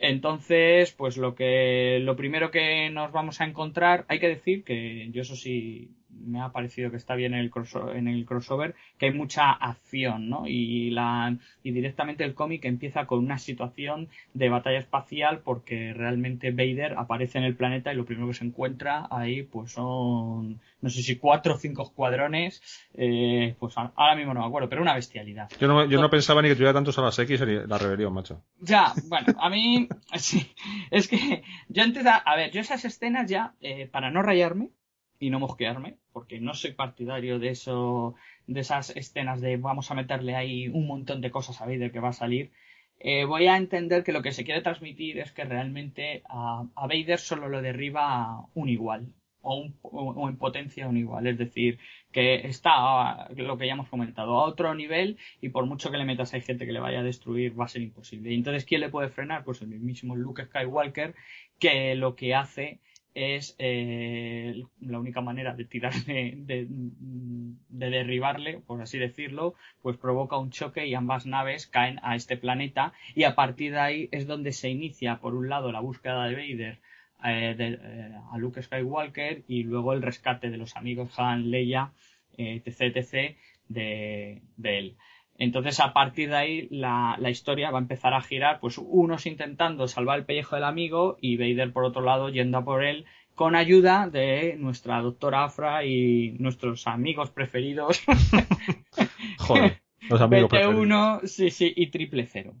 [0.00, 5.08] Entonces, pues lo que lo primero que nos vamos a encontrar, hay que decir que
[5.12, 5.90] yo eso sí
[6.20, 9.50] me ha parecido que está bien en el, crosso- en el crossover, que hay mucha
[9.50, 10.46] acción, ¿no?
[10.46, 16.50] Y la y directamente el cómic empieza con una situación de batalla espacial porque realmente
[16.50, 20.90] Vader aparece en el planeta y lo primero que se encuentra ahí pues son no
[20.90, 22.60] sé si cuatro o cinco escuadrones,
[22.94, 25.48] eh, pues ahora mismo no me acuerdo, pero una bestialidad.
[25.60, 28.12] Yo no, yo no pensaba ni que tuviera tantos a las X y la rebelión,
[28.12, 28.42] macho.
[28.60, 30.50] Ya, bueno, a mí, sí,
[30.90, 34.70] es que yo antes, a, a ver, yo esas escenas ya, eh, para no rayarme
[35.22, 38.14] y no mosquearme, porque no soy partidario de eso,
[38.46, 42.00] de esas escenas de vamos a meterle ahí un montón de cosas a Vader que
[42.00, 42.50] va a salir,
[42.98, 46.86] eh, voy a entender que lo que se quiere transmitir es que realmente a, a
[46.86, 51.78] Vader solo lo derriba un igual, o, o- en potencia un igual, es decir,
[52.12, 56.04] que está, lo que ya hemos comentado, a otro nivel y por mucho que le
[56.04, 58.30] metas hay gente que le vaya a destruir va a ser imposible.
[58.32, 59.42] Y entonces, ¿quién le puede frenar?
[59.44, 61.14] Pues el mismísimo Luke Skywalker,
[61.58, 62.80] que lo que hace
[63.14, 70.36] es eh, la única manera de tirarle, de, de derribarle, por así decirlo, pues provoca
[70.36, 74.26] un choque y ambas naves caen a este planeta y a partir de ahí es
[74.26, 76.78] donde se inicia, por un lado, la búsqueda de Vader
[77.24, 81.92] eh, de- eh, a Luke Skywalker y luego el rescate de los amigos Han, Leia,
[82.36, 83.36] etc,
[83.68, 84.96] de él.
[85.38, 89.26] Entonces, a partir de ahí, la, la historia va a empezar a girar, pues unos
[89.26, 93.06] intentando salvar el pellejo del amigo y Vader, por otro lado, yendo a por él
[93.34, 98.02] con ayuda de nuestra doctora Afra y nuestros amigos preferidos,
[99.38, 100.86] Joder, los amigos preferidos.
[100.86, 102.54] BT1, sí, sí, y triple cero.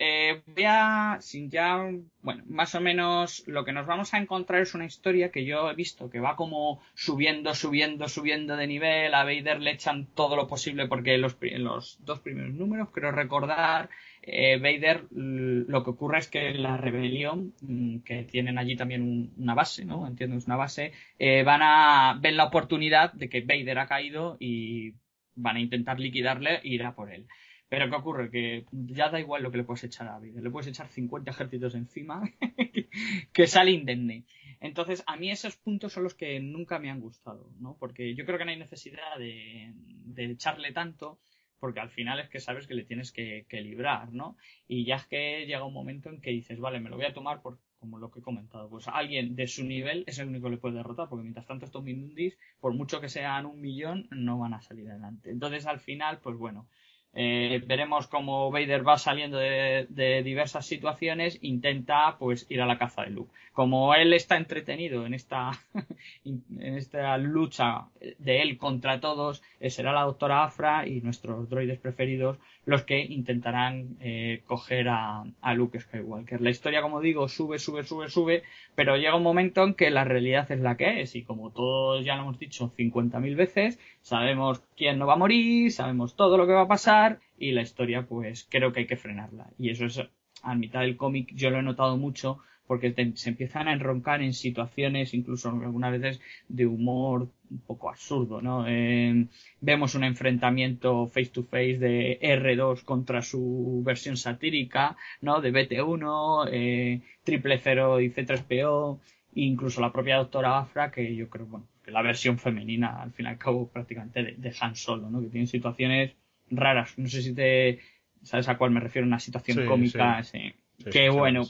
[0.00, 1.90] Eh, voy a, sin ya,
[2.22, 5.68] bueno, más o menos lo que nos vamos a encontrar es una historia que yo
[5.68, 9.12] he visto que va como subiendo, subiendo, subiendo de nivel.
[9.14, 13.10] A Vader le echan todo lo posible porque los, en los dos primeros números, creo
[13.10, 13.90] recordar,
[14.22, 19.32] eh, Vader, lo que ocurre es que la rebelión, mm, que tienen allí también un-
[19.36, 20.06] una base, ¿no?
[20.06, 24.36] Entiendo, es una base, eh, van a, ven la oportunidad de que Vader ha caído
[24.38, 24.92] y
[25.34, 27.26] van a intentar liquidarle e ir a por él.
[27.68, 28.30] Pero ¿qué ocurre?
[28.30, 30.42] Que ya da igual lo que le puedes echar a Vader.
[30.42, 32.22] Le puedes echar 50 ejércitos encima
[33.32, 34.24] que sale indemne.
[34.60, 37.76] Entonces, a mí esos puntos son los que nunca me han gustado, ¿no?
[37.78, 41.20] Porque yo creo que no hay necesidad de, de echarle tanto,
[41.60, 44.36] porque al final es que sabes que le tienes que, que librar, ¿no?
[44.66, 47.12] Y ya es que llega un momento en que dices, vale, me lo voy a
[47.12, 50.44] tomar por, como lo que he comentado, pues alguien de su nivel es el único
[50.46, 54.08] que le puede derrotar, porque mientras tanto estos Mindundis, por mucho que sean un millón,
[54.10, 55.30] no van a salir adelante.
[55.30, 56.68] Entonces, al final, pues bueno,
[57.14, 63.02] eh, veremos cómo Vader va saliendo de, diversas situaciones, intenta pues ir a la caza
[63.02, 63.32] de Luke.
[63.52, 65.50] Como él está entretenido en esta,
[66.24, 71.78] en esta lucha de él contra todos, eh, será la doctora Afra y nuestros droides
[71.78, 72.38] preferidos
[72.68, 76.42] los que intentarán eh, coger a, a Luke Skywalker.
[76.42, 78.42] La historia, como digo, sube, sube, sube, sube,
[78.74, 82.04] pero llega un momento en que la realidad es la que es y como todos
[82.04, 86.46] ya lo hemos dicho 50.000 veces, sabemos quién no va a morir, sabemos todo lo
[86.46, 89.46] que va a pasar y la historia pues creo que hay que frenarla.
[89.58, 90.02] Y eso es
[90.42, 94.22] a mitad del cómic yo lo he notado mucho porque te- se empiezan a enroncar
[94.22, 98.64] en situaciones incluso algunas veces de humor un poco absurdo, ¿no?
[98.68, 99.26] Eh,
[99.60, 105.40] vemos un enfrentamiento face to face de R2 contra su versión satírica, ¿no?
[105.40, 109.00] De BT1, eh, Triple Cero y C3PO,
[109.34, 113.12] e incluso la propia doctora Afra, que yo creo, bueno, que la versión femenina, al
[113.12, 115.20] fin y al cabo, prácticamente de, de Han Solo, ¿no?
[115.20, 116.12] Que tiene situaciones
[116.50, 116.98] raras.
[116.98, 117.78] No sé si te
[118.22, 120.52] sabes a cuál me refiero, una situación Sí, cómica, sí.
[120.78, 121.44] Sí, que bueno.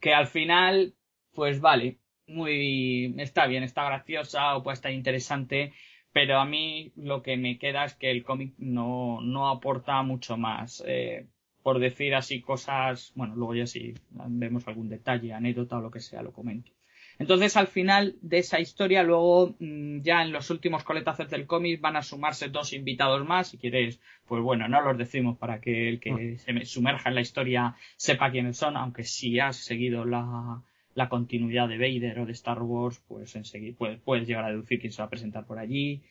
[0.00, 0.94] Que al final,
[1.32, 5.72] pues vale, muy, está bien, está graciosa o puede estar interesante,
[6.12, 10.36] Pero a mí lo que me queda es que el cómic no, no aporta mucho
[10.36, 10.82] más.
[10.86, 11.28] Eh,
[11.62, 16.00] por decir así cosas, bueno, luego ya si vemos algún detalle, anécdota o lo que
[16.00, 16.72] sea, lo comento.
[17.18, 21.80] Entonces, al final de esa historia, luego mm, ya en los últimos coletazos del cómic
[21.80, 23.48] van a sumarse dos invitados más.
[23.48, 27.14] Si quieres, pues bueno, no los decimos para que el que se me- sumerja en
[27.16, 30.62] la historia sepa quiénes son, aunque si has seguido la,
[30.94, 34.80] la continuidad de Vader o de Star Wars, pues enseguida puedes, puedes llegar a deducir
[34.80, 36.02] quién se va a presentar por allí.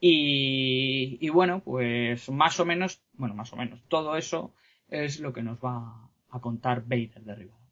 [0.00, 4.52] Y, y bueno, pues más o menos, bueno, más o menos, todo eso
[4.88, 7.65] es lo que nos va a contar Vader de Rivada.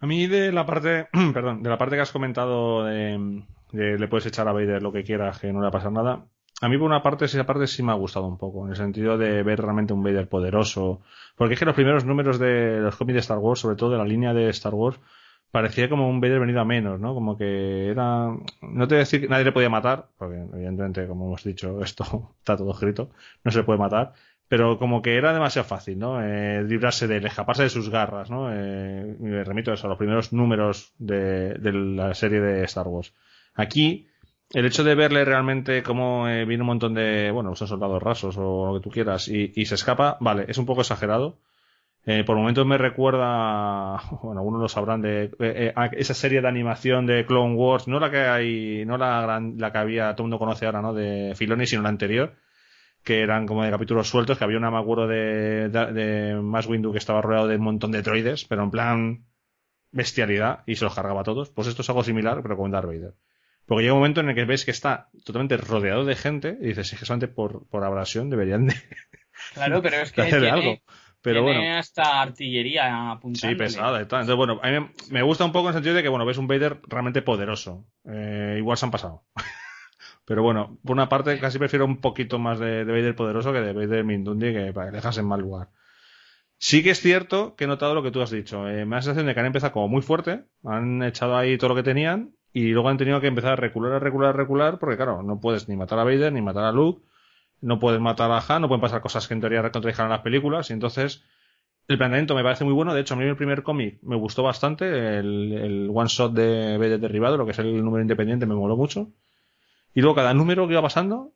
[0.00, 3.42] A mí de la parte, perdón, de la parte que has comentado de,
[3.72, 6.26] le puedes echar a Vader lo que quieras, que no le va a pasar nada.
[6.62, 8.76] A mí por una parte, esa parte sí me ha gustado un poco, en el
[8.76, 11.02] sentido de ver realmente un Vader poderoso.
[11.36, 13.98] Porque es que los primeros números de los cómics de Star Wars, sobre todo de
[13.98, 14.98] la línea de Star Wars,
[15.50, 17.14] parecía como un Vader venido a menos, ¿no?
[17.14, 18.28] Como que era...
[18.62, 21.80] No te voy a decir que nadie le podía matar, porque evidentemente, como hemos dicho,
[21.82, 23.10] esto está todo escrito,
[23.44, 24.14] no se le puede matar,
[24.48, 26.22] pero como que era demasiado fácil, ¿no?
[26.22, 28.52] Eh, librarse de él, escaparse de sus garras, ¿no?
[28.52, 32.86] Eh, me remito a eso, a los primeros números de, de la serie de Star
[32.86, 33.12] Wars.
[33.54, 34.06] Aquí,
[34.52, 38.36] el hecho de verle realmente cómo eh, viene un montón de, bueno, son soldados rasos
[38.38, 41.38] o lo que tú quieras, y, y se escapa, vale, es un poco exagerado.
[42.08, 45.32] Eh, por momentos me recuerda, bueno, algunos lo sabrán, de
[45.92, 49.72] esa serie de animación de Clone Wars, no la que hay, no la gran, la
[49.72, 50.94] que había, todo el mundo conoce ahora, ¿no?
[50.94, 52.34] De Filoni, sino la anterior,
[53.06, 56.66] que eran como de capítulos sueltos, que había una, me acuerdo de, de, de Mass
[56.66, 59.24] Windu que estaba rodeado de un montón de droides, pero en plan
[59.92, 61.50] bestialidad, y se los cargaba a todos.
[61.50, 63.14] Pues esto es algo similar, pero con Darth Vader.
[63.64, 66.66] Porque llega un momento en el que ves que está totalmente rodeado de gente, y
[66.66, 68.74] dices, es que solamente por, por abrasión deberían de,
[69.54, 70.78] Claro, pero es que tiene, algo.
[71.22, 71.78] Pero tiene bueno.
[71.78, 73.54] hasta artillería apuntándole.
[73.54, 74.22] Sí, pesada y tal.
[74.22, 76.26] Entonces, bueno, a mí me- me gusta un poco en el sentido de que, bueno,
[76.26, 77.86] ves un Vader realmente poderoso.
[78.04, 79.24] Eh, igual se han pasado.
[80.26, 83.60] Pero bueno, por una parte casi prefiero un poquito más de, de Vader poderoso que
[83.60, 85.68] de Vader Mindundi que para que dejas en mal lugar.
[86.58, 88.68] Sí que es cierto que he notado lo que tú has dicho.
[88.68, 91.56] Eh, me da la sensación de que han empezado como muy fuerte, han echado ahí
[91.58, 94.32] todo lo que tenían y luego han tenido que empezar a recular, a recular, a
[94.32, 97.02] recular, porque claro, no puedes ni matar a Vader, ni matar a Luke,
[97.60, 100.70] no puedes matar a Han, no pueden pasar cosas que en teoría contradijan las películas,
[100.70, 101.22] y entonces
[101.88, 102.94] el planteamiento me parece muy bueno.
[102.94, 105.18] De hecho, a mí el primer cómic me gustó bastante.
[105.18, 108.76] El, el one shot de Vader derribado, lo que es el número independiente, me moló
[108.76, 109.12] mucho.
[109.96, 111.34] Y luego cada número que iba pasando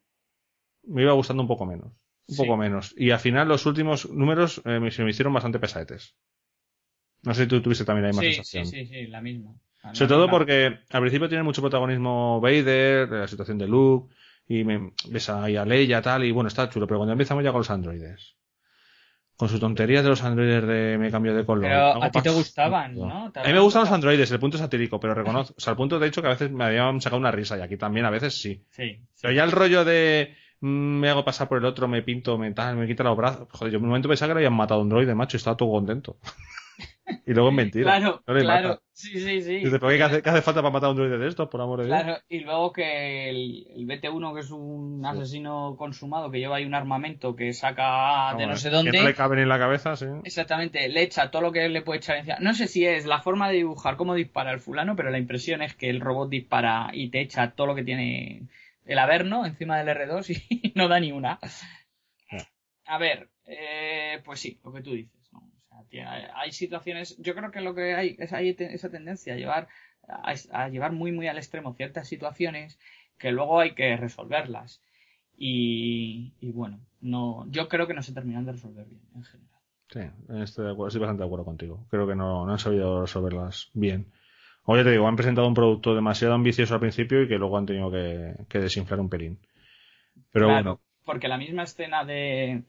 [0.85, 1.89] me iba gustando un poco menos.
[2.29, 2.43] Un Sí.
[2.43, 2.95] poco menos.
[2.97, 6.17] Y al final los últimos números eh, me- se me hicieron bastante pesadetes.
[7.23, 8.67] No sé si tú tuviste también la misma Sí, sensación.
[8.67, 9.55] sí, sí, sí, la misma.
[9.83, 14.15] La Sobre todo porque al principio tiene mucho protagonismo Vader, la situación de Luke,
[14.47, 17.53] y me, ves ahí a Leia tal, y bueno, está chulo, pero cuando empezamos ya
[17.53, 18.37] con los androides,
[19.41, 21.63] con sus tonterías de los androides de me cambio de color.
[21.63, 23.33] Pero a ti te gustaban, ¿no?
[23.33, 25.79] Te A mí me gustan los androides, el punto satírico, pero reconozco, o sea, el
[25.79, 28.11] punto de hecho que a veces me habían sacado una risa, y aquí también a
[28.11, 28.63] veces sí.
[28.69, 29.23] Sí, sí.
[29.23, 32.53] Pero ya el rollo de mm, me hago pasar por el otro, me pinto, me
[32.53, 33.49] tal, me quita los brazos.
[33.51, 35.39] Joder, yo en un momento pensaba que le habían matado a un droide, macho, y
[35.39, 36.19] estaba todo contento.
[37.27, 37.85] Y luego es mentira.
[37.99, 38.69] Claro, no le claro.
[38.71, 38.83] mata.
[38.93, 39.57] Sí, sí, sí.
[39.59, 41.61] Dice, ¿pero qué hace, qué hace falta para matar a un droide de estos, por
[41.61, 42.03] amor de Dios?
[42.03, 46.65] Claro, y luego que el, el BT-1, que es un asesino consumado que lleva ahí
[46.65, 49.59] un armamento que saca de no sé Que no le dónde, cabe ni en la
[49.59, 50.07] cabeza, sí.
[50.25, 52.37] exactamente, le echa todo lo que le puede echar encima.
[52.41, 55.63] No sé si es la forma de dibujar cómo dispara el fulano, pero la impresión
[55.63, 58.43] es que el robot dispara y te echa todo lo que tiene
[58.85, 61.39] el Averno encima del R2 y no da ni una.
[62.87, 65.20] A ver, eh, pues sí, lo que tú dices.
[66.35, 69.69] Hay situaciones, yo creo que lo que hay es hay te- esa tendencia a llevar
[70.09, 72.79] a, a llevar muy muy al extremo ciertas situaciones
[73.19, 74.83] que luego hay que resolverlas.
[75.37, 79.61] Y, y bueno, no, yo creo que no se terminan de resolver bien en general.
[79.93, 80.01] Sí,
[80.43, 81.87] estoy, de acuerdo, estoy bastante de acuerdo contigo.
[81.91, 84.07] Creo que no, no han sabido resolverlas bien.
[84.65, 87.59] O ya te digo, han presentado un producto demasiado ambicioso al principio y que luego
[87.59, 89.39] han tenido que, que desinflar un pelín.
[90.33, 92.65] Pero Claro, bueno, porque la misma escena de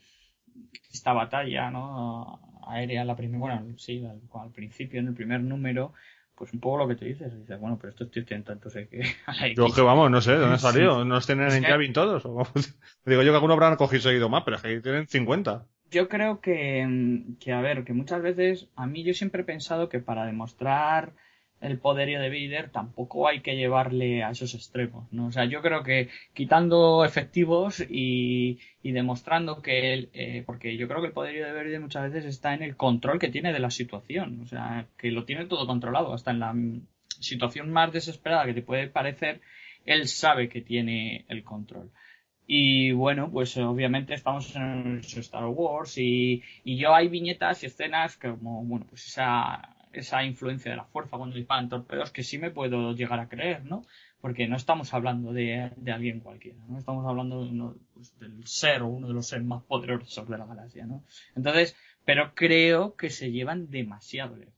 [0.92, 2.42] esta batalla, ¿no?
[2.68, 5.94] Aérea, la primera, bueno, sí, al, al principio, en el primer número,
[6.36, 8.88] pues un poco lo que tú dices, dices, bueno, pero estos tíos tienen tantos eh,
[8.90, 9.04] que
[9.56, 11.06] yo que vamos, no sé, ¿de dónde han salido?
[11.06, 12.24] ¿No los tienen en Cabin todos?
[13.06, 15.68] Digo yo que algunos habrán cogido seguido más, pero es que ahí tienen 50.
[15.92, 19.46] Yo creo que, mm, que, a ver, que muchas veces, a mí yo siempre he
[19.46, 21.14] pensado que para demostrar
[21.62, 25.28] el poderío de Vader tampoco hay que llevarle a esos extremos, ¿no?
[25.28, 30.88] O sea, yo creo que quitando efectivos y, y demostrando que él, eh, porque yo
[30.88, 33.60] creo que el poderío de Vader muchas veces está en el control que tiene de
[33.60, 36.54] la situación, o sea, que lo tiene todo controlado, hasta en la
[37.20, 39.42] situación más desesperada que te puede parecer,
[39.86, 41.92] él sabe que tiene el control.
[42.48, 48.18] Y bueno, pues obviamente estamos en Star Wars y, y yo hay viñetas y escenas
[48.18, 52.52] como, bueno, pues esa, esa influencia de la fuerza cuando disparan torpedos que sí me
[52.52, 53.84] puedo llegar a creer, ¿no?
[54.22, 58.46] porque no estamos hablando de, de alguien cualquiera, no estamos hablando de uno, pues, del
[58.46, 61.04] ser o uno de los seres más poderosos de la galaxia, ¿no?
[61.36, 64.54] Entonces, pero creo que se llevan demasiado lejos.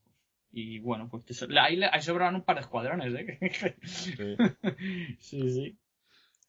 [0.51, 3.75] Y bueno, pues te so- ahí, ahí sobran un par de escuadrones, ¿eh?
[5.19, 5.77] sí, sí.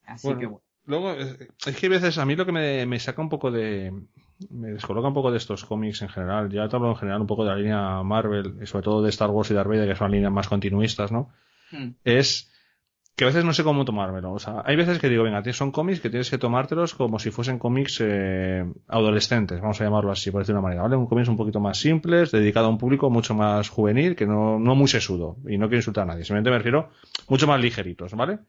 [0.05, 0.41] Así Bueno.
[0.41, 0.63] que bueno.
[0.87, 3.51] Luego, es es que a veces a mí lo que me, me saca un poco
[3.51, 3.93] de.
[4.51, 6.51] Me descoloca un poco de estos cómics en general.
[6.51, 9.11] Ya te hablo en general un poco de la línea Marvel y sobre todo de
[9.11, 11.31] Star Wars y Darth Vader, que son líneas más continuistas, ¿no?
[11.71, 11.91] Hmm.
[12.05, 12.51] Es
[13.17, 14.33] que a veces no sé cómo tomármelo.
[14.33, 17.31] O sea, hay veces que digo, venga, son cómics que tienes que tomártelos como si
[17.31, 20.97] fuesen cómics eh, adolescentes, vamos a llamarlo así, por decir de una manera, ¿vale?
[20.97, 24.59] Un cómics un poquito más simples, dedicado a un público mucho más juvenil, que no,
[24.59, 25.37] no muy sesudo.
[25.49, 26.91] Y no quiero insultar a nadie, simplemente me refiero
[27.29, 28.41] mucho más ligeritos, ¿vale?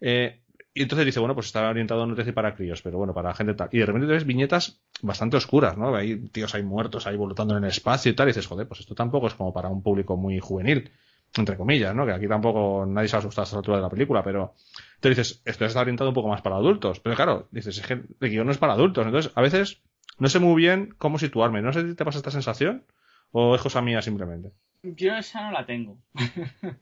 [0.00, 0.41] Eh,
[0.74, 3.34] y entonces dice, bueno, pues está orientado no te dice para críos, pero bueno, para
[3.34, 3.68] gente tal.
[3.72, 5.94] Y de repente te ves viñetas bastante oscuras, ¿no?
[5.94, 8.80] Hay tíos ahí muertos ahí volando en el espacio y tal, y dices, joder, pues
[8.80, 10.90] esto tampoco es como para un público muy juvenil,
[11.36, 12.06] entre comillas, ¿no?
[12.06, 14.54] Que aquí tampoco nadie se va a asustar a esta altura de la película, pero
[15.00, 17.00] te dices, esto está orientado un poco más para adultos.
[17.00, 19.04] Pero claro, dices, es que el guion no es para adultos.
[19.04, 19.82] Entonces, a veces
[20.18, 21.60] no sé muy bien cómo situarme.
[21.60, 22.84] No sé si te pasa esta sensación
[23.30, 24.52] o es cosa mía simplemente.
[24.82, 25.98] Yo esa no la tengo.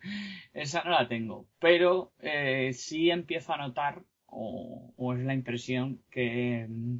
[0.55, 1.47] esa no la tengo.
[1.59, 6.98] Pero eh, sí empiezo a notar, o, o es la impresión, que mm,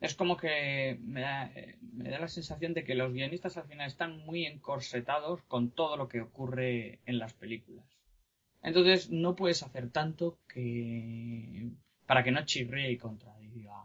[0.00, 1.52] es como que me da,
[1.92, 5.96] me da la sensación de que los guionistas al final están muy encorsetados con todo
[5.96, 7.86] lo que ocurre en las películas.
[8.62, 11.70] Entonces no puedes hacer tanto que
[12.06, 13.79] para que no chirríe y contradiga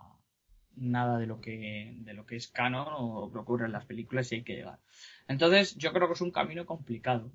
[0.77, 3.85] nada de lo que de lo que es canon o lo que ocurre en las
[3.85, 4.79] películas y hay que llegar.
[5.27, 7.31] Entonces, yo creo que es un camino complicado.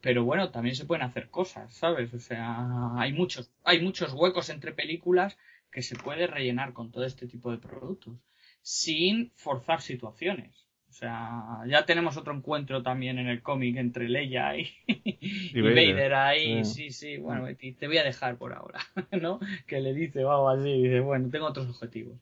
[0.00, 2.14] Pero bueno, también se pueden hacer cosas, ¿sabes?
[2.14, 2.66] O sea,
[2.96, 5.36] hay muchos, hay muchos huecos entre películas
[5.70, 8.16] que se puede rellenar con todo este tipo de productos
[8.62, 10.66] sin forzar situaciones.
[10.88, 15.94] O sea, ya tenemos otro encuentro también en el cómic entre Leia y, y Vader.
[15.94, 16.14] Vader.
[16.14, 16.90] ahí, Sí.
[16.90, 18.80] sí, sí, bueno, Betty, te voy a dejar por ahora,
[19.20, 19.38] ¿no?
[19.66, 22.18] Que le dice algo así, dice, bueno, tengo otros objetivos.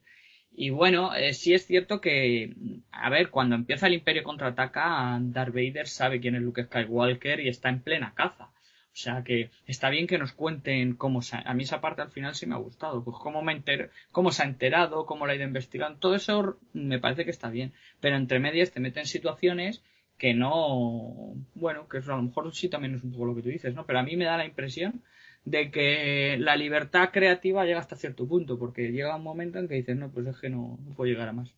[0.61, 2.53] Y bueno, eh, sí es cierto que,
[2.91, 7.47] a ver, cuando empieza el Imperio contraataca, Darth Vader sabe quién es Luke Skywalker y
[7.47, 8.47] está en plena caza.
[8.47, 12.11] O sea que está bien que nos cuenten cómo se, a mí esa parte al
[12.11, 15.31] final sí me ha gustado, pues cómo me enter, cómo se ha enterado, cómo la
[15.31, 17.71] ha ido investigando, todo eso me parece que está bien,
[18.01, 19.81] pero entre medias te meten situaciones
[20.17, 23.43] que no, bueno, que eso a lo mejor sí también es un poco lo que
[23.43, 23.85] tú dices, ¿no?
[23.85, 25.03] Pero a mí me da la impresión
[25.49, 29.75] de que la libertad creativa llega hasta cierto punto, porque llega un momento en que
[29.75, 31.53] dices, no, pues es que no, no puedo llegar a más.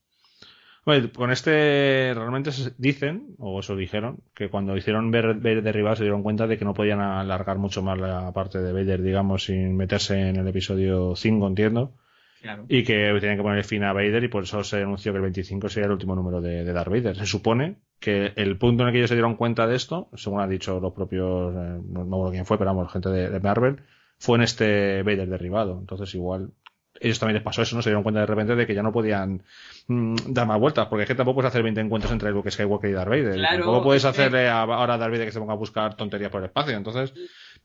[0.83, 5.95] Bueno, con este realmente se- dicen, o eso dijeron, que cuando hicieron ver, ver derribar
[5.97, 9.43] se dieron cuenta de que no podían alargar mucho más la parte de Vader, digamos,
[9.45, 11.93] sin meterse en el episodio 5, entiendo,
[12.41, 12.65] Claro.
[12.67, 15.21] y que tenían que poner fin a Vader y por eso se anunció que el
[15.23, 17.15] 25 sería el último número de, de Darth Vader.
[17.15, 20.41] Se supone que el punto en el que ellos se dieron cuenta de esto, según
[20.41, 23.39] han dicho los propios, eh, no me acuerdo quién fue, pero vamos, gente de, de
[23.39, 23.83] Marvel,
[24.17, 25.77] fue en este Vader derribado.
[25.79, 26.51] Entonces igual
[26.99, 27.81] ellos también les pasó eso, ¿no?
[27.81, 29.43] Se dieron cuenta de repente de que ya no podían
[29.87, 32.89] mm, dar más vueltas, porque es que tampoco puedes hacer 20 encuentros entre Luke Skywalker
[32.89, 33.35] y Darth Vader.
[33.35, 36.29] Claro, tampoco puedes hacerle a- ahora a Darth Vader que se ponga a buscar tonterías
[36.31, 36.75] por el espacio.
[36.75, 37.13] Entonces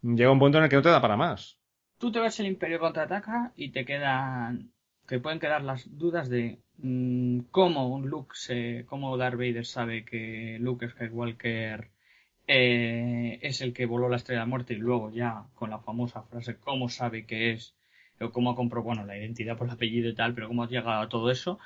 [0.03, 1.59] llega un punto en el que no te da para más.
[1.99, 4.71] Tú te ves el Imperio contraataca y te quedan,
[5.09, 6.61] que pueden quedar las dudas de
[7.51, 11.89] cómo Luke se, cómo Darth Vader sabe que Luke Skywalker
[12.47, 15.79] eh, es el que voló la estrella de la muerte y luego ya con la
[15.79, 17.75] famosa frase cómo sabe que es
[18.21, 21.03] o cómo compró, bueno, la identidad por el apellido y tal, pero cómo has llegado
[21.03, 21.59] a todo eso.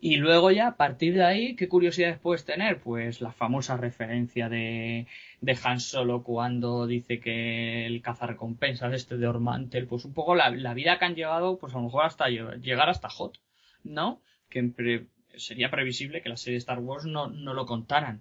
[0.00, 2.80] Y luego ya, a partir de ahí, ¿qué curiosidades puedes tener?
[2.80, 5.06] Pues la famosa referencia de,
[5.42, 10.48] de Han Solo cuando dice que el cazarrecompensas este de Ormantel, pues un poco la,
[10.50, 13.38] la vida que han llevado, pues a lo mejor hasta lle- llegar hasta Hot,
[13.84, 14.20] ¿no?
[14.50, 15.06] Que pre-
[15.36, 18.20] sería previsible que la serie de Star Wars no, no lo contaran.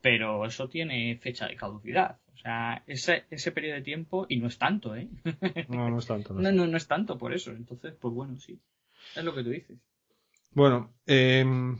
[0.00, 2.18] Pero eso tiene fecha de caducidad.
[2.34, 5.08] O sea, ese, ese periodo de tiempo, y no es tanto, ¿eh?
[5.68, 6.32] No, no es tanto.
[6.34, 6.52] no es No, tanto.
[6.52, 7.50] no, no es tanto por eso.
[7.50, 8.58] Entonces, pues bueno, sí.
[9.14, 9.76] Es lo que tú dices.
[10.52, 11.78] Bueno, em,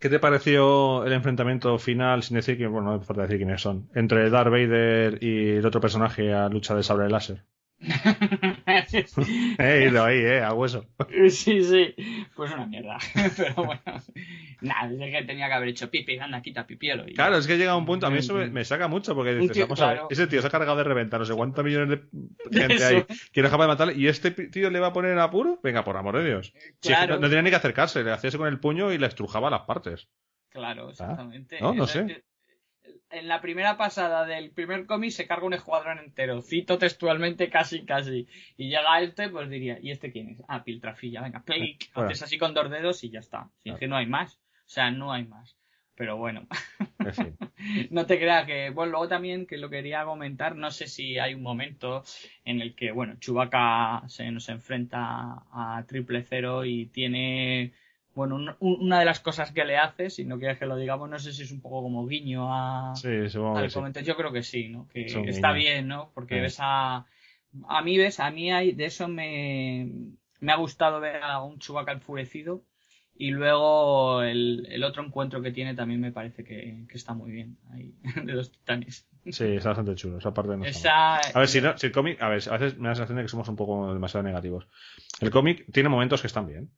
[0.00, 3.62] ¿qué te pareció el enfrentamiento final, sin decir que, bueno, no hace falta decir quiénes
[3.62, 7.44] son, entre Darth Vader y el otro personaje a lucha de sable láser?
[9.58, 10.86] Eh, ido ahí, eh, a hueso.
[11.30, 11.94] Sí, sí,
[12.34, 12.98] pues una mierda.
[13.36, 13.80] Pero bueno,
[14.60, 17.06] nada, es que tenía que haber hecho pipi, anda, quita pipielo.
[17.08, 17.14] Y...
[17.14, 19.52] Claro, es que llega un punto, a mí eso me, me saca mucho, porque dices,
[19.52, 22.00] tío, vamos a ver, ese tío se ha cargado de reventar no sé cuántos millones
[22.50, 22.86] de gente Eso.
[22.86, 25.18] ahí, que no es capaz de matarle, y este tío le va a poner en
[25.18, 26.52] apuro, venga, por amor de Dios.
[26.80, 27.14] Si es que Claro.
[27.14, 29.50] no, no tenía ni que acercarse, le hacía eso con el puño y le estrujaba
[29.50, 30.08] las partes.
[30.50, 31.56] Claro, exactamente.
[31.58, 32.24] Ah, no, no Es sé.
[33.10, 36.42] En la primera pasada del primer cómic se carga un escuadrón entero.
[36.42, 38.28] Cito textualmente casi, casi.
[38.56, 40.42] Y llega este, pues diría, ¿y este quién es?
[40.46, 41.90] Ah, Piltrafilla, venga, clic.
[41.94, 42.10] Bueno.
[42.10, 43.50] Haces así con dos dedos y ya está.
[43.58, 43.78] Si es Claro.
[43.80, 44.34] que no hay más.
[44.36, 45.56] O sea, no hay más.
[45.96, 46.46] Pero bueno.
[47.00, 47.36] En fin.
[47.90, 51.34] No te creas que, bueno, luego también que lo quería comentar, no sé si hay
[51.34, 52.02] un momento
[52.46, 57.74] en el que, bueno, Chewbacca se nos enfrenta a Triple Cero y tiene,
[58.14, 60.76] bueno, un- un- una de las cosas que le hace, si no quieres que lo
[60.76, 63.74] digamos, no sé si es un poco como guiño a, Sí, al sí.
[63.74, 64.06] comentario.
[64.06, 64.88] Yo creo que sí, ¿no?
[64.88, 65.54] Que está guiño.
[65.54, 66.10] bien, ¿no?
[66.14, 66.40] Porque Sí.
[66.40, 67.06] ves a,
[67.68, 69.90] a mí, ves, a mí hay, de eso me,
[70.40, 72.62] me ha gustado ver a un Chewbacca enfurecido.
[73.14, 77.30] Y luego el, el otro encuentro que tiene también me parece que, que está muy
[77.30, 77.58] bien.
[77.70, 77.92] Ahí,
[78.24, 79.06] de los titanes.
[79.26, 80.16] Sí, está bastante chulo.
[80.18, 81.20] Esa parte no está mal.
[81.20, 82.94] Esa, A ver, si, no, si el cómic, a ver, a veces me da la
[82.94, 84.66] sensación de que somos un poco demasiado negativos.
[85.20, 86.70] El cómic tiene momentos que están bien.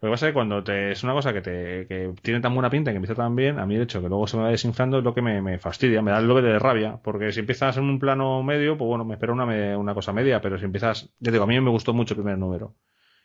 [0.00, 2.54] Lo que pasa es que cuando te, es una cosa que, te, que tiene tan
[2.54, 4.44] buena pinta y que empieza tan bien, a mí el hecho que luego se me
[4.44, 7.32] va desinflando es lo que me, me fastidia, me da el doble de rabia, porque
[7.32, 10.40] si empiezas en un plano medio, pues bueno, me espero una, me- una cosa media,
[10.40, 12.74] pero si empiezas, ya digo, a mí me gustó mucho el primer número.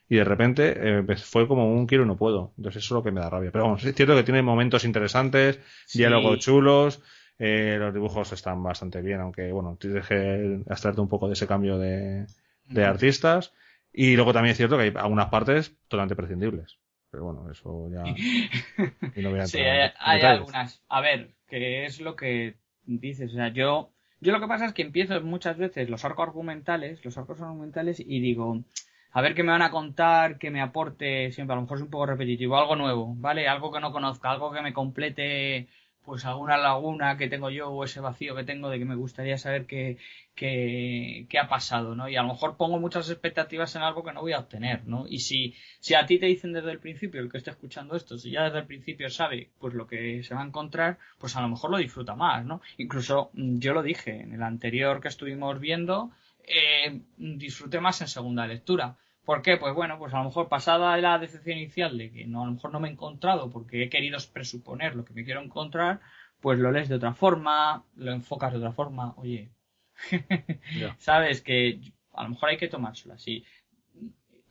[0.10, 2.54] Y de repente eh, pues fue como un quiero y no puedo.
[2.58, 3.52] Entonces eso es lo que me da rabia.
[3.52, 6.00] Pero vamos, es cierto que tiene momentos interesantes, Sí.
[6.00, 7.02] diálogos chulos,
[7.40, 11.48] eh, los dibujos están bastante bien, aunque bueno, tienes que abstraerte un poco de ese
[11.48, 12.28] cambio de,
[12.70, 13.54] de artistas.
[13.98, 16.78] Y luego también es cierto que hay algunas partes totalmente prescindibles.
[17.10, 18.04] Pero bueno, eso ya.
[19.22, 20.84] no voy a Sí, hay, hay algunas.
[20.90, 23.32] A ver, que es lo que dices.
[23.32, 27.06] O sea, yo, yo lo que pasa es que empiezo muchas veces los arcos argumentales,
[27.06, 28.66] los arcos argumentales, y digo,
[29.12, 31.84] a ver qué me van a contar, que me aporte, siempre, a lo mejor es
[31.84, 33.48] un poco repetitivo, algo nuevo, ¿vale?
[33.48, 35.70] Algo que no conozca, algo que me complete,
[36.06, 39.38] pues alguna laguna que tengo yo o ese vacío que tengo de que me gustaría
[39.38, 39.98] saber qué,
[40.36, 42.08] qué, qué ha pasado, ¿no?
[42.08, 45.06] Y a lo mejor pongo muchas expectativas en algo que no voy a obtener, ¿no?
[45.08, 48.18] Y si, si a ti te dicen desde el principio, el que esté escuchando esto,
[48.18, 51.42] si ya desde el principio sabe pues lo que se va a encontrar, pues a
[51.42, 52.62] lo mejor lo disfruta más, ¿no?
[52.78, 56.12] Incluso mm, yo lo dije en el anterior que estuvimos viendo,
[56.44, 58.98] eh, disfruté más en segunda lectura.
[59.26, 59.58] ¿Por qué?
[59.58, 62.54] Pues bueno, pues a lo mejor pasada la decepción inicial de que no, a lo
[62.54, 66.00] mejor no me he encontrado porque he querido presuponer lo que me quiero encontrar,
[66.40, 69.50] pues lo lees de otra forma, lo enfocas de otra forma, oye,
[71.00, 71.80] sabes que
[72.14, 73.44] a lo mejor hay que tomárselo así.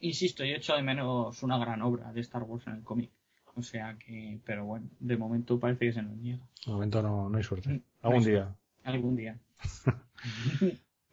[0.01, 3.11] Insisto, yo echo de menos una gran obra de Star Wars en el cómic.
[3.57, 6.45] O sea que, pero bueno, de momento parece que se nos niega.
[6.67, 7.69] De momento no, no hay suerte.
[7.69, 8.57] No hay Algún día.
[8.83, 9.39] Algún día.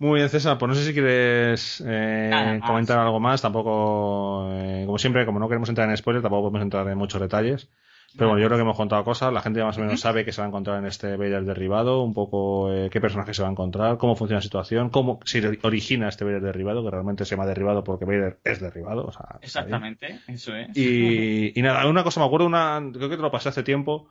[0.02, 0.58] Muy bien, César.
[0.58, 3.40] Pues no sé si quieres eh, comentar algo más.
[3.40, 7.22] Tampoco, eh, como siempre, como no queremos entrar en spoilers, tampoco podemos entrar en muchos
[7.22, 7.70] detalles.
[8.18, 9.32] Pero bueno, yo creo que hemos contado cosas.
[9.32, 11.46] La gente ya más o menos sabe qué se va a encontrar en este Vader
[11.46, 15.20] derribado, un poco eh, qué personaje se va a encontrar, cómo funciona la situación, cómo
[15.24, 19.06] se origina este Vader derribado, que realmente se llama derribado porque Vader es derribado.
[19.06, 19.38] O sea.
[19.40, 20.76] Exactamente, eso es.
[20.76, 24.10] Y, y nada, una cosa, me acuerdo, una, creo que te lo pasé hace tiempo.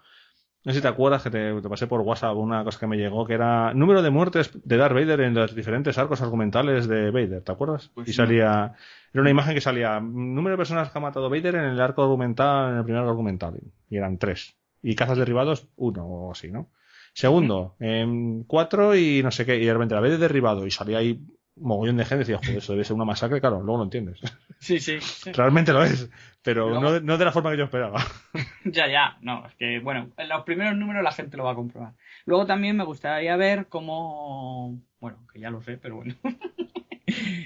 [0.64, 2.98] No sé si te acuerdas que te, te pasé por WhatsApp una cosa que me
[2.98, 7.10] llegó, que era número de muertes de Darth Vader en los diferentes arcos argumentales de
[7.10, 7.90] Vader, ¿te acuerdas?
[7.94, 8.16] Pues y no.
[8.16, 8.74] salía,
[9.12, 12.02] era una imagen que salía, número de personas que ha matado Vader en el arco
[12.02, 13.58] argumental, en el primer arco argumental.
[13.88, 14.54] Y eran tres.
[14.82, 16.70] Y cazas derribados, uno o así, ¿no?
[17.14, 20.70] Segundo, em, cuatro y no sé qué, y de repente la vez de derribado y
[20.70, 21.20] salía ahí
[21.60, 24.20] mogollón de gente decía, joder, eso debe ser una masacre, claro, luego lo entiendes.
[24.60, 25.00] Sí, sí.
[25.00, 25.32] sí.
[25.34, 26.10] Realmente lo es,
[26.42, 28.04] pero Luego- no, de- no de la forma que yo esperaba.
[28.64, 31.54] Ya, ya, no, es que, bueno, en los primeros números la gente lo va a
[31.54, 31.94] comprobar.
[32.26, 36.14] Luego también me gustaría ver cómo, bueno, que ya lo sé, pero bueno.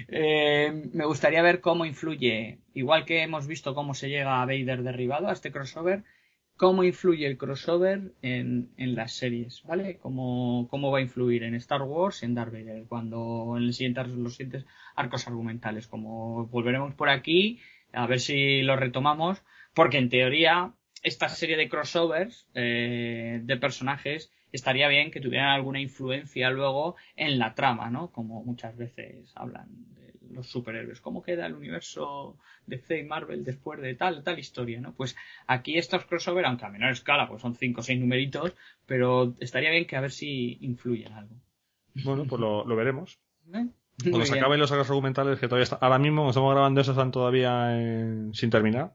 [0.08, 4.82] Eh, me gustaría ver cómo influye, igual que hemos visto cómo se llega a Vader
[4.82, 6.04] derribado, a este crossover,
[6.56, 9.98] cómo influye el crossover en, en las series, ¿vale?
[9.98, 13.74] Cómo, cómo va a influir en Star Wars y en Darth Vader, cuando en el
[13.74, 17.60] siguiente, los siguientes arcos argumentales, como volveremos por aquí,
[17.92, 19.42] a ver si lo retomamos,
[19.74, 20.72] porque en teoría
[21.02, 27.38] esta serie de crossovers eh, de personajes estaría bien que tuvieran alguna influencia luego en
[27.38, 28.10] la trama, ¿no?
[28.10, 31.00] Como muchas veces hablan de los superhéroes.
[31.00, 32.36] ¿Cómo queda el universo
[32.66, 34.92] de C y Marvel después de tal, tal historia, ¿no?
[34.94, 35.16] Pues
[35.46, 38.54] aquí estos crossovers, aunque a menor escala, pues son cinco o seis numeritos,
[38.86, 41.34] pero estaría bien que a ver si influyen algo.
[42.04, 43.18] Bueno, pues lo, lo veremos.
[43.52, 43.66] ¿Eh?
[44.02, 46.90] Cuando se acaben los arcos argumentales, que todavía está, ahora mismo, cuando estamos grabando eso,
[46.90, 48.92] están todavía en- sin terminar.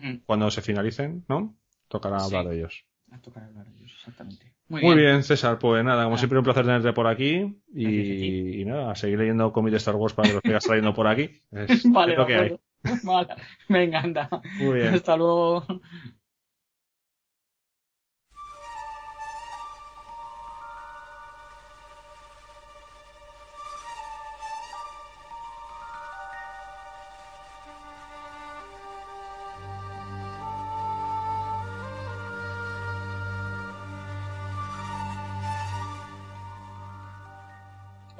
[0.00, 1.56] Mm, Cuando se finalicen, ¿no?
[1.88, 2.34] Tocará Sí.
[2.34, 2.84] hablar de ellos.
[3.12, 4.49] a tocar hablar de ellos, exactamente.
[4.70, 5.22] Muy, Muy bien.
[5.24, 5.58] César.
[5.58, 6.18] Pues nada, como Ah.
[6.18, 7.60] siempre, un placer tenerte por aquí.
[7.74, 11.06] Y, nada, a seguir leyendo cómics de Star Wars para que los sigas trayendo por
[11.08, 11.42] aquí.
[11.52, 12.56] Es, Vale, es lo que hay.
[13.02, 13.34] Vale.
[13.68, 14.28] Venga, anda.
[14.58, 14.94] Muy bien.
[14.94, 15.66] Hasta luego.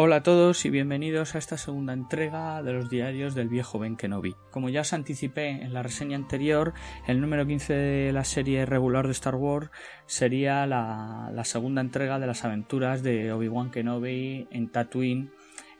[0.02, 3.98] Hola a todos y bienvenidos a esta segunda entrega de los diarios del viejo Ben
[3.98, 4.34] Kenobi.
[4.50, 6.72] Como ya os anticipé en la reseña anterior,
[7.06, 9.68] el número 15 de la serie regular de Star Wars
[10.06, 15.32] sería la, segunda entrega de las aventuras de Obi-Wan Kenobi en Tatooine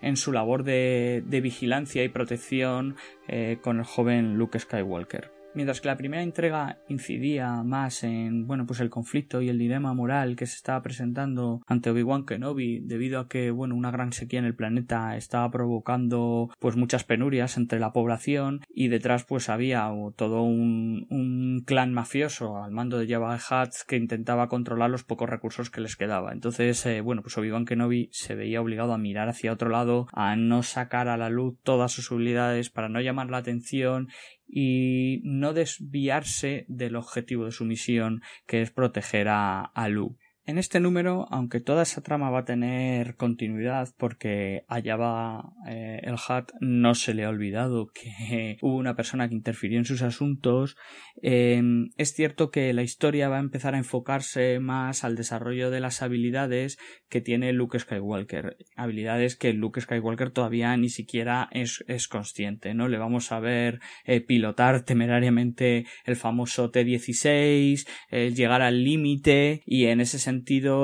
[0.03, 5.40] en su labor de, de vigilancia y protección eh, con el joven Luke Skywalker.
[5.53, 9.95] Mientras que la primera entrega incidía más en bueno pues el conflicto y el dilema
[9.95, 14.39] moral que se estaba presentando ante Obi-Wan Kenobi debido a que bueno una gran sequía
[14.39, 19.91] en el planeta estaba provocando pues muchas penurias entre la población y detrás pues había
[20.15, 25.71] todo un, clan mafioso al mando de Jabba Hutt que intentaba controlar los pocos recursos
[25.71, 26.33] que les quedaba.
[26.33, 30.37] Entonces eh, bueno pues Obi-Wan Kenobi se veía obligado a mirar hacia otro lado a
[30.37, 34.09] no sacar a la luz todas sus habilidades para no llamar la atención
[34.53, 40.17] y no desviarse del objetivo de su misión que es proteger a, a Lu.
[40.47, 46.01] En este número, aunque toda esa trama va a tener continuidad porque allá va eh,
[46.03, 50.03] el Hat, no se le ha olvidado que hubo una persona que interfirió en sus
[50.03, 50.77] asuntos,
[51.23, 51.63] eh,
[51.99, 56.01] es cierto que la historia va a empezar a enfocarse más al desarrollo de las
[56.01, 56.79] habilidades
[57.11, 58.57] que tiene Luke Skywalker.
[58.77, 62.89] Habilidades que Luke Skywalker todavía ni siquiera es, es consciente, ¿no?
[62.89, 69.87] Le vamos a ver eh, pilotar temerariamente el famoso T-16, eh, llegar al límite y
[69.87, 70.30] en ese sentido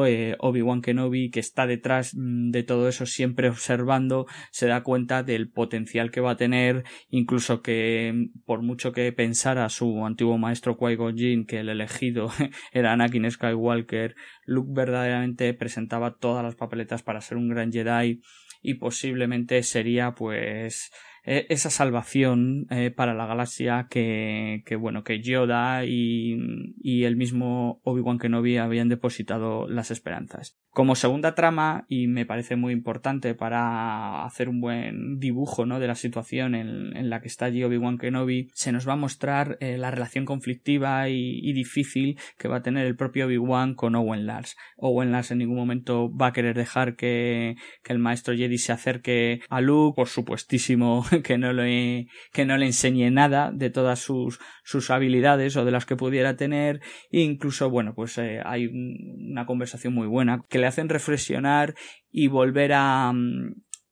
[0.07, 5.23] eh, Obi-Wan Kenobi que está detrás mm, de todo eso siempre observando se da cuenta
[5.23, 10.39] del potencial que va a tener incluso que mm, por mucho que pensara su antiguo
[10.39, 12.31] maestro Qui-Gon Jinn que el elegido
[12.73, 14.15] era Anakin Skywalker
[14.45, 18.21] Luke verdaderamente presentaba todas las papeletas para ser un gran Jedi
[18.63, 20.91] y posiblemente sería pues
[21.27, 26.39] e, esa salvación eh, para la galaxia que, que, bueno que Yoda y,
[26.81, 32.55] y el mismo Obi-Wan Kenobi habían depositado las esperanzas como segunda trama y me parece
[32.55, 35.81] muy importante para hacer un buen dibujo ¿no?
[35.81, 39.57] de la situación en, la que está allí Obi-Wan Kenobi se nos va a mostrar
[39.61, 43.95] eh, la relación conflictiva y, y, difícil que va a tener el propio Obi-Wan con
[43.95, 48.37] Owen Lars Owen Lars en ningún momento va a querer dejar que, que el maestro
[48.37, 53.51] Jedi se acerque a Luke por supuestísimo que no le que no le enseñe nada
[53.53, 56.81] de todas sus sus habilidades o de las que pudiera tener
[57.11, 61.75] e incluso bueno pues eh, hay una conversación muy buena que le hacen reflexionar
[62.11, 63.13] y volver a,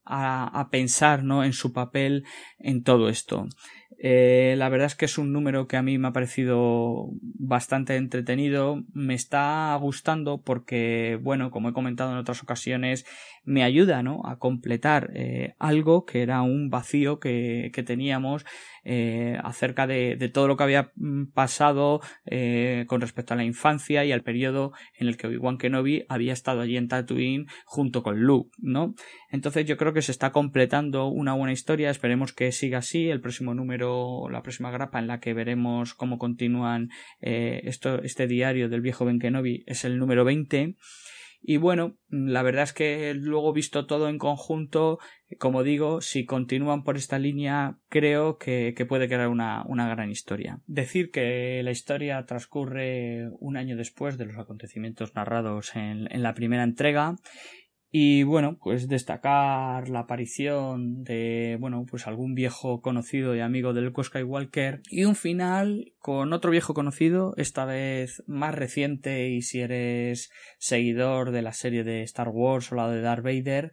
[0.04, 1.44] a, a pensar ¿no?
[1.44, 2.24] en su papel
[2.58, 3.46] en todo esto.
[3.98, 7.96] Eh, la verdad es que es un número que a mí me ha parecido bastante
[7.96, 8.82] entretenido.
[8.92, 13.06] Me está gustando porque, bueno, como he comentado en otras ocasiones,
[13.44, 14.22] me ayuda ¿no?
[14.24, 18.44] a completar eh, algo que era un vacío que, que teníamos
[18.84, 23.44] eh, acerca de, de, todo lo que había mm, pasado eh, con respecto a la
[23.44, 28.02] infancia y al periodo en el que Obi-Wan Kenobi había estado allí en Tatooine junto
[28.02, 28.94] con Luke, ¿no?
[29.30, 33.20] Entonces yo creo que se está completando una buena historia, esperemos que siga así, el
[33.20, 36.90] próximo número, la próxima grapa en la que veremos cómo continúan
[37.20, 40.76] eh, esto, este diario del viejo Ben Kenobi es el número 20
[41.46, 44.98] y bueno, la verdad es que luego visto todo en conjunto,
[45.38, 50.62] como digo, si continúan por esta línea, creo que, puede crear una, una, gran historia.
[50.66, 56.32] Decir que la historia transcurre un año después de los acontecimientos narrados en, en la
[56.32, 57.16] primera entrega
[57.96, 63.92] y bueno, pues destacar la aparición de, bueno, pues algún viejo conocido y amigo del
[63.96, 64.80] Skywalker.
[64.90, 71.30] Y un final con otro viejo conocido, esta vez más reciente y si eres seguidor
[71.30, 73.70] de la serie de Star Wars o la de Darth Vader,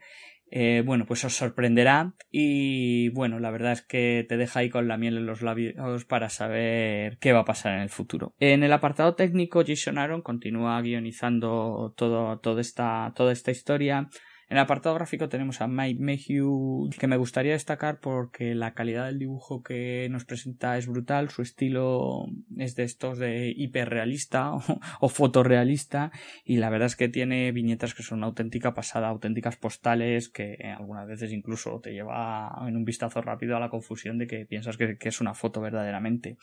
[0.52, 4.90] eh, bueno, pues os sorprenderá y bueno, la verdad es que te deja ahí con
[4.90, 8.36] la miel en los labios para saber qué va a pasar en el futuro.
[8.40, 14.10] En el apartado técnico, Jason Aaron continúa guionizando todo, toda, esta, toda esta historia
[14.52, 19.06] en el apartado gráfico tenemos a Mike Mayhew, que me gustaría destacar porque la calidad
[19.06, 22.26] del dibujo que nos presenta es brutal, su estilo
[22.58, 24.62] es de estos de hiperrealista o,
[25.00, 26.12] o fotorrealista
[26.44, 30.58] y la verdad es que tiene viñetas que son una auténtica pasada, auténticas postales que
[30.78, 34.76] algunas veces incluso te lleva en un vistazo rápido a la confusión de que piensas
[34.76, 36.36] que, es una foto verdaderamente.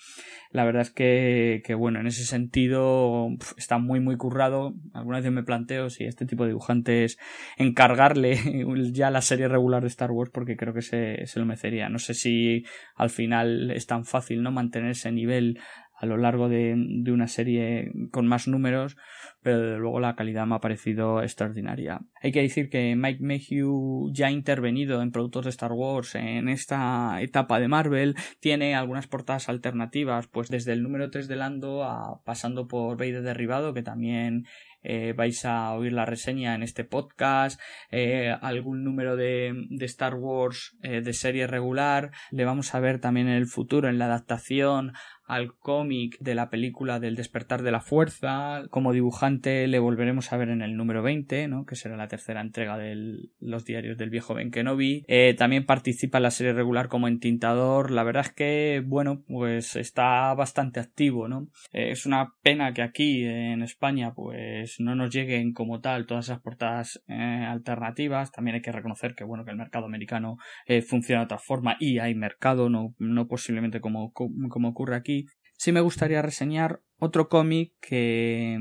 [0.51, 3.28] La verdad es que, que bueno, en ese sentido
[3.59, 4.72] está muy muy currado.
[4.94, 7.18] Algunas veces me planteo si este tipo de dibujantes
[7.59, 7.98] encargan
[8.93, 11.89] ya la serie regular de Star Wars porque creo que se, lo merecería.
[11.89, 12.65] No sé si
[12.97, 15.59] al final es tan fácil no mantener ese nivel
[16.01, 18.97] a lo largo de, de una serie con más números,
[19.43, 22.01] pero desde luego la calidad me ha parecido extraordinaria.
[22.23, 26.49] Hay que decir que Mike Mayhew ya ha intervenido en productos de Star Wars en
[26.49, 31.83] esta etapa de Marvel, tiene algunas portadas alternativas, pues desde el número 3 de Lando
[31.83, 34.47] a pasando por Vader derribado, que también
[34.83, 37.61] eh, vais a oír la reseña en este podcast,
[37.91, 43.01] eh, algún número de, de Star Wars eh, de serie regular, le vamos a ver
[43.01, 44.93] también en el futuro en la adaptación
[45.29, 48.63] al cómic de la película del despertar de la fuerza.
[48.71, 51.67] Como dibujante le volveremos a ver en el número 20, ¿no?
[51.67, 55.05] que será la tercera entrega de los diarios del viejo Ben Kenobi.
[55.07, 57.91] Eh, también participa en la serie regular como entintador.
[57.91, 61.49] La verdad es que, bueno, pues está bastante activo, ¿no?
[61.73, 66.27] Eh, es una pena que aquí en España pues no nos lleguen como tal todas
[66.27, 68.33] esas portadas eh, alternativas.
[68.33, 70.39] También hay que reconocer que, bueno, que el mercado americano
[70.87, 75.18] funciona de otra forma y hay mercado, no, no posiblemente como, como ocurre aquí
[75.59, 78.59] sí me gustaría reseñar otro cómic que,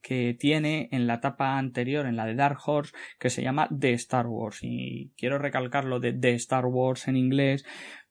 [0.00, 3.92] que tiene en la etapa anterior, en la de Dark Horse, que se llama The
[3.92, 4.60] Star Wars.
[4.62, 7.64] Y quiero recalcarlo de The Star Wars en inglés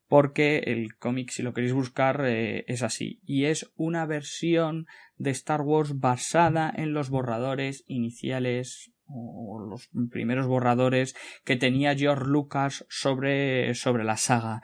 [0.08, 3.22] porque el cómic, si lo queréis buscar, eh, es así.
[3.26, 4.88] Y es una versión
[5.18, 12.26] de Star Wars basada en los borradores iniciales o los primeros borradores que tenía George
[12.26, 14.62] Lucas sobre, sobre la saga.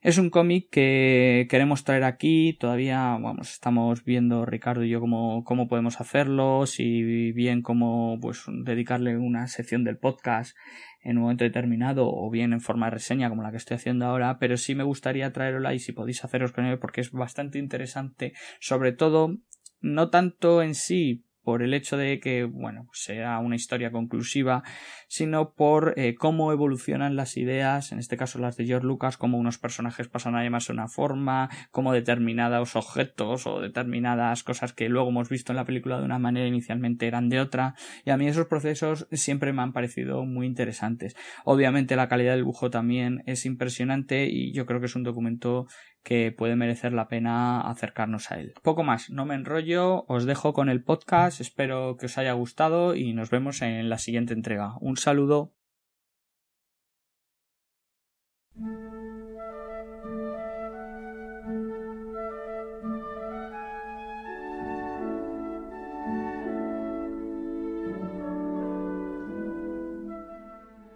[0.00, 2.56] Es un cómic que queremos traer aquí.
[2.60, 8.44] Todavía, vamos, estamos viendo Ricardo y yo cómo, cómo podemos hacerlo, si bien cómo pues
[8.46, 10.56] dedicarle una sección del podcast
[11.02, 14.06] en un momento determinado o bien en forma de reseña como la que estoy haciendo
[14.06, 17.58] ahora, pero sí me gustaría traerla y si podéis haceros con él porque es bastante
[17.58, 19.36] interesante, sobre todo
[19.80, 24.64] no tanto en sí por el hecho de que, bueno, sea una historia conclusiva,
[25.08, 29.38] sino por eh, cómo evolucionan las ideas, en este caso las de George Lucas, cómo
[29.38, 35.08] unos personajes pasan a llamarse una forma, cómo determinados objetos o determinadas cosas que luego
[35.08, 38.28] hemos visto en la película de una manera inicialmente eran de otra, y a mí
[38.28, 41.16] esos procesos siempre me han parecido muy interesantes.
[41.46, 45.66] Obviamente la calidad del dibujo también es impresionante y yo creo que es un documento
[46.08, 48.54] que puede merecer la pena acercarnos a él.
[48.62, 52.94] Poco más, no me enrollo, os dejo con el podcast, espero que os haya gustado
[52.94, 54.78] y nos vemos en la siguiente entrega.
[54.80, 55.52] Un saludo.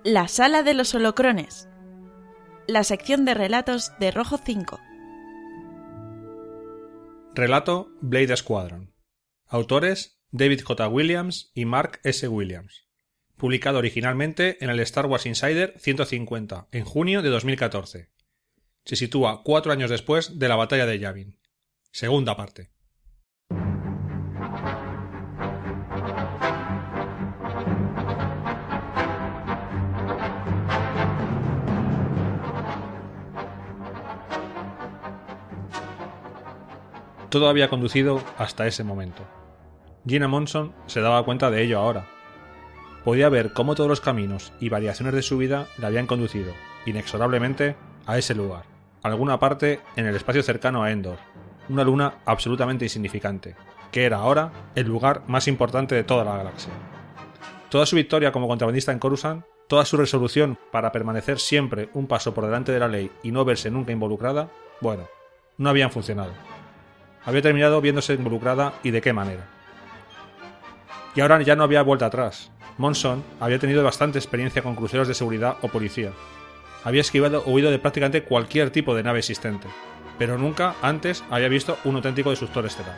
[0.04, 1.68] La sala de los holocrones.
[2.66, 4.80] La sección de relatos de Rojo 5.
[7.34, 8.92] Relato Blade Squadron.
[9.46, 10.86] Autores David J.
[10.88, 12.28] Williams y Mark S.
[12.28, 12.86] Williams.
[13.38, 18.10] Publicado originalmente en el Star Wars Insider 150 en junio de 2014.
[18.84, 21.38] Se sitúa cuatro años después de la batalla de Yavin.
[21.90, 22.70] Segunda parte.
[37.32, 39.22] Todo había conducido hasta ese momento.
[40.06, 42.06] Gina Monson se daba cuenta de ello ahora.
[43.04, 46.52] Podía ver cómo todos los caminos y variaciones de su vida le habían conducido,
[46.84, 48.64] inexorablemente, a ese lugar,
[49.02, 51.16] alguna parte en el espacio cercano a Endor,
[51.70, 53.56] una luna absolutamente insignificante,
[53.90, 56.74] que era ahora el lugar más importante de toda la galaxia.
[57.70, 62.34] Toda su victoria como contrabandista en Coruscant, toda su resolución para permanecer siempre un paso
[62.34, 64.50] por delante de la ley y no verse nunca involucrada,
[64.82, 65.08] bueno,
[65.56, 66.51] no habían funcionado
[67.24, 69.46] había terminado viéndose involucrada y de qué manera.
[71.14, 72.50] Y ahora ya no había vuelta atrás.
[72.78, 76.12] Monson había tenido bastante experiencia con cruceros de seguridad o policía.
[76.84, 79.68] Había esquivado o huido de prácticamente cualquier tipo de nave existente,
[80.18, 82.96] pero nunca antes había visto un auténtico destructor estelar.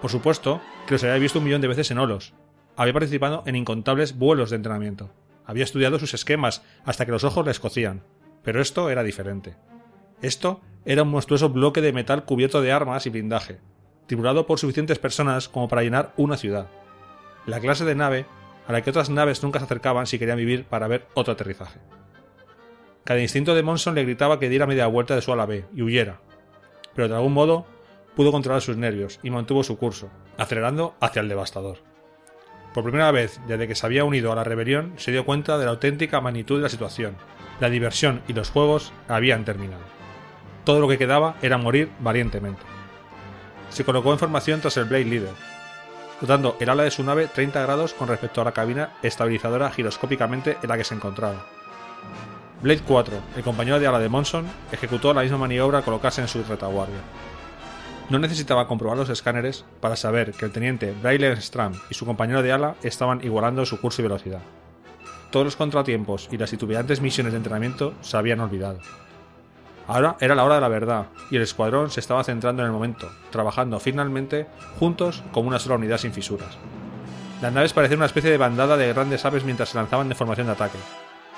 [0.00, 2.34] Por supuesto que los había visto un millón de veces en Olos.
[2.76, 5.12] Había participado en incontables vuelos de entrenamiento.
[5.44, 8.02] Había estudiado sus esquemas hasta que los ojos le escocían.
[8.42, 9.56] Pero esto era diferente.
[10.22, 13.58] Esto era un monstruoso bloque de metal cubierto de armas y blindaje,
[14.06, 16.68] tripulado por suficientes personas como para llenar una ciudad.
[17.44, 18.26] La clase de nave
[18.66, 21.80] a la que otras naves nunca se acercaban si querían vivir para ver otro aterrizaje.
[23.04, 25.82] Cada instinto de Monson le gritaba que diera media vuelta de su ala B y
[25.82, 26.20] huyera,
[26.94, 27.66] pero de algún modo
[28.14, 30.08] pudo controlar sus nervios y mantuvo su curso,
[30.38, 31.78] acelerando hacia el devastador.
[32.74, 35.64] Por primera vez desde que se había unido a la rebelión, se dio cuenta de
[35.64, 37.16] la auténtica magnitud de la situación.
[37.60, 40.01] La diversión y los juegos habían terminado.
[40.64, 42.62] Todo lo que quedaba era morir valientemente.
[43.70, 45.34] Se colocó en formación tras el Blade Leader,
[46.20, 50.56] rotando el ala de su nave 30 grados con respecto a la cabina estabilizadora giroscópicamente
[50.62, 51.46] en la que se encontraba.
[52.62, 56.28] Blade 4, el compañero de ala de Monson, ejecutó la misma maniobra al colocarse en
[56.28, 57.00] su retaguardia.
[58.08, 62.42] No necesitaba comprobar los escáneres para saber que el teniente Braille Stram y su compañero
[62.42, 64.42] de ala estaban igualando su curso y velocidad.
[65.32, 68.78] Todos los contratiempos y las titubeantes misiones de entrenamiento se habían olvidado.
[69.92, 72.72] Ahora era la hora de la verdad, y el escuadrón se estaba centrando en el
[72.72, 74.46] momento, trabajando finalmente
[74.78, 76.56] juntos como una sola unidad sin fisuras.
[77.42, 80.46] Las naves parecían una especie de bandada de grandes aves mientras se lanzaban de formación
[80.46, 80.78] de ataque.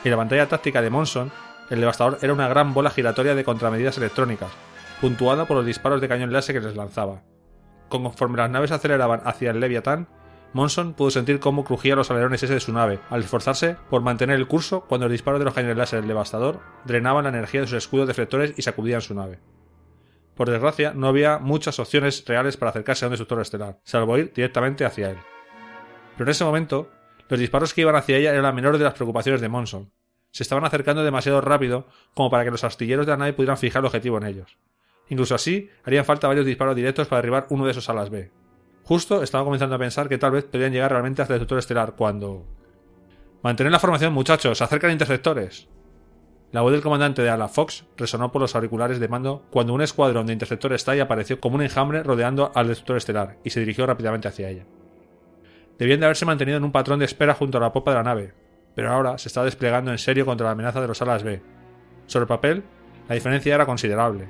[0.04, 1.32] Y la pantalla táctica de Monson,
[1.68, 4.52] el devastador era una gran bola giratoria de contramedidas electrónicas,
[5.00, 7.22] puntuada por los disparos de cañón láser que les lanzaba.
[7.88, 10.06] Conforme las naves aceleraban hacia el Leviatán,
[10.54, 14.36] Monson pudo sentir cómo crujían los alerones S de su nave, al esforzarse por mantener
[14.36, 17.66] el curso cuando los disparos de los cañones láser del devastador drenaban la energía de
[17.66, 19.40] sus escudos deflectores y sacudían su nave.
[20.36, 24.32] Por desgracia, no había muchas opciones reales para acercarse a un destructor estelar, salvo ir
[24.32, 25.18] directamente hacia él.
[26.16, 26.88] Pero en ese momento,
[27.28, 29.92] los disparos que iban hacia ella eran la menor de las preocupaciones de Monson.
[30.30, 33.80] Se estaban acercando demasiado rápido como para que los astilleros de la nave pudieran fijar
[33.80, 34.56] el objetivo en ellos.
[35.08, 38.30] Incluso así, harían falta varios disparos directos para derribar uno de esos alas B.
[38.84, 41.94] Justo estaba comenzando a pensar que tal vez podrían llegar realmente hasta el destructor estelar
[41.96, 42.44] cuando...
[43.42, 45.68] Mantener la formación, muchachos, se acercan interceptores.
[46.52, 49.82] La voz del comandante de ala Fox resonó por los auriculares de mando cuando un
[49.82, 53.86] escuadrón de interceptores TIE apareció como un enjambre rodeando al destructor estelar y se dirigió
[53.86, 54.64] rápidamente hacia ella.
[55.78, 58.04] Debían de haberse mantenido en un patrón de espera junto a la popa de la
[58.04, 58.34] nave,
[58.74, 61.42] pero ahora se estaba desplegando en serio contra la amenaza de los alas B.
[62.06, 62.62] Sobre el papel,
[63.08, 64.28] la diferencia era considerable.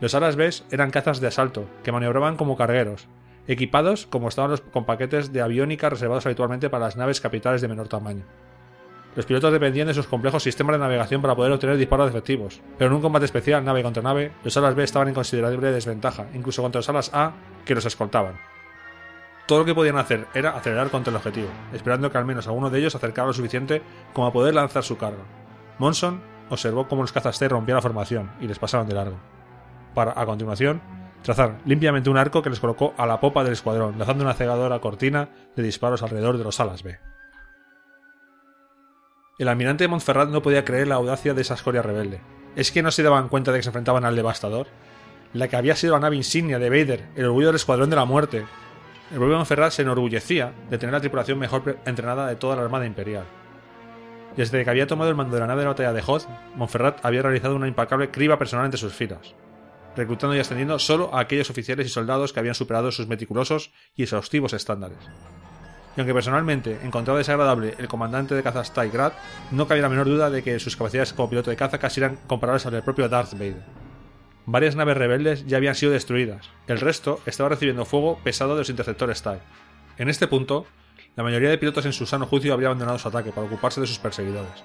[0.00, 3.08] Los alas B eran cazas de asalto, que maniobraban como cargueros,
[3.48, 7.68] equipados como estaban los con paquetes de aviónica reservados habitualmente para las naves capitales de
[7.68, 8.24] menor tamaño.
[9.16, 12.90] Los pilotos dependían de sus complejos sistemas de navegación para poder obtener disparos efectivos, pero
[12.90, 16.62] en un combate especial nave contra nave, los alas B estaban en considerable desventaja, incluso
[16.62, 17.32] contra los alas A
[17.64, 18.38] que los escoltaban.
[19.46, 22.68] Todo lo que podían hacer era acelerar contra el objetivo, esperando que al menos alguno
[22.68, 25.24] de ellos acercara lo suficiente como a poder lanzar su carga.
[25.78, 26.20] Monson
[26.50, 29.16] observó cómo los cazas T rompían la formación y les pasaron de largo,
[29.94, 30.82] para, a continuación,
[31.22, 34.80] trazar limpiamente un arco que les colocó a la popa del escuadrón, lanzando una cegadora
[34.80, 36.98] cortina de disparos alrededor de los alas B.
[39.38, 42.20] El almirante de Montferrat no podía creer la audacia de esa escoria rebelde.
[42.56, 44.66] ¿Es que no se daban cuenta de que se enfrentaban al devastador?
[45.32, 48.04] La que había sido la nave insignia de Vader, el orgullo del escuadrón de la
[48.04, 48.46] muerte.
[49.12, 52.86] El propio Montferrat se enorgullecía de tener la tripulación mejor entrenada de toda la Armada
[52.86, 53.26] Imperial.
[54.36, 56.26] Desde que había tomado el mando de la nave de la batalla de Hoth,
[56.56, 59.34] Montferrat había realizado una impecable criba personal entre sus filas,
[59.98, 64.04] reclutando y ascendiendo solo a aquellos oficiales y soldados que habían superado sus meticulosos y
[64.04, 64.98] exhaustivos estándares.
[65.96, 69.12] Y aunque personalmente encontraba desagradable el comandante de cazas Grad,
[69.50, 72.18] no cabía la menor duda de que sus capacidades como piloto de caza casi eran
[72.26, 73.64] comparables al del propio Darth Vader.
[74.46, 78.70] Varias naves rebeldes ya habían sido destruidas, el resto estaba recibiendo fuego pesado de los
[78.70, 79.40] interceptores TIE.
[79.98, 80.64] En este punto,
[81.16, 83.88] la mayoría de pilotos en su sano juicio había abandonado su ataque para ocuparse de
[83.88, 84.64] sus perseguidores.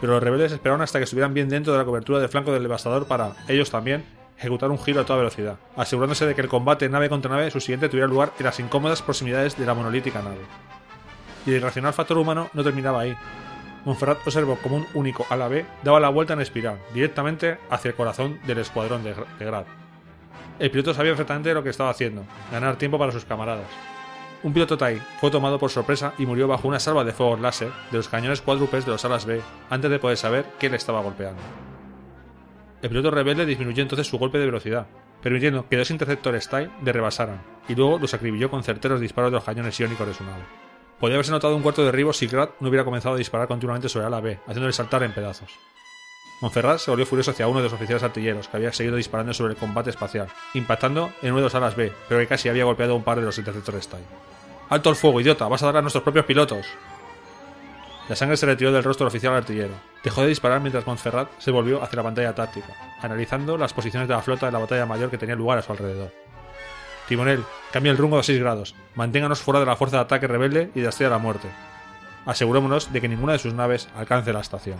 [0.00, 2.62] Pero los rebeldes esperaron hasta que estuvieran bien dentro de la cobertura del flanco del
[2.62, 4.04] devastador para, ellos también,
[4.38, 7.60] ejecutar un giro a toda velocidad, asegurándose de que el combate nave contra nave su
[7.60, 10.40] siguiente tuviera lugar en las incómodas proximidades de la monolítica nave.
[11.46, 13.16] Y el irracional factor humano no terminaba ahí.
[13.84, 17.94] Monferrat observó como un único ala B daba la vuelta en espiral, directamente hacia el
[17.94, 19.64] corazón del escuadrón de, Gra- de Grad.
[20.58, 23.66] El piloto sabía perfectamente lo que estaba haciendo, ganar tiempo para sus camaradas.
[24.42, 27.70] Un piloto Tai fue tomado por sorpresa y murió bajo una salva de fuegos láser
[27.90, 29.40] de los cañones cuádruples de los alas B
[29.70, 31.40] antes de poder saber qué le estaba golpeando.
[32.80, 34.86] El piloto rebelde disminuyó entonces su golpe de velocidad,
[35.20, 39.36] permitiendo que dos interceptores TIE le rebasaran, y luego los acribilló con certeros disparos de
[39.36, 40.44] los cañones iónicos de su nave.
[41.00, 43.88] Podía haberse notado un cuarto de derribo si Grad no hubiera comenzado a disparar continuamente
[43.88, 45.50] sobre ala B, haciéndole saltar en pedazos.
[46.40, 49.54] Montferrat se volvió furioso hacia uno de los oficiales artilleros que había seguido disparando sobre
[49.54, 52.92] el combate espacial, impactando en uno de los alas B, pero que casi había golpeado
[52.92, 53.98] a un par de los interceptores TIE.
[54.68, 55.48] ¡Alto el fuego, idiota!
[55.48, 56.66] ¡Vas a dar a nuestros propios pilotos!
[58.08, 59.74] La sangre se retiró del rostro oficial artillero.
[60.02, 64.14] Dejó de disparar mientras Montferrat se volvió hacia la pantalla táctica, analizando las posiciones de
[64.14, 66.10] la flota de la batalla mayor que tenía lugar a su alrededor.
[67.06, 68.74] Timonel, cambia el rumbo a 6 grados.
[68.94, 71.48] Manténganos fuera de la fuerza de ataque rebelde y de la estrella de la muerte.
[72.24, 74.78] Asegurémonos de que ninguna de sus naves alcance la estación.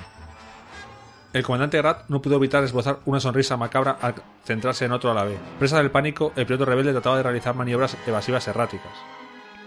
[1.35, 4.15] El comandante Grad no pudo evitar esbozar una sonrisa macabra al
[4.45, 5.39] centrarse en otro a la vez.
[5.59, 8.93] Presa del pánico, el piloto rebelde trataba de realizar maniobras evasivas erráticas.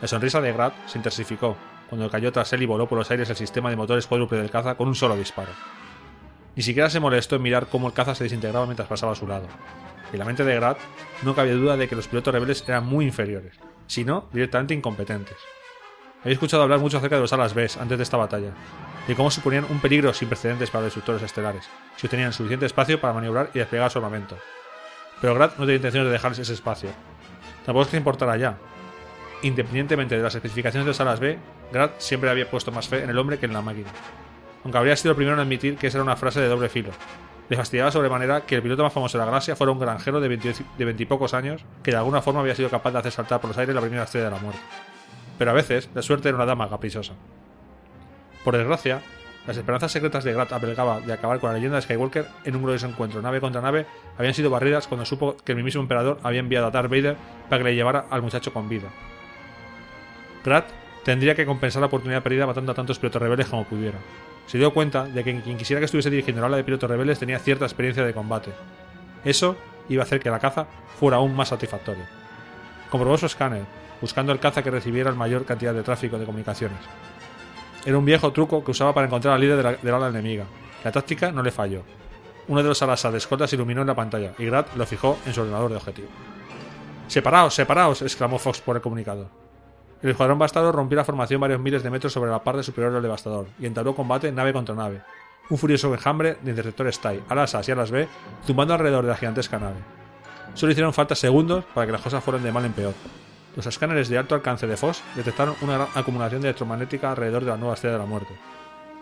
[0.02, 1.56] La sonrisa de Grad se intensificó
[1.92, 4.50] cuando cayó tras él y voló por los aires el sistema de motores cuádruple del
[4.50, 5.52] caza con un solo disparo.
[6.56, 9.28] Ni siquiera se molestó en mirar cómo el caza se desintegraba mientras pasaba a su
[9.28, 9.46] lado.
[10.14, 10.78] En la mente de Grad
[11.24, 15.36] no cabía duda de que los pilotos rebeldes eran muy inferiores, si no directamente incompetentes.
[16.22, 18.54] Había escuchado hablar mucho acerca de los alas B antes de esta batalla,
[19.06, 23.02] de cómo suponían un peligro sin precedentes para los destructores estelares, si tenían suficiente espacio
[23.02, 24.38] para maniobrar y desplegar su armamento.
[25.20, 26.90] Pero Grad no tenía intención de dejarles ese espacio.
[27.66, 28.58] Tampoco es que importara ya.
[29.42, 31.38] Independientemente de las especificaciones de los alas B,
[31.72, 33.90] Grad siempre había puesto más fe en el hombre que en la máquina.
[34.64, 36.92] Aunque habría sido el primero en admitir que esa era una frase de doble filo.
[37.50, 40.28] Le fastidiaba sobremanera que el piloto más famoso de la galaxia fuera un granjero de,
[40.28, 43.50] 20 de veintipocos años que de alguna forma había sido capaz de hacer saltar por
[43.50, 44.62] los aires la primera estrella de la muerte.
[45.38, 47.14] Pero a veces, la suerte era una dama caprichosa.
[48.44, 49.02] Por desgracia,
[49.48, 52.62] las esperanzas secretas de Grat Abelgaba de acabar con la leyenda de Skywalker en un
[52.62, 53.88] glorioso encuentro nave contra nave
[54.18, 57.18] habían sido barridas cuando supo que el mismo emperador había enviado a Darth Vader
[57.50, 58.90] para que le llevara al muchacho con vida.
[60.46, 60.66] Grat
[61.04, 63.98] tendría que compensar la oportunidad perdida matando a tantos pilotos rebeldes como pudiera.
[64.48, 67.20] Se dio cuenta de que quien quisiera que estuviese dirigiendo la ala de pilotos rebeldes
[67.20, 68.52] tenía cierta experiencia de combate.
[69.24, 69.56] Eso
[69.90, 70.68] iba a hacer que la caza
[71.00, 72.08] fuera aún más satisfactoria.
[72.90, 73.64] Comprobó su escáner,
[74.02, 76.80] buscando el caza que recibiera la mayor cantidad de tráfico de comunicaciones.
[77.86, 80.46] Era un viejo truco que usaba para encontrar al líder de la, del ala enemiga.
[80.84, 81.84] La táctica no le falló.
[82.48, 85.18] Uno de los alas de escolta se iluminó en la pantalla y Grat lo fijó
[85.26, 86.10] en su ordenador de objetivo.
[87.08, 88.02] ¡Separaos, separaos!
[88.02, 89.41] exclamó Fox por el comunicador.
[90.02, 93.04] El escuadrón bastardo rompió la formación varios miles de metros sobre la parte superior del
[93.04, 95.02] devastador y entabló combate nave contra nave.
[95.50, 98.08] Un furioso enjambre de interceptores TIE, alas A y alas B,
[98.46, 99.78] zumbando alrededor de la gigantesca nave.
[100.56, 102.94] Solo hicieron falta segundos para que las cosas fueran de mal en peor.
[103.56, 107.52] Los escáneres de alto alcance de Fox detectaron una gran acumulación de electromagnética alrededor de
[107.52, 108.34] la nueva estrella de la muerte.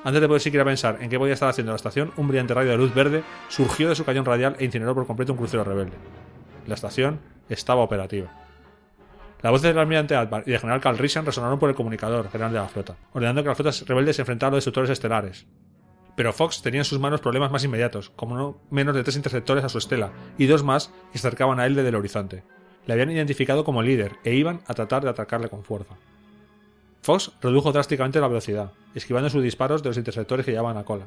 [0.03, 2.71] Antes de poder siquiera pensar en qué podía estar haciendo la estación, un brillante rayo
[2.71, 5.97] de luz verde surgió de su cañón radial e incineró por completo un crucero rebelde.
[6.67, 8.48] La estación estaba operativa.
[9.41, 12.51] Las voces del almirante Alvar y del general Carl Risan resonaron por el comunicador general
[12.51, 15.45] de la flota, ordenando que las flotas rebeldes se enfrentaran a los destructores estelares.
[16.17, 19.63] Pero Fox tenía en sus manos problemas más inmediatos, como no menos de tres interceptores
[19.63, 22.43] a su estela y dos más que se acercaban a él desde el horizonte.
[22.85, 25.95] Le habían identificado como líder e iban a tratar de atacarle con fuerza.
[27.01, 31.05] Fox redujo drásticamente la velocidad, esquivando sus disparos de los interceptores que llevaban a cola.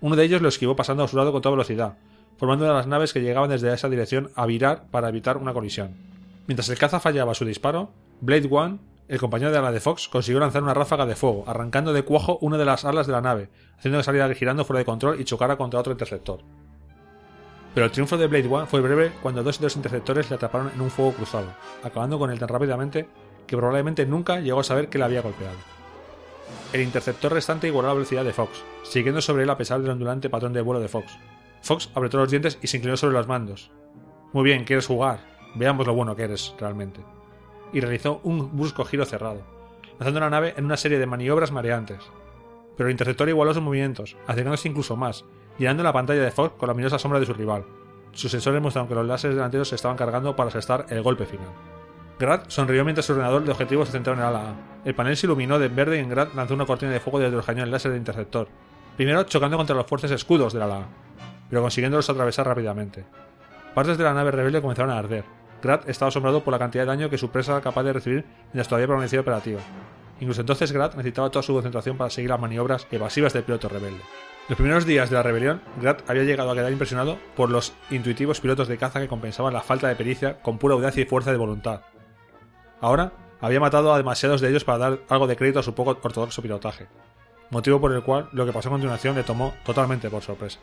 [0.00, 1.96] Uno de ellos lo esquivó pasando a su lado con toda velocidad,
[2.38, 5.52] formando una de las naves que llegaban desde esa dirección a virar para evitar una
[5.52, 6.17] colisión.
[6.48, 7.92] Mientras el caza fallaba su disparo,
[8.22, 11.92] Blade One, el compañero de ala de Fox, consiguió lanzar una ráfaga de fuego, arrancando
[11.92, 14.86] de cuajo una de las alas de la nave, haciendo que saliera girando fuera de
[14.86, 16.40] control y chocara contra otro interceptor.
[17.74, 20.70] Pero el triunfo de Blade One fue breve cuando dos de los interceptores le atraparon
[20.74, 21.52] en un fuego cruzado,
[21.82, 23.06] acabando con él tan rápidamente
[23.46, 25.56] que probablemente nunca llegó a saber que le había golpeado.
[26.72, 30.30] El interceptor restante igualó la velocidad de Fox, siguiendo sobre él a pesar del ondulante
[30.30, 31.12] patrón de vuelo de Fox.
[31.60, 33.70] Fox apretó los dientes y se inclinó sobre los mandos.
[34.32, 35.37] Muy bien, ¿quieres jugar?
[35.54, 37.00] Veamos lo bueno que eres, realmente.
[37.72, 39.42] Y realizó un brusco giro cerrado,
[39.98, 41.98] lanzando la nave en una serie de maniobras mareantes.
[42.76, 45.24] Pero el interceptor igualó sus movimientos, acercándose incluso más,
[45.58, 47.64] llenando la pantalla de Fox con la luminosa sombra de su rival.
[48.12, 51.48] Sus sensores mostraron que los láseres delanteros se estaban cargando para asestar el golpe final.
[52.18, 54.54] Grad sonrió mientras su ordenador de objetivos se centró en el ala A.
[54.84, 57.46] El panel se iluminó de verde y en lanzó una cortina de fuego desde los
[57.46, 58.48] cañones láser del interceptor,
[58.96, 60.86] primero chocando contra los fuertes escudos del ala A,
[61.48, 63.04] pero consiguiéndolos atravesar rápidamente.
[63.74, 65.24] Partes de la nave rebelde comenzaron a arder.
[65.62, 68.24] Grad estaba asombrado por la cantidad de daño que su presa era capaz de recibir
[68.46, 69.60] mientras todavía permanecía operativa.
[70.20, 74.00] Incluso entonces Grad necesitaba toda su concentración para seguir las maniobras evasivas del piloto rebelde.
[74.48, 78.40] Los primeros días de la rebelión, Grad había llegado a quedar impresionado por los intuitivos
[78.40, 81.36] pilotos de caza que compensaban la falta de pericia con pura audacia y fuerza de
[81.36, 81.82] voluntad.
[82.80, 85.98] Ahora había matado a demasiados de ellos para dar algo de crédito a su poco
[86.02, 86.88] ortodoxo pilotaje,
[87.50, 90.58] motivo por el cual lo que pasó a continuación le tomó totalmente por sorpresa.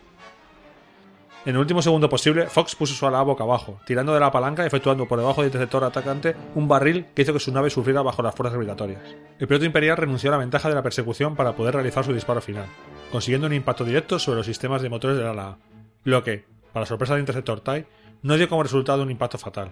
[1.46, 4.64] En el último segundo posible, Fox puso su ala boca abajo, tirando de la palanca
[4.64, 8.02] y efectuando por debajo del interceptor atacante un barril que hizo que su nave sufriera
[8.02, 9.04] bajo las fuerzas gravitatorias.
[9.38, 12.42] El piloto imperial renunció a la ventaja de la persecución para poder realizar su disparo
[12.42, 12.66] final,
[13.12, 15.58] consiguiendo un impacto directo sobre los sistemas de motores del ala A,
[16.04, 17.86] lo que, para sorpresa del interceptor TIE,
[18.24, 19.72] no dio como resultado un impacto fatal.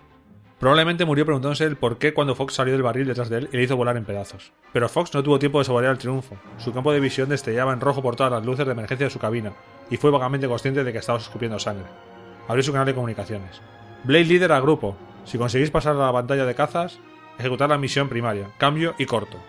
[0.63, 3.57] Probablemente murió preguntándose el por qué cuando Fox salió del barril detrás de él y
[3.57, 4.53] le hizo volar en pedazos.
[4.71, 6.37] Pero Fox no tuvo tiempo de saborear el triunfo.
[6.57, 9.19] Su campo de visión destellaba en rojo por todas las luces de emergencia de su
[9.19, 9.51] cabina,
[9.89, 11.87] y fue vagamente consciente de que estaba escupiendo sangre.
[12.47, 13.61] Abrió su canal de comunicaciones.
[14.05, 14.95] Blade líder al grupo.
[15.25, 16.97] Si conseguís pasar a la pantalla de cazas,
[17.37, 18.47] ejecutar la misión primaria.
[18.57, 19.39] Cambio y corto.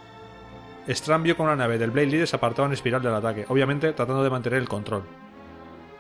[0.88, 3.92] Stram vio con la nave del Blade líder se apartaba en espiral del ataque, obviamente
[3.92, 5.04] tratando de mantener el control.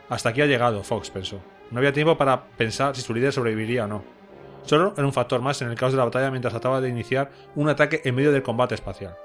[0.08, 1.40] Hasta aquí ha llegado, Fox pensó.
[1.70, 4.23] No había tiempo para pensar si su líder sobreviviría o no.
[4.64, 7.30] Solo era un factor más en el caos de la batalla mientras trataba de iniciar
[7.54, 9.16] un ataque en medio del combate espacial.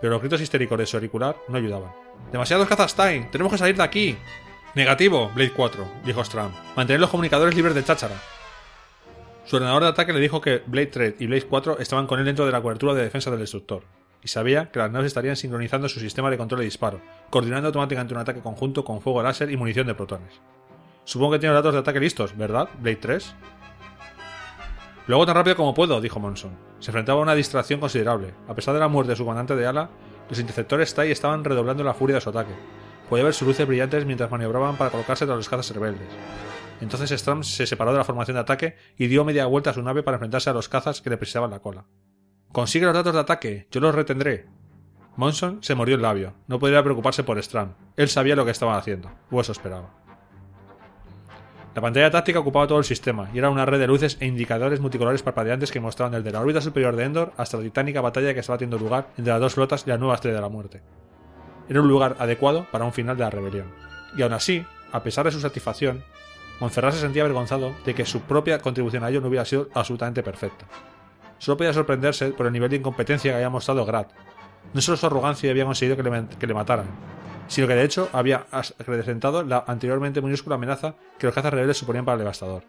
[0.00, 1.92] Pero los gritos histéricos de su auricular no ayudaban.
[2.32, 3.28] ¡Demasiados cazas Time!
[3.30, 4.18] ¡Tenemos que salir de aquí!
[4.74, 6.52] Negativo, Blade 4, dijo Stram.
[6.74, 8.16] Mantener los comunicadores libres de cháchara.
[9.44, 12.24] Su ordenador de ataque le dijo que Blade 3 y Blade 4 estaban con él
[12.24, 13.82] dentro de la cobertura de defensa del destructor,
[14.22, 18.14] y sabía que las naves estarían sincronizando su sistema de control de disparo, coordinando automáticamente
[18.14, 20.40] un ataque conjunto con fuego láser y munición de protones.
[21.04, 23.34] Supongo que tiene datos de ataque listos, ¿verdad, Blade 3?
[25.06, 26.56] Lo hago tan rápido como puedo, dijo Monson.
[26.78, 28.32] Se enfrentaba a una distracción considerable.
[28.48, 29.90] A pesar de la muerte de su comandante de ala,
[30.30, 32.54] los interceptores TIE estaban redoblando la furia de su ataque.
[33.10, 36.08] Podía ver sus luces brillantes mientras maniobraban para colocarse tras los cazas rebeldes.
[36.80, 39.82] Entonces Stram se separó de la formación de ataque y dio media vuelta a su
[39.82, 41.84] nave para enfrentarse a los cazas que le precisaban la cola.
[42.50, 44.46] Consigue los datos de ataque, yo los retendré.
[45.16, 46.34] Monson se mordió el labio.
[46.48, 47.74] No podría preocuparse por Stram.
[47.96, 50.03] Él sabía lo que estaba haciendo, o eso esperaba.
[51.74, 54.78] La pantalla táctica ocupaba todo el sistema y era una red de luces e indicadores
[54.78, 58.40] multicolores parpadeantes que mostraban desde la órbita superior de Endor hasta la titánica batalla que
[58.40, 60.82] estaba teniendo lugar entre las dos flotas y la nueva estrella de la muerte.
[61.68, 63.66] Era un lugar adecuado para un final de la rebelión.
[64.16, 66.04] Y aún así, a pesar de su satisfacción,
[66.60, 70.22] Montferrat se sentía avergonzado de que su propia contribución a ello no hubiera sido absolutamente
[70.22, 70.66] perfecta.
[71.38, 74.06] Solo podía sorprenderse por el nivel de incompetencia que había mostrado Grad.
[74.72, 76.86] No solo su arrogancia había conseguido que le mataran,
[77.46, 82.04] sino que de hecho había acrecentado la anteriormente minúscula amenaza que los cazas rebeldes suponían
[82.04, 82.64] para el devastador.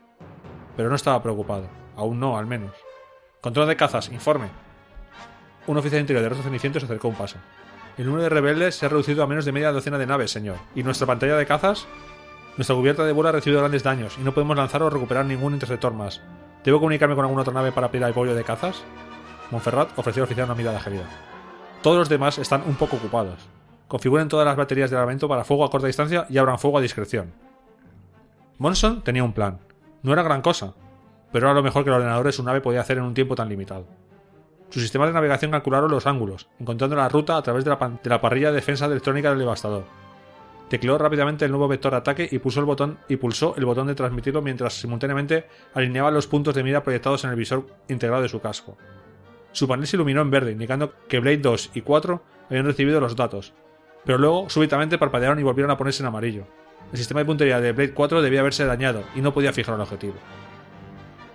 [0.76, 2.74] Pero no estaba preocupado, aún no, al menos.
[3.42, 4.50] Control de cazas, informe.
[5.68, 7.38] Un oficial interior de Roto Ceniciento se acercó un paso.
[7.98, 10.58] El número de rebeldes se ha reducido a menos de media docena de naves, señor.
[10.76, 11.88] ¿Y nuestra pantalla de cazas?
[12.58, 15.54] Nuestra cubierta de vuelo ha recibido grandes daños y no podemos lanzar o recuperar ningún
[15.54, 16.22] interceptor más.
[16.64, 18.84] ¿Debo comunicarme con alguna otra nave para pedir apoyo de cazas?
[19.52, 21.08] Montferrat ofreció al oficial una mirada gélida.
[21.82, 23.48] Todos los demás están un poco ocupados.
[23.88, 26.82] Configuren todas las baterías de armamento para fuego a corta distancia y abran fuego a
[26.82, 27.34] discreción.
[28.58, 29.60] Monson tenía un plan.
[30.02, 30.74] No era gran cosa,
[31.32, 33.36] pero era lo mejor que el ordenador de su nave podía hacer en un tiempo
[33.36, 33.86] tan limitado.
[34.70, 38.50] Sus sistemas de navegación calcularon los ángulos, encontrando la ruta a través de la, parrilla
[38.50, 39.84] de defensa electrónica del devastador.
[40.70, 43.88] Tecleó rápidamente el nuevo vector de ataque y pulsó el botón y pulsó el botón
[43.88, 48.30] de transmitirlo mientras simultáneamente alineaba los puntos de mira proyectados en el visor integrado de
[48.30, 48.78] su casco.
[49.52, 53.16] Su panel se iluminó en verde, indicando que Blade 2 y 4 habían recibido los
[53.16, 53.54] datos,
[54.06, 56.46] pero luego súbitamente parpadearon y volvieron a ponerse en amarillo.
[56.92, 59.82] El sistema de puntería de Blade 4 debía haberse dañado y no podía fijar el
[59.82, 60.16] objetivo.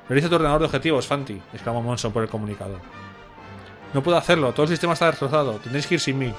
[0.08, 2.80] Realiza tu ordenador de objetivos, Fanti, exclamó Monson por el comunicador.
[3.92, 6.32] No puedo hacerlo, todo el sistema está destrozado, tendréis que ir sin mí.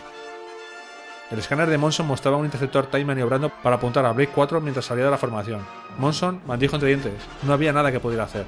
[1.29, 4.85] El escáner de Monson mostraba un interceptor Time maniobrando para apuntar a Blade 4 mientras
[4.85, 5.61] salía de la formación.
[5.97, 7.13] Monson maldijo entre dientes,
[7.43, 8.45] no había nada que pudiera hacer.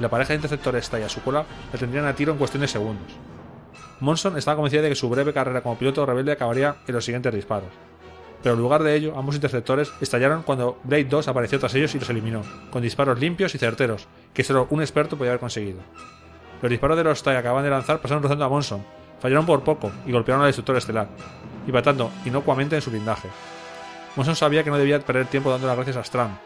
[0.00, 2.68] La pareja de interceptores Tai a su cola la tendrían a tiro en cuestión de
[2.68, 3.12] segundos.
[4.04, 7.34] Monson estaba convencida de que su breve carrera como piloto rebelde acabaría en los siguientes
[7.34, 7.70] disparos.
[8.42, 11.98] Pero en lugar de ello, ambos interceptores estallaron cuando Blade 2 apareció tras ellos y
[11.98, 15.80] los eliminó, con disparos limpios y certeros, que solo un experto podía haber conseguido.
[16.60, 18.84] Los disparos de los TIE acababan de lanzar pasaron rozando a Monson,
[19.20, 21.08] fallaron por poco y golpearon al destructor estelar,
[21.66, 23.28] impactando inocuamente en su blindaje.
[24.16, 26.36] Monson sabía que no debía perder tiempo dando las gracias a Stram.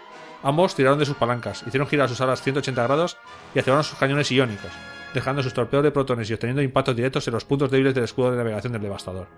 [0.45, 3.17] Ambos tiraron de sus palancas, hicieron girar sus alas 180 grados
[3.55, 4.71] y activaron sus cañones iónicos,
[5.15, 8.31] dejando sus torpedos de protones y obteniendo impactos directos en los puntos débiles del escudo
[8.31, 9.29] de navegación del devastador.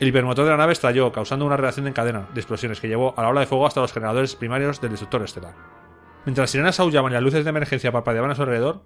[0.00, 3.14] El hipermotor de la nave estalló, causando una reacción en cadena de explosiones que llevó
[3.16, 5.54] a la ola de fuego hasta los generadores primarios del destructor estelar.
[6.24, 8.82] Mientras las sirenas aullaban y las luces de emergencia parpadeaban a su alrededor,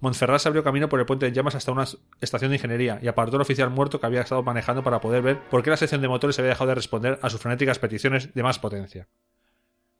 [0.00, 1.84] Montferrat se abrió camino por el puente de llamas hasta una
[2.20, 5.40] estación de ingeniería y apartó al oficial muerto que había estado manejando para poder ver
[5.48, 8.42] por qué la sección de motores había dejado de responder a sus frenéticas peticiones de
[8.42, 9.08] más potencia.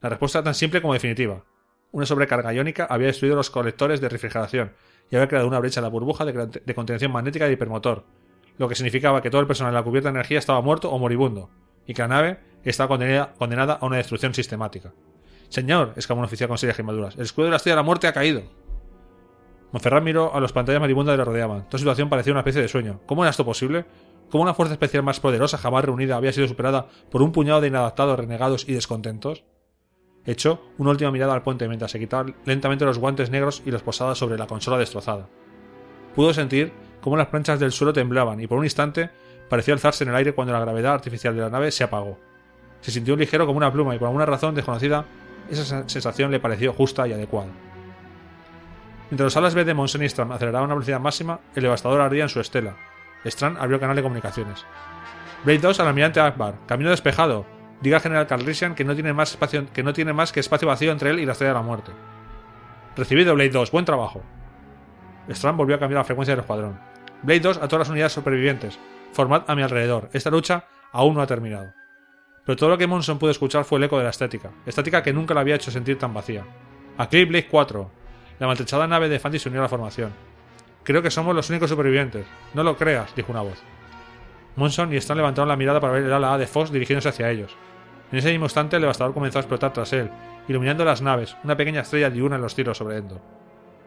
[0.01, 1.45] La respuesta tan simple como definitiva.
[1.93, 4.73] Una sobrecarga iónica había destruido los colectores de refrigeración
[5.11, 8.05] y había creado una brecha en la burbuja de, contención magnética del hipermotor,
[8.57, 10.99] lo que significaba que todo el personal de la cubierta de energía estaba muerto o
[10.99, 11.51] moribundo,
[11.87, 12.89] y que la nave estaba
[13.37, 14.95] condenada, a una destrucción sistemática.
[15.51, 18.07] Señor, exclamó un oficial con serias quemaduras, el escudo de la estrella de la muerte
[18.07, 18.43] ha caído.
[19.73, 21.69] Monferrat miró a las pantallas maribundas que le rodeaban.
[21.69, 23.01] Toda situación parecía una especie de sueño.
[23.07, 23.87] ¿Cómo era esto posible?
[24.31, 27.69] ¿Cómo una fuerza especial más poderosa jamás reunida había sido superada por un puñado de
[27.69, 29.45] inadaptados, renegados y descontentos?
[30.25, 33.83] Echó una última mirada al puente mientras se quitaba lentamente los guantes negros y los
[33.83, 35.29] posaba sobre la consola destrozada.
[36.15, 39.11] Pudo sentir cómo las planchas del suelo temblaban y por un instante
[39.49, 42.19] pareció alzarse en el aire cuando la gravedad artificial de la nave se apagó.
[42.81, 45.05] Se sintió ligero como una pluma y por alguna razón desconocida
[45.51, 47.51] esa sensación le pareció justa y adecuada.
[49.11, 52.23] Mientras los alas B de Monson y Strand aceleraban a velocidad máxima, el devastador ardía
[52.23, 52.77] en su estela.
[53.25, 54.65] Strand abrió canal de comunicaciones.
[55.45, 56.55] Blade 2 al almirante Akbar.
[56.67, 57.45] Camino despejado.
[57.83, 59.37] Diga al general Carlisian que no tiene más
[59.73, 61.93] que no tiene más que espacio vacío entre él y la estrella de la muerte.
[62.97, 63.71] Recibido, Blade 2.
[63.73, 64.23] Buen trabajo.
[65.29, 66.79] Strand volvió a cambiar la frecuencia del escuadrón.
[67.23, 68.79] Blade 2 a todas las unidades supervivientes.
[69.13, 70.11] Formad a mi alrededor.
[70.13, 71.73] Esta lucha aún no ha terminado.
[72.45, 74.51] Pero todo lo que Monson pudo escuchar fue el eco de la estética.
[74.67, 76.45] Estática que nunca la había hecho sentir tan vacía.
[76.99, 77.91] Aquí Blade 4.
[78.39, 80.13] La maltrechada nave de Fanti se unió a la formación.
[80.85, 82.27] Creo que somos los únicos supervivientes.
[82.55, 83.63] No lo creas, dijo una voz.
[84.57, 87.31] Monson y Stan levantaron la mirada para ver el ala A de Fox dirigiéndose hacia
[87.31, 87.57] ellos.
[88.13, 90.11] En ese mismo instante el devastador comenzó a explotar tras él,
[90.47, 93.21] iluminando las naves, una pequeña estrella diurna en los tiros sobre Endor.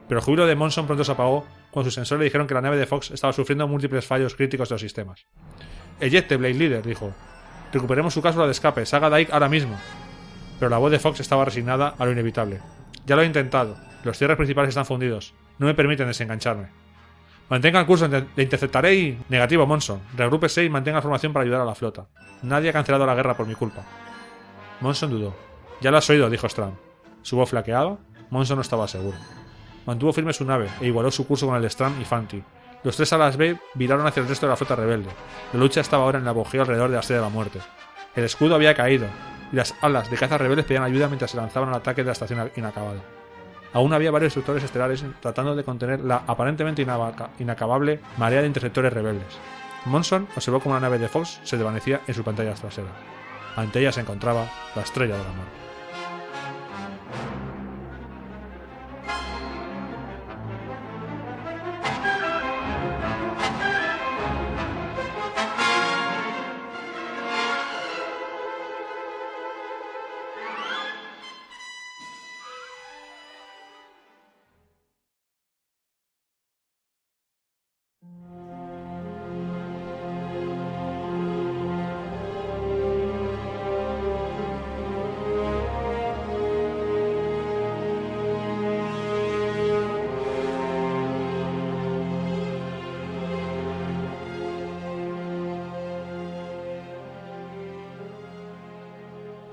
[0.08, 2.62] Pero el júbilo de Monson pronto se apagó cuando sus sensores le dijeron que la
[2.62, 5.26] nave de Fox estaba sufriendo múltiples fallos críticos de los sistemas.
[6.00, 7.14] Ejecte, Blade Leader, dijo.
[7.72, 9.78] Recuperemos su cápsula de escape, salga de ahí ahora mismo.
[10.60, 12.62] Pero la voz de Fox estaba resignada a lo inevitable.
[13.06, 13.78] Ya lo he intentado.
[14.04, 15.34] Los cierres principales están fundidos.
[15.60, 16.68] No me permiten desengancharme.
[17.50, 19.20] Mantenga el curso, le interceptaré y...
[19.30, 20.02] Negativo, Monson.
[20.16, 22.08] Regrúpese y mantenga formación para ayudar a la flota.
[22.42, 23.84] Nadie ha cancelado la guerra por mi culpa.
[24.82, 25.36] Monson dudó.
[25.82, 26.76] Ya lo has oído, dijo Strand.
[27.22, 27.98] Su voz flaqueaba.
[28.30, 29.18] Monson no estaba seguro.
[29.86, 32.44] Mantuvo firme su nave e igualó su curso con el Strand y Fanti.
[32.84, 35.10] Los tres alas B viraron hacia el resto de la flota rebelde.
[35.54, 37.60] La lucha estaba ahora en el apogeo alrededor de la estrella de la muerte.
[38.16, 39.08] El escudo había caído.
[39.52, 42.12] y las alas de cazas rebeldes pedían ayuda mientras se lanzaban al ataque de la
[42.14, 43.02] estación inacabada.
[43.74, 46.86] Aún había varios destructores estelares tratando de contener la aparentemente
[47.40, 49.38] inacabable marea de interceptores rebeldes.
[49.86, 53.15] Monson observó cómo la nave de Fox se desvanecía en sus pantallas traseras.
[53.56, 55.65] Ante ella se encontraba la estrella del amor.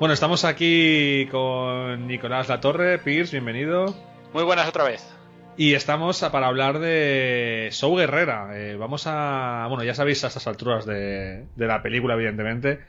[0.03, 2.99] Bueno, estamos aquí con Nicolás Latorre.
[2.99, 3.95] Pierce, bienvenido.
[4.35, 5.09] Muy buenas otra vez.
[5.57, 8.51] Y estamos a- para hablar de Show Guerrera.
[8.53, 9.65] Eh, vamos a.
[9.69, 12.81] Bueno, ya sabéis a estas alturas de, de la película, evidentemente,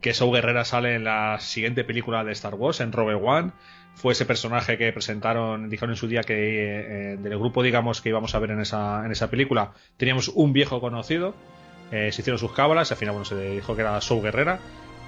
[0.00, 3.50] que Show Guerrera sale en la siguiente película de Star Wars, en Rogue One.
[3.96, 8.10] Fue ese personaje que presentaron, dijeron en su día que eh, del grupo, digamos, que
[8.10, 11.34] íbamos a ver en esa, en esa película, teníamos un viejo conocido.
[11.90, 14.60] eh, se hicieron sus cábalas, al final, bueno, se dijo que era Show Guerrera.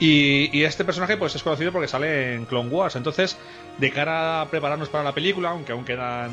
[0.03, 2.97] Y, y este personaje pues es conocido porque sale en Clone Wars.
[2.97, 3.39] Entonces,
[3.79, 6.33] de cara a prepararnos para la película, aunque aún quedan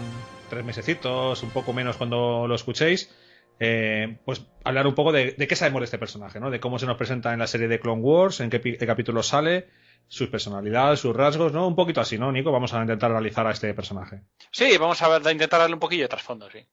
[0.49, 3.13] tres mesecitos, un poco menos cuando lo escuchéis,
[3.59, 6.49] eh, pues hablar un poco de, de qué sabemos de este personaje, ¿no?
[6.49, 9.67] De cómo se nos presenta en la serie de Clone Wars, en qué, capítulo sale,
[10.07, 11.67] sus personalidades, sus rasgos, ¿no?
[11.67, 12.51] Un poquito así, ¿no, Nico?
[12.51, 14.23] Vamos a intentar analizar a este personaje.
[14.49, 16.65] Sí, vamos a a intentar darle un poquillo de trasfondo, sí.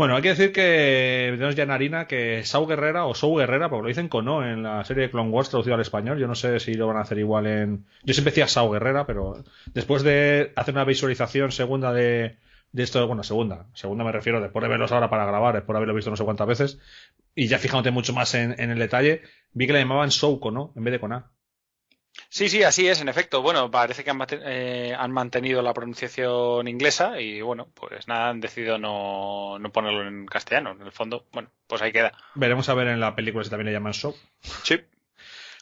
[0.00, 3.68] Bueno, hay que decir que tenemos ya en harina que Sau Guerrera o Sou Guerrera,
[3.68, 6.18] porque lo dicen con en la serie de Clone Wars traducido al español.
[6.18, 7.84] Yo no sé si lo van a hacer igual en.
[8.02, 9.44] Yo siempre decía Sau Guerrera, pero
[9.74, 12.38] después de hacer una visualización segunda de,
[12.72, 15.94] esto, bueno, segunda, segunda me refiero después de verlos ahora para grabar, después de haberlo
[15.94, 16.78] visto no sé cuántas veces,
[17.34, 19.20] y ya fijándote mucho más en, en el detalle,
[19.52, 21.30] vi que le llamaban Sou con no en vez de con A.
[22.28, 23.42] Sí, sí, así es, en efecto.
[23.42, 28.40] Bueno, parece que han, eh, han mantenido la pronunciación inglesa y bueno, pues nada, han
[28.40, 30.72] decidido no, no ponerlo en castellano.
[30.72, 32.12] En el fondo, bueno, pues ahí queda.
[32.34, 34.14] Veremos a ver en la película si también le llaman Sou.
[34.62, 34.80] Sí.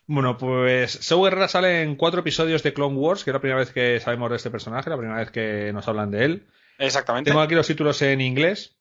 [0.07, 3.61] Bueno, pues Sou Guerrera sale en cuatro episodios de Clone Wars, que es la primera
[3.61, 6.47] vez que sabemos de este personaje, la primera vez que nos hablan de él.
[6.79, 7.31] Exactamente.
[7.31, 8.75] Tengo aquí los títulos en inglés.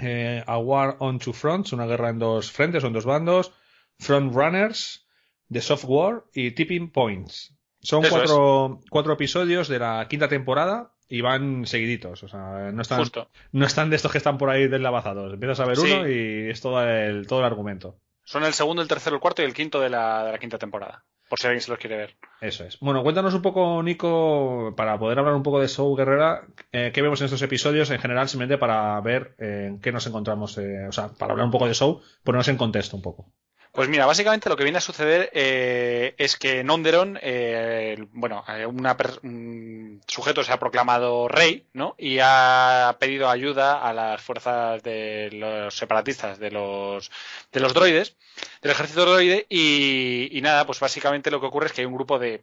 [0.00, 3.52] Eh, A War on Two Fronts, una guerra en dos frentes o en dos bandos.
[3.98, 5.07] Front Runners,
[5.50, 7.54] The Soft War y Tipping Points.
[7.80, 12.22] Son cuatro, cuatro episodios de la quinta temporada y van seguiditos.
[12.24, 13.30] O sea, no están, Justo.
[13.52, 15.32] no están de estos que están por ahí deslavazados.
[15.32, 15.90] Empiezas a ver Sí.
[15.92, 17.96] uno y es todo el, todo el argumento.
[18.24, 20.58] Son el segundo, el tercero, el cuarto y el quinto de la, de la quinta
[20.58, 21.04] temporada.
[21.30, 22.16] Por si alguien se los quiere ver.
[22.40, 22.78] Eso es.
[22.80, 27.02] Bueno, cuéntanos un poco, Nico, para poder hablar un poco de Soul Guerrera, eh, qué
[27.02, 30.86] vemos en estos episodios en general, simplemente para ver eh, en qué nos encontramos, eh,
[30.88, 33.30] o sea, para hablar un poco de Soul, ponernos en contexto un poco.
[33.78, 38.42] Pues mira, básicamente lo que viene a suceder eh, es que en Onderon, eh, bueno,
[38.48, 41.94] eh, una un sujeto se ha proclamado rey, ¿no?
[41.96, 47.12] Y ha pedido ayuda a las fuerzas de los separatistas, de los,
[47.52, 48.16] de los droides,
[48.62, 51.94] del ejército droide, y, y nada, pues básicamente lo que ocurre es que hay un
[51.94, 52.42] grupo de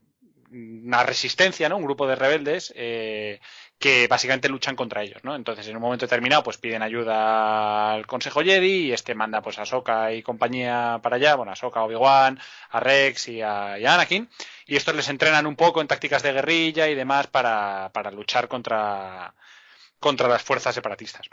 [0.52, 1.78] una resistencia, ¿no?
[1.78, 3.40] Un grupo de rebeldes eh,
[3.80, 5.36] que básicamente luchan contra ellos, ¿no?
[5.36, 9.60] Entonces, en un momento determinado, pues piden ayuda al Consejo Jedi y este manda pues
[9.60, 12.40] a Soka y compañía para allá, bueno, a Soka, Obi-Wan,
[12.70, 14.30] a Rex y a, y a Anakin,
[14.66, 18.48] y estos les entrenan un poco en tácticas de guerrilla y demás para, para luchar
[18.48, 19.36] contra,
[20.00, 21.28] contra las fuerzas separatistas.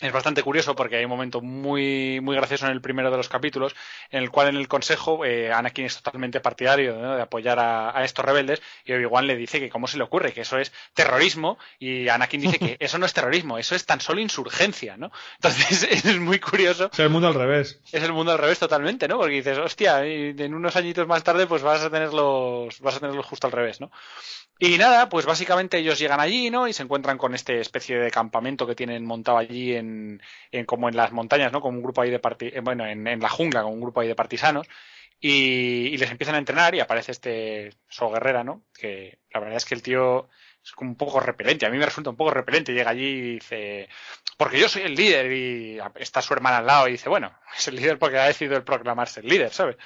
[0.00, 3.28] Es bastante curioso porque hay un momento muy, muy gracioso en el primero de los
[3.28, 3.76] capítulos
[4.10, 7.16] en el cual en el consejo eh, Anakin es totalmente partidario ¿no?
[7.16, 10.32] de apoyar a, a estos rebeldes y Obi-Wan le dice que cómo se le ocurre,
[10.32, 14.00] que eso es terrorismo y Anakin dice que eso no es terrorismo, eso es tan
[14.00, 15.12] solo insurgencia, ¿no?
[15.36, 17.80] Entonces es muy curioso sea, el mundo al revés.
[17.92, 19.18] es el mundo al revés totalmente, ¿no?
[19.18, 23.00] Porque dices, hostia, y en unos añitos más tarde, pues vas a tenerlos, vas a
[23.00, 23.90] tenerlos justo al revés, ¿no?
[24.58, 26.68] Y nada, pues básicamente ellos llegan allí, ¿no?
[26.68, 30.22] Y se encuentran con este especie de campamento que tienen montado allí en,
[30.52, 31.60] en como en las montañas, ¿no?
[31.60, 34.00] Con un grupo ahí de parti eh, bueno, en, en la jungla, con un grupo
[34.00, 34.66] ahí de partisanos.
[35.20, 38.62] Y, les empiezan a entrenar y aparece este So Guerrera, ¿no?
[38.74, 40.28] Que la verdad es que el tío
[40.62, 41.66] es como un poco repelente.
[41.66, 42.74] A mí me resulta un poco repelente.
[42.74, 43.88] Llega allí y dice,
[44.36, 47.68] porque yo soy el líder y está su hermana al lado y dice, bueno, es
[47.68, 49.76] el líder porque ha decidido proclamarse el líder, ¿sabes?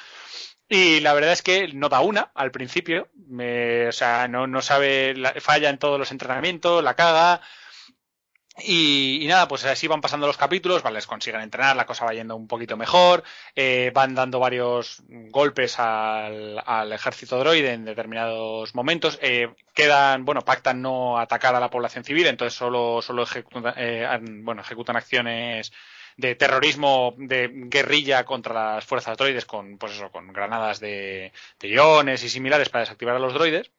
[0.68, 4.60] Y la verdad es que no da una al principio, me- o sea, no, no
[4.62, 7.40] sabe, la- falla en todos los entrenamientos, la caga.
[8.60, 12.04] Y, y nada, pues así van pasando los capítulos, vale, les consiguen entrenar, la cosa
[12.04, 13.22] va yendo un poquito mejor,
[13.54, 15.00] eh, van dando varios
[15.30, 21.60] golpes al, al ejército droide en determinados momentos, eh, quedan, bueno, pactan no atacar a
[21.60, 25.70] la población civil, entonces solo, solo ejecutan, eh, bueno, ejecutan acciones
[26.18, 31.68] de terrorismo de guerrilla contra las fuerzas droides con, pues eso, con granadas de, de
[31.68, 33.70] iones y similares para desactivar a los droides.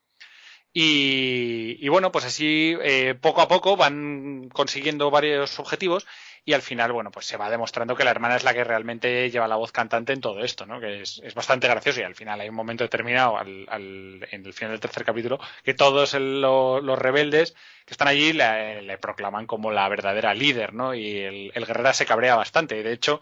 [0.72, 6.06] Y, bueno, pues así eh, poco a poco van consiguiendo varios objetivos
[6.46, 9.30] y al final, bueno, pues se va demostrando que la hermana es la que realmente
[9.32, 10.80] lleva la voz cantante en todo esto, ¿no?
[10.80, 14.46] Que es, es bastante gracioso y al final hay un momento determinado, al, al- en
[14.46, 17.56] el final del tercer capítulo, que todos el- lo- los rebeldes
[17.86, 20.94] que están allí le, le proclaman como la verdadera líder, ¿no?
[20.94, 22.82] Y el, el guerrera se cabrea bastante.
[22.84, 23.20] De hecho,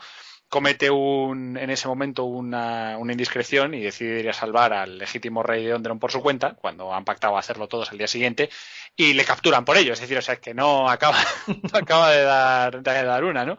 [0.49, 5.43] comete un, en ese momento una, una indiscreción y decide ir a salvar al legítimo
[5.43, 8.49] rey de Onderon por su cuenta, cuando han pactado hacerlo todos al día siguiente,
[8.95, 9.93] y le capturan por ello.
[9.93, 11.17] Es decir, o sea, que no acaba,
[11.73, 13.57] acaba de, dar, de dar una, ¿no?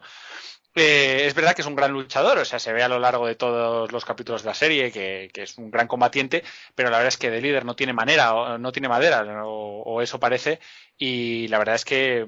[0.75, 3.27] Eh, es verdad que es un gran luchador, o sea, se ve a lo largo
[3.27, 6.43] de todos los capítulos de la serie que, que es un gran combatiente,
[6.75, 9.81] pero la verdad es que de líder no tiene manera, o no tiene madera, o,
[9.83, 10.59] o eso parece,
[10.97, 12.27] y la verdad es que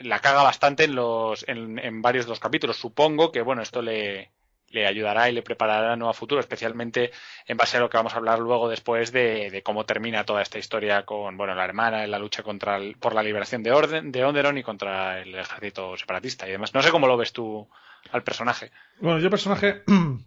[0.00, 2.76] la caga bastante en los en, en varios de los capítulos.
[2.76, 4.30] Supongo que bueno, esto le,
[4.70, 7.10] le ayudará y le preparará no a futuro, especialmente
[7.46, 10.42] en base a lo que vamos a hablar luego después de, de cómo termina toda
[10.42, 14.12] esta historia con bueno la hermana en la lucha contra por la liberación de orden
[14.12, 16.74] de Onderon y contra el ejército separatista y demás.
[16.74, 17.68] No sé cómo lo ves tú
[18.12, 18.70] al personaje.
[19.00, 20.24] Bueno, yo personaje me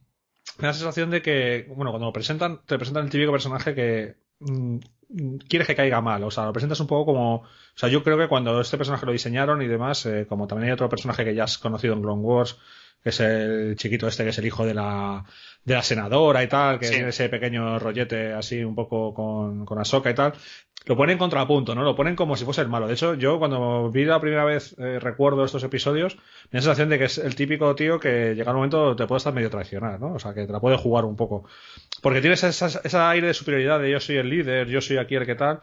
[0.57, 4.15] da la sensación de que, bueno, cuando lo presentan, te presentan el típico personaje que
[4.39, 4.77] mm,
[5.47, 6.23] quieres que caiga mal.
[6.23, 7.35] O sea, lo presentas un poco como.
[7.37, 10.67] O sea, yo creo que cuando este personaje lo diseñaron y demás, eh, como también
[10.69, 12.57] hay otro personaje que ya has conocido en Clone Wars,
[13.03, 15.23] que es el chiquito este, que es el hijo de la,
[15.65, 16.93] de la senadora y tal, que Sí.
[16.95, 20.33] tiene ese pequeño rollete así un poco con, con Ahsoka y tal.
[20.85, 21.83] Lo ponen contrapunto, ¿no?
[21.83, 22.87] Lo ponen como si fuese el malo.
[22.87, 26.61] De hecho, yo cuando vi la primera vez, eh, recuerdo estos episodios, me da la
[26.61, 29.51] sensación de que es el típico tío que llega un momento te puede estar medio
[29.51, 30.13] traicionar, ¿no?
[30.13, 31.45] O sea, que te la puede jugar un poco.
[32.01, 35.27] Porque tienes esa aire de superioridad de yo soy el líder, yo soy aquí el
[35.27, 35.61] que tal.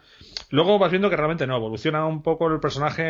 [0.50, 3.02] Luego vas viendo que realmente no, evoluciona un poco el personaje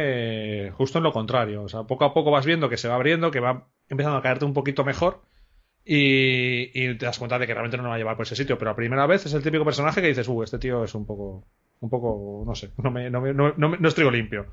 [0.66, 1.62] eh, justo en lo contrario.
[1.62, 4.22] O sea, poco a poco vas viendo que se va abriendo, que va empezando a
[4.22, 5.20] caerte un poquito mejor.
[5.85, 8.36] Y, y te das cuenta de que realmente no lo va a llevar por ese
[8.36, 8.59] sitio.
[8.59, 11.06] Pero a primera vez es el típico personaje que dices, uh, este tío es un
[11.06, 11.47] poco,
[11.80, 14.46] un poco, no sé, no me, no me, no, no no es trigo limpio.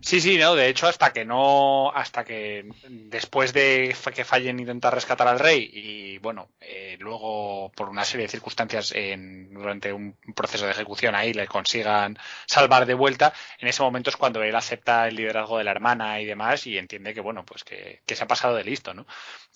[0.00, 4.94] Sí, sí, no, de hecho, hasta que no, hasta que después de que fallen intentar
[4.94, 10.14] rescatar al rey y bueno, eh, luego por una serie de circunstancias en, durante un
[10.34, 14.54] proceso de ejecución ahí le consigan salvar de vuelta, en ese momento es cuando él
[14.54, 18.14] acepta el liderazgo de la hermana y demás y entiende que bueno, pues que, que
[18.16, 19.06] se ha pasado de listo, ¿no?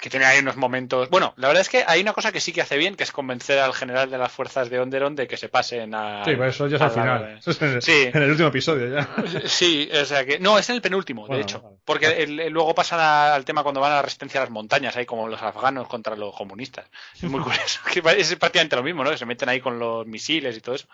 [0.00, 2.52] Que tiene ahí unos momentos, bueno, la verdad es que hay una cosa que sí
[2.52, 5.36] que hace bien, que es convencer al general de las fuerzas de Onderon de que
[5.36, 6.24] se pasen a...
[6.24, 7.40] Sí, pero eso ya es al la- final.
[7.78, 8.10] Es Sí.
[8.12, 9.08] en el último episodio ya.
[9.48, 10.38] Sí, o sea que.
[10.38, 11.60] No, es en el penúltimo, Bueno, de hecho.
[11.62, 11.76] vale.
[11.84, 14.50] Porque el- el- luego pasan a- al tema cuando van a la resistencia a las
[14.50, 16.86] montañas, ahí como los afganos contra los comunistas.
[17.14, 17.80] Es muy curioso.
[17.92, 19.10] que es prácticamente lo mismo, ¿no?
[19.10, 20.86] Que se meten ahí con los misiles y todo eso.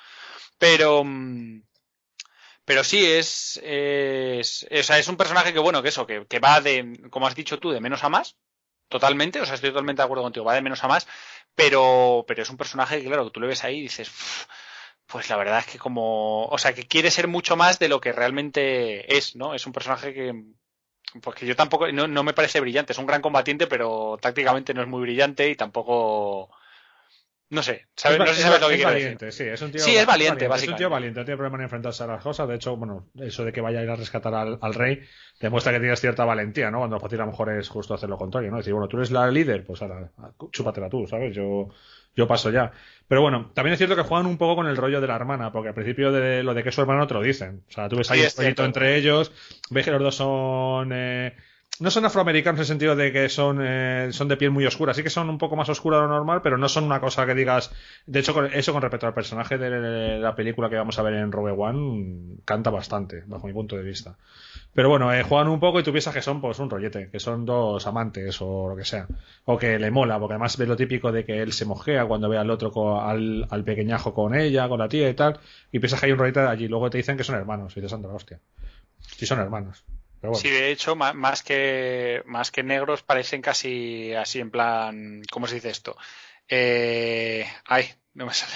[0.58, 1.02] Pero.
[1.04, 1.62] mm,
[2.64, 6.40] Pero sí, es, es, o sea, es un personaje que, bueno, que eso, que, que
[6.40, 8.36] va de, como has dicho tú, de menos a más.
[8.88, 11.06] Totalmente, o sea, estoy totalmente de acuerdo contigo, va de menos a más,
[11.54, 14.46] pero, pero es un personaje que, claro, que tú le ves ahí y dices, "Uf,
[15.06, 18.00] pues la verdad es que como, o sea, que quiere ser mucho más de lo
[18.00, 19.54] que realmente es, ¿no?
[19.54, 20.34] Es un personaje que,
[21.22, 24.74] pues que yo tampoco, no, no me parece brillante, es un gran combatiente, pero tácticamente
[24.74, 26.50] no es muy brillante y tampoco,
[27.50, 28.18] no sé, ¿sabes?
[28.18, 29.32] No sé si es sabes lo que es quiero valiente, decir.
[29.32, 30.90] sí, es un tío Sí, es valiente, Es un tío básicamente.
[30.90, 32.48] valiente, no tiene problema en enfrentarse a las cosas.
[32.48, 35.00] De hecho, bueno, eso de que vaya a ir a rescatar al, al rey
[35.40, 36.78] demuestra que tienes cierta valentía, ¿no?
[36.78, 38.56] Cuando fácil a lo mejor es justo hacer lo contrario, ¿no?
[38.58, 40.10] Decir, bueno, tú eres la líder, pues ahora,
[40.50, 41.34] chúpatela tú, ¿sabes?
[41.36, 41.68] Yo,
[42.16, 42.72] yo paso ya.
[43.08, 45.52] Pero bueno, también es cierto que juegan un poco con el rollo de la hermana,
[45.52, 47.62] porque al principio de lo de que es su hermano te lo dicen.
[47.68, 49.32] O sea, tú ves Sí, ahí un rollito entre ellos,
[49.70, 50.90] ves que los dos son...
[50.92, 51.36] eh,
[51.78, 54.94] no son afroamericanos en el sentido de que son, eh, son de piel muy oscura,
[54.94, 57.26] sí que son un poco más oscura de lo normal, pero no son una cosa
[57.26, 57.70] que digas.
[58.06, 61.14] De hecho, con- eso con respecto al personaje de la película que vamos a ver
[61.14, 64.16] en Rogue One, canta bastante, bajo mi punto de vista.
[64.76, 67.18] Pero bueno, eh, juegan un poco y tú piensas que son pues un rollete, que
[67.18, 69.08] son dos amantes o lo que sea.
[69.46, 72.28] O que le mola, porque además ves lo típico de que él se mojea cuando
[72.28, 75.40] ve al otro, al, al pequeñajo con ella, con la tía y tal,
[75.72, 76.68] y piensas que hay un rollete allí.
[76.68, 78.38] Luego te dicen que son hermanos, y dices, anda, hostia.
[79.00, 79.84] Sí son hermanos.
[80.20, 80.34] Pero.
[80.34, 85.46] Sí, de hecho, ma- más que, más que negros parecen casi así en plan, ¿cómo
[85.46, 85.96] se dice esto?
[86.48, 88.52] Eh, ay, no me sale.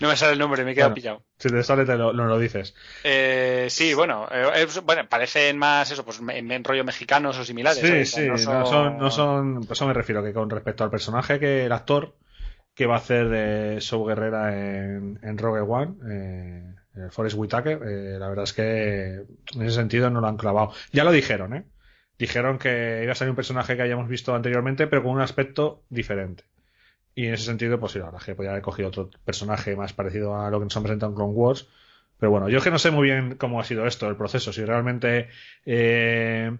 [0.00, 0.94] No me sale el nombre, me he quedado Bueno.
[0.94, 1.22] pillado.
[1.38, 2.74] Si te sale, te lo, no lo dices.
[3.02, 7.78] Eh, sí, bueno, eh, bueno, parecen más eso, pues en, en rollo mexicanos o similares.
[7.78, 10.90] Sí, sí, No no son, no son, pues eso me refiero, que con respecto al
[10.90, 12.16] personaje que el actor
[12.74, 17.80] que va a hacer de Show Guerrera en, en Rogue One, eh, el Forrest Whitaker,
[17.84, 19.14] eh, la verdad es que
[19.54, 20.72] en ese sentido no lo han clavado.
[20.92, 21.64] Ya lo dijeron, ¿eh?
[22.18, 25.82] Dijeron que iba a ser un personaje que hayamos visto anteriormente, pero con un aspecto
[25.88, 26.44] diferente.
[27.14, 30.36] Y en ese sentido, pues sí, la que podría haber cogido otro personaje más parecido
[30.36, 31.68] a lo que nos han presentado en Clone Wars.
[32.18, 34.52] Pero bueno, yo es que no sé muy bien cómo ha sido esto, el proceso.
[34.52, 35.28] Si realmente
[35.64, 36.56] eh,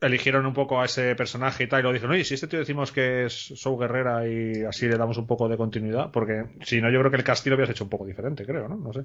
[0.00, 2.58] eligieron un poco a ese personaje y tal, y lo dijeron, oye, si este tío
[2.58, 6.80] decimos que es Sou Guerrera y así le damos un poco de continuidad, porque si
[6.80, 8.76] no, yo creo que el castillo lo habías hecho un poco diferente, creo, ¿no?
[8.76, 9.04] No sé.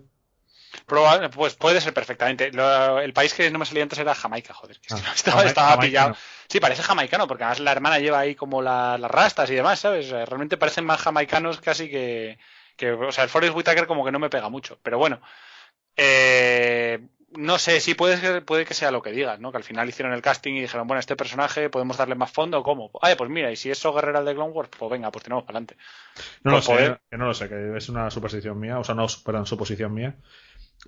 [0.85, 2.51] Pues puede ser perfectamente.
[2.51, 4.79] Lo- el país que no me salía antes era Jamaica, joder.
[4.79, 6.15] que Ah, estaba, Jamai- estaba pillado.
[6.49, 9.79] Sí, parece jamaicano, porque además la hermana lleva ahí como la- las rastas y demás,
[9.79, 10.09] ¿sabes?
[10.09, 12.37] Realmente parecen más jamaicanos casi que,
[12.75, 12.91] que.
[12.91, 14.77] O sea, el Forrest Whitaker como que no me pega mucho.
[14.83, 15.21] Pero bueno.
[15.95, 16.99] Eh,
[17.35, 19.51] no sé, sí puede, ser- puede que sea lo que digas, ¿no?
[19.51, 22.61] Que al final hicieron el casting y dijeron, bueno, este personaje podemos darle más fondo,
[22.61, 22.91] ¿cómo?
[23.01, 25.23] Ay, pues mira, y si es So Guerrera el de Clone Wars, pues venga, pues
[25.23, 25.77] tenemos para adelante.
[26.43, 28.93] No lo Por sé, que no lo sé, que es una superstición mía, o sea,
[28.93, 30.15] no, perdón, suposición mía.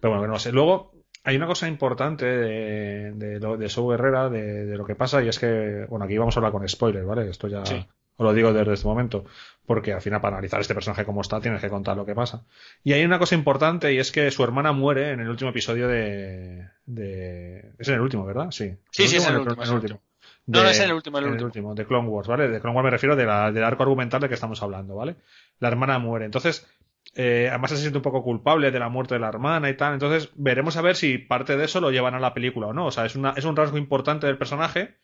[0.01, 0.51] Pero bueno, que no sé.
[0.51, 0.93] Luego,
[1.23, 5.27] hay una cosa importante de, de, de Sou Guerrera, de, de lo que pasa, y
[5.27, 7.29] es que, bueno, aquí vamos a hablar con spoilers, ¿vale?
[7.29, 7.85] Esto ya Sí.
[8.17, 9.25] os lo digo desde este momento,
[9.65, 12.43] porque al final para analizar este personaje como está tienes que contar lo que pasa.
[12.83, 15.87] Y hay una cosa importante, y es que su hermana muere en el último episodio
[15.87, 16.67] de...
[16.85, 17.71] de...
[17.79, 18.51] Es en el último, ¿verdad?
[18.51, 18.75] Sí.
[18.91, 19.99] Sí, sí, es en el último, en es el último.
[19.99, 20.05] De-
[20.47, 21.73] No, no, es en el último, en el en último.
[21.73, 22.47] de Clone Wars, ¿vale?
[22.47, 25.15] De Clone Wars me refiero de la- del arco argumental del que estamos hablando, ¿vale?
[25.59, 26.25] La hermana muere.
[26.25, 26.67] Entonces,
[27.15, 29.93] eh, además se siente un poco culpable de la muerte de la hermana y tal.
[29.93, 32.87] Entonces, veremos a ver si parte de eso lo llevan a la película o no.
[32.87, 34.97] O sea, es, una, es un rasgo importante del personaje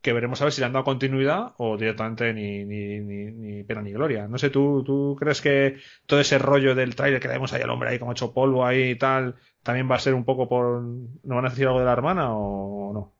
[0.00, 3.64] que veremos a ver si le han dado continuidad o directamente ni, ni, ni, ni
[3.64, 4.26] pena ni gloria.
[4.26, 5.76] No sé, ¿tú, ¿tú crees que
[6.06, 8.90] todo ese rollo del tráiler que vemos ahí al hombre ahí como hecho polvo ahí
[8.90, 10.82] y tal, también va a ser un poco por...
[10.82, 13.14] ¿No van a decir algo de la hermana o no?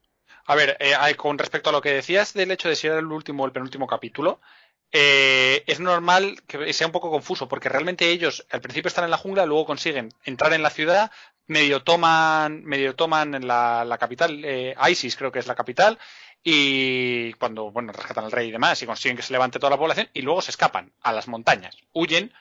[0.46, 3.06] A ver, eh, con respecto a lo que decías del hecho de si era el
[3.06, 4.40] último el penúltimo capítulo,
[4.92, 9.10] eh, es normal que sea un poco confuso, porque realmente ellos al principio están en
[9.10, 11.10] la jungla, luego consiguen entrar en la ciudad,
[11.46, 15.98] medio toman, medio toman en la, la capital, eh, ISIS creo que es la capital,
[16.42, 19.78] y cuando bueno rescatan al rey y demás, y consiguen que se levante toda la
[19.78, 22.32] población, y luego se escapan a las montañas, huyen.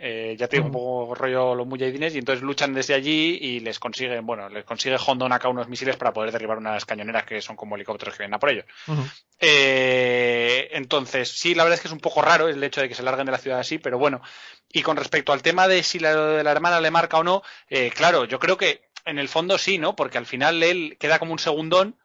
[0.00, 3.78] Eh, ya digo, un poco rollo los mujahidines y entonces luchan desde allí y les
[3.78, 7.56] consiguen, bueno, les consigue Hondon acá unos misiles para poder derribar unas cañoneras que son
[7.56, 8.64] como helicópteros que vienen a por ellos.
[9.40, 12.94] Eh, entonces, sí, la verdad es que es un poco raro el hecho de que
[12.94, 14.20] se larguen de la ciudad así, pero bueno.
[14.72, 17.42] Y con respecto al tema de si la de la hermana le marca o no,
[17.68, 19.96] eh, claro, yo creo que en el fondo sí, ¿no?
[19.96, 21.96] Porque al final él queda como un segundón.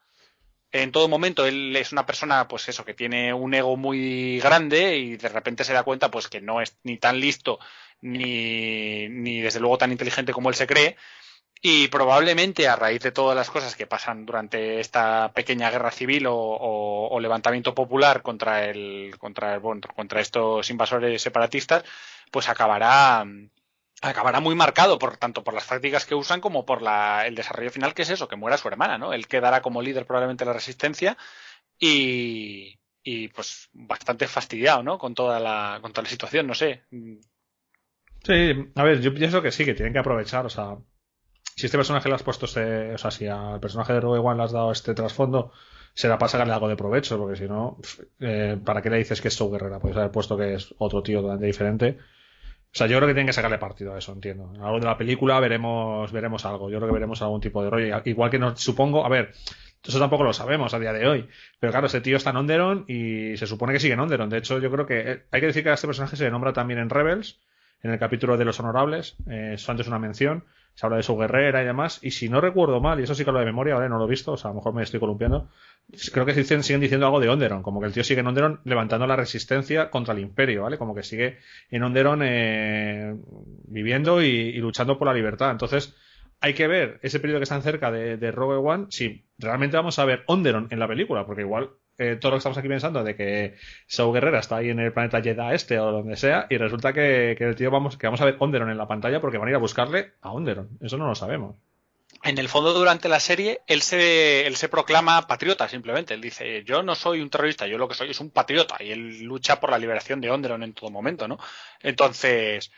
[0.73, 4.97] En todo momento él es una persona, pues eso, que tiene un ego muy grande
[4.97, 7.59] y de repente se da cuenta, pues que no es ni tan listo
[8.01, 10.97] ni, ni desde luego tan inteligente como él se cree.
[11.61, 16.25] Y probablemente a raíz de todas las cosas que pasan durante esta pequeña guerra civil
[16.27, 21.83] o, levantamiento popular contra el, contra el, bueno, contra estos invasores separatistas,
[22.31, 23.25] pues acabará
[24.03, 27.71] acabará muy marcado por tanto por las tácticas que usan como por la, el desarrollo
[27.71, 29.13] final que es eso, que muera su hermana, ¿no?
[29.13, 31.17] Él quedará como líder probablemente la resistencia
[31.79, 34.97] y, y pues bastante fastidiado, ¿no?
[34.97, 36.83] Con toda la, con toda la situación, no sé.
[38.23, 40.77] Sí, a ver, yo pienso que sí, que tienen que aprovechar, o sea,
[41.55, 44.37] si este personaje le has puesto este, o sea, si al personaje de Rogue One
[44.37, 45.51] le has dado este trasfondo,
[45.93, 47.77] será para sacarle algo de provecho, porque si no,
[48.19, 49.79] eh, ¿para qué le dices que es su guerrera?
[49.79, 51.97] Puedes haber puesto que es otro tío totalmente diferente.
[52.73, 54.51] O sea, yo creo que tienen que sacarle partido a eso, entiendo.
[54.59, 56.71] A lo de la película veremos, veremos algo.
[56.71, 58.01] Yo creo que veremos algún tipo de rollo.
[58.03, 59.31] Igual que no, supongo, a ver,
[59.83, 61.29] eso tampoco lo sabemos a día de hoy.
[61.59, 64.27] Pero claro, ese tío está en Onderon y se supone que sigue en Onderon.
[64.27, 66.31] De hecho, yo creo que eh, hay que decir que a este personaje se le
[66.31, 67.39] nombra también en Rebels,
[67.83, 69.17] en el capítulo de los honorables.
[69.29, 70.43] Eh, eso antes una mención.
[70.75, 71.99] Se habla de su guerrera y demás.
[72.01, 73.89] Y si no recuerdo mal, y eso sí que lo de memoria, ¿vale?
[73.89, 75.49] No lo he visto, o sea, a lo mejor me estoy columpiando.
[76.13, 78.59] Creo que dicen- siguen diciendo algo de Onderon, como que el tío sigue en Onderon
[78.63, 80.77] levantando la resistencia contra el imperio, ¿vale?
[80.77, 81.37] Como que sigue
[81.69, 83.15] en Onderon eh,
[83.67, 85.51] viviendo y, luchando por la libertad.
[85.51, 85.95] Entonces,
[86.41, 89.99] hay que ver ese periodo que están cerca de, de Rogue One si realmente vamos
[89.99, 93.03] a ver Onderon en la película, porque igual eh, todo lo que estamos aquí pensando
[93.03, 93.55] de que
[93.87, 97.33] Saw Guerrera está ahí en el planeta Jeddah este o donde sea y resulta que,
[97.33, 99.55] el tío vamos que vamos a ver Onderon en la pantalla porque van a ir
[99.55, 100.77] a buscarle a Onderon.
[100.81, 101.55] Eso no lo sabemos.
[102.23, 106.13] En el fondo, durante la serie, él se, él se proclama patriota, simplemente.
[106.13, 108.77] Él dice, yo no soy un terrorista, yo lo que soy es un patriota.
[108.81, 111.37] Y él lucha por la liberación de Onderon en todo momento, ¿no?
[111.81, 112.71] Entonces,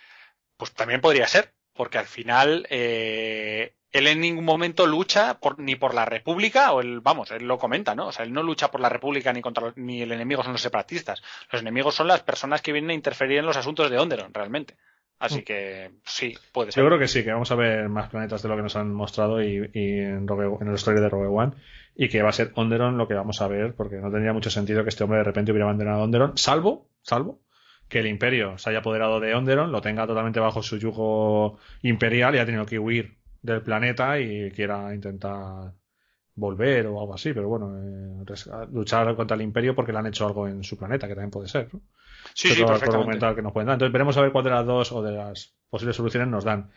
[0.57, 5.75] pues también podría ser, porque al final, eh, él en ningún momento lucha por, ni
[5.75, 8.07] por la República, o él, vamos, él lo comenta, ¿no?
[8.07, 10.51] O sea, él no lucha por la República ni contra los- ni el enemigo son
[10.53, 11.21] los separatistas.
[11.51, 14.75] Los enemigos son las personas que vienen a interferir en los asuntos de Onderon, realmente.
[15.17, 16.83] Así que, sí, puede ser.
[16.83, 18.93] Yo creo que sí, que vamos a ver más planetas de lo que nos han
[18.93, 21.53] mostrado y, y en, Rogue- en el story de Rogue One
[21.95, 24.49] y que va a ser Onderon lo que vamos a ver porque no tendría mucho
[24.49, 27.39] sentido que este hombre de repente hubiera abandonado Onderon, salvo, salvo
[27.87, 32.35] que el imperio se haya apoderado de Onderon, lo tenga totalmente bajo su yugo imperial
[32.35, 33.15] y ha tenido que huir
[33.45, 35.71] del planeta y quiera intentar
[36.35, 40.27] volver o algo así, pero bueno, eh, luchar contra el imperio porque le han hecho
[40.27, 41.81] algo en su planeta, que también puede ser, ¿no?
[42.33, 43.35] Sí, sí, perfectamente.
[43.35, 43.75] que nos pueden dar.
[43.75, 46.71] Entonces veremos a ver cuál de las dos o de las posibles soluciones nos dan.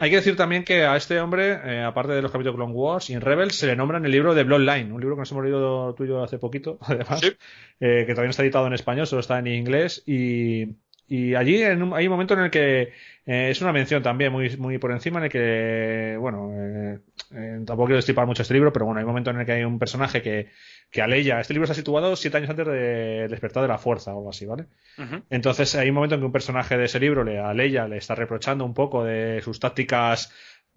[0.00, 3.10] Hay que decir también que a este hombre, eh, aparte de los capítulos Clone Wars
[3.10, 5.32] y en Rebels, se le nombra en el libro de Bloodline, un libro que nos
[5.32, 7.32] hemos leído tú y yo hace poquito, además, Sí.
[7.80, 10.04] eh, que todavía no está editado en español, solo está en inglés.
[10.06, 10.76] Y,
[11.08, 12.92] y allí en un- hay un momento en el que
[13.26, 16.98] eh, es una mención también muy, muy por encima, en el que, bueno, eh,
[17.34, 19.52] eh, tampoco quiero destripar mucho este libro, pero bueno, hay un momento en el que
[19.52, 20.48] hay un personaje que,
[20.90, 24.14] que a Leia, este libro está situado siete años antes del despertar de la fuerza
[24.14, 24.66] o algo así, ¿vale?
[25.30, 27.98] Entonces hay un momento en que un personaje de ese libro, le, a Leia, le
[27.98, 30.32] está reprochando un poco de sus tácticas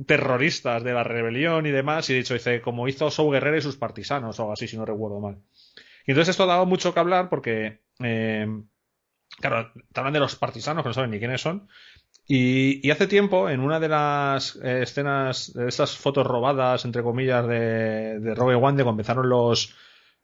[0.05, 3.61] terroristas de la rebelión y demás, y de hecho dice, como hizo Sou Guerrero y
[3.61, 5.37] sus partisanos, o algo así, si no recuerdo mal.
[6.05, 8.47] Y entonces esto ha dado mucho que hablar porque, eh,
[9.39, 11.67] claro, te de los partisanos, que no saben ni quiénes son,
[12.27, 17.45] y, hace tiempo, en una de las eh, escenas, de estas fotos robadas, entre comillas,
[17.47, 19.75] de, de Rogue One, cuando empezaron los,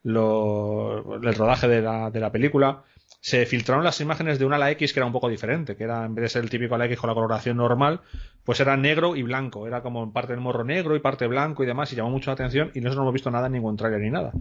[0.05, 2.83] el rodaje de la, de la película,
[3.19, 6.05] se filtraron las imágenes de un ala X que era un poco diferente, que era
[6.05, 7.99] en vez de ser el típico ala X con la coloración normal,
[8.45, 11.65] pues era negro y blanco, era como parte del morro negro y parte blanco y
[11.65, 14.11] demás, y llamó mucho la atención y no hemos visto nada en ningún trailer ni
[14.11, 14.31] nada.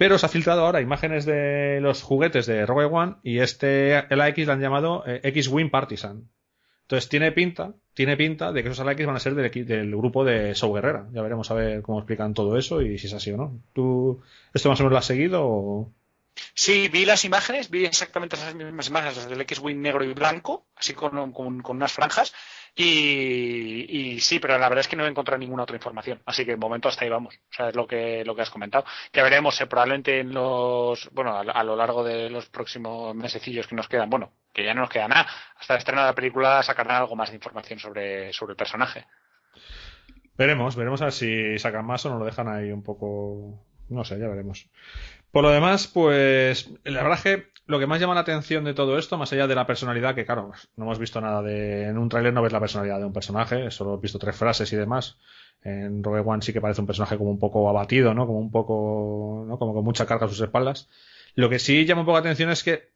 [0.00, 4.28] Pero se ha filtrado ahora imágenes de los juguetes de Rogue One y este ala
[4.30, 6.26] X han llamado eh, X-Wing Partisan.
[6.84, 9.94] Entonces tiene pinta, tiene pinta de que esos ala X van a ser del, del
[9.94, 11.06] grupo de Show Guerrera.
[11.12, 13.60] Ya veremos a ver cómo explican todo eso y si es así o no.
[13.74, 14.22] ¿Tú
[14.54, 15.92] esto más o menos lo has seguido o...?
[16.54, 20.94] Sí, vi las imágenes, vi exactamente esas mismas imágenes, del X-Wing negro y blanco, así
[20.94, 22.32] con- con unas franjas.
[22.74, 26.22] Y, sí, pero la verdad es que no he encontrado ninguna otra información.
[26.24, 27.34] Así que de momento hasta ahí vamos.
[27.34, 28.84] O sea, es lo que, lo que has comentado.
[29.12, 33.66] Que veremos eh, probablemente en los, bueno, a, a lo largo de los próximos mesecillos
[33.66, 34.10] que nos quedan.
[34.10, 35.26] Bueno, que ya no nos queda nada.
[35.58, 39.06] Hasta el estreno de la película sacarán algo más de información sobre, sobre el personaje.
[40.36, 43.62] Veremos, veremos a ver si sacan más o nos lo dejan ahí un poco.
[43.88, 44.70] No sé, ya veremos.
[45.30, 48.74] Por lo demás, pues la verdad es que lo que más llama la atención de
[48.74, 51.84] todo esto, más allá de la personalidad, que claro, no hemos visto nada de.
[51.84, 54.72] En un tráiler no ves la personalidad de un personaje, solo he visto tres frases
[54.72, 55.16] y demás.
[55.62, 58.26] En Rogue One sí que parece un personaje como un poco abatido, ¿no?
[58.26, 59.44] Como un poco.
[59.46, 59.58] ¿no?
[59.58, 60.88] Como con mucha carga a sus espaldas.
[61.34, 62.90] Lo que sí llama un poco la atención es que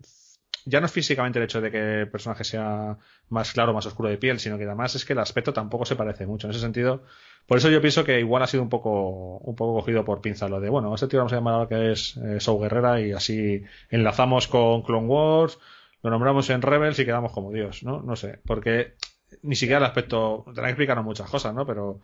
[0.66, 2.98] ya no es físicamente el hecho de que el personaje sea
[3.28, 5.96] más claro, más oscuro de piel, sino que además es que el aspecto tampoco se
[5.96, 6.46] parece mucho.
[6.46, 7.05] En ese sentido,
[7.47, 10.49] por eso yo pienso que igual ha sido un poco, un poco cogido por pinza
[10.49, 13.62] lo de, bueno, este tío vamos a llamar ahora que es eh, Guerrera y así
[13.91, 15.59] enlazamos con Clone Wars,
[16.03, 18.03] lo nombramos en Rebels y quedamos como Dios, ¿no?
[18.03, 18.95] No sé, porque
[19.43, 21.66] ni siquiera el aspecto, tendrán que explicarnos muchas cosas, ¿no?
[21.66, 22.01] Pero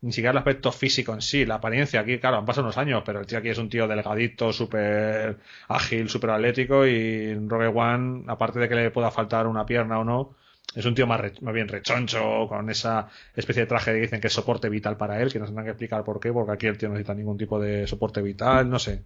[0.00, 3.02] ni siquiera el aspecto físico en sí, la apariencia aquí, claro, han pasado unos años,
[3.06, 5.38] pero el tío aquí es un tío delgadito, súper
[5.68, 9.98] ágil, súper atlético y en Rogue One, aparte de que le pueda faltar una pierna
[9.98, 10.36] o no,
[10.74, 14.26] es un tío más, más bien rechoncho, con esa especie de traje que dicen que
[14.26, 16.78] es soporte vital para él, que nos tendrán que explicar por qué, porque aquí el
[16.78, 19.04] tío no necesita ningún tipo de soporte vital, no sé.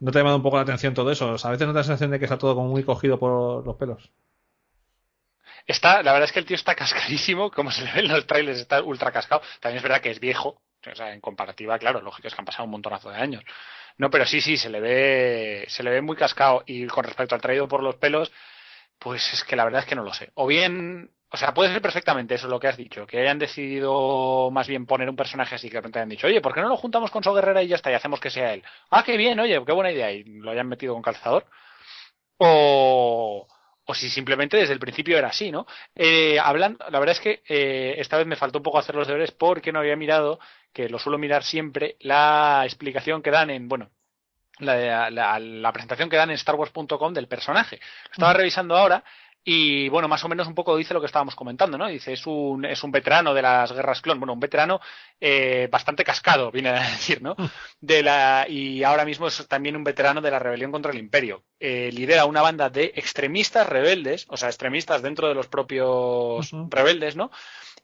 [0.00, 1.30] ¿No te ha llamado un poco la atención todo eso?
[1.30, 3.64] A veces no te da la sensación de que está todo como muy cogido por
[3.64, 4.10] los pelos.
[5.66, 8.26] Está, la verdad es que el tío está cascadísimo, como se le ve en los
[8.26, 9.40] trailers, está ultra cascado.
[9.60, 10.60] También es verdad que es viejo,
[10.90, 13.44] o sea, en comparativa, claro, lógico es que han pasado un montonazo de años.
[13.96, 16.64] No, pero sí, sí, se le ve, se le ve muy cascado.
[16.66, 18.32] Y con respecto al traído por los pelos,
[19.04, 20.30] pues es que la verdad es que no lo sé.
[20.32, 24.50] O bien, o sea, puede ser perfectamente eso lo que has dicho, que hayan decidido
[24.50, 26.70] más bien poner un personaje así que de repente hayan dicho, oye, ¿por qué no
[26.70, 28.64] lo juntamos con So Guerrera y ya está, y hacemos que sea él?
[28.88, 31.44] Ah, qué bien, oye, qué buena idea, y lo hayan metido con calzador.
[32.38, 33.46] O,
[33.84, 35.66] o si simplemente desde el principio era así, ¿no?
[35.94, 39.06] Eh, hablando, la verdad es que eh, esta vez me faltó un poco hacer los
[39.06, 40.40] deberes porque no había mirado,
[40.72, 43.90] que lo suelo mirar siempre, la explicación que dan en, bueno,
[44.58, 47.80] la, la- la presentación que dan en StarWars.com del personaje.
[48.06, 49.02] Lo estaba revisando ahora
[49.46, 51.86] y, bueno, más o menos un poco dice lo que estábamos comentando, ¿no?
[51.86, 54.80] Dice, es un, es un veterano de las guerras clon, bueno, un veterano
[55.20, 57.36] eh, bastante cascado, viene a decir, ¿no?
[57.78, 61.44] De la, y ahora mismo es también un veterano de la rebelión contra el imperio.
[61.60, 67.14] Eh, lidera una banda de extremistas rebeldes, o sea, extremistas dentro de los propios rebeldes,
[67.14, 67.30] ¿no?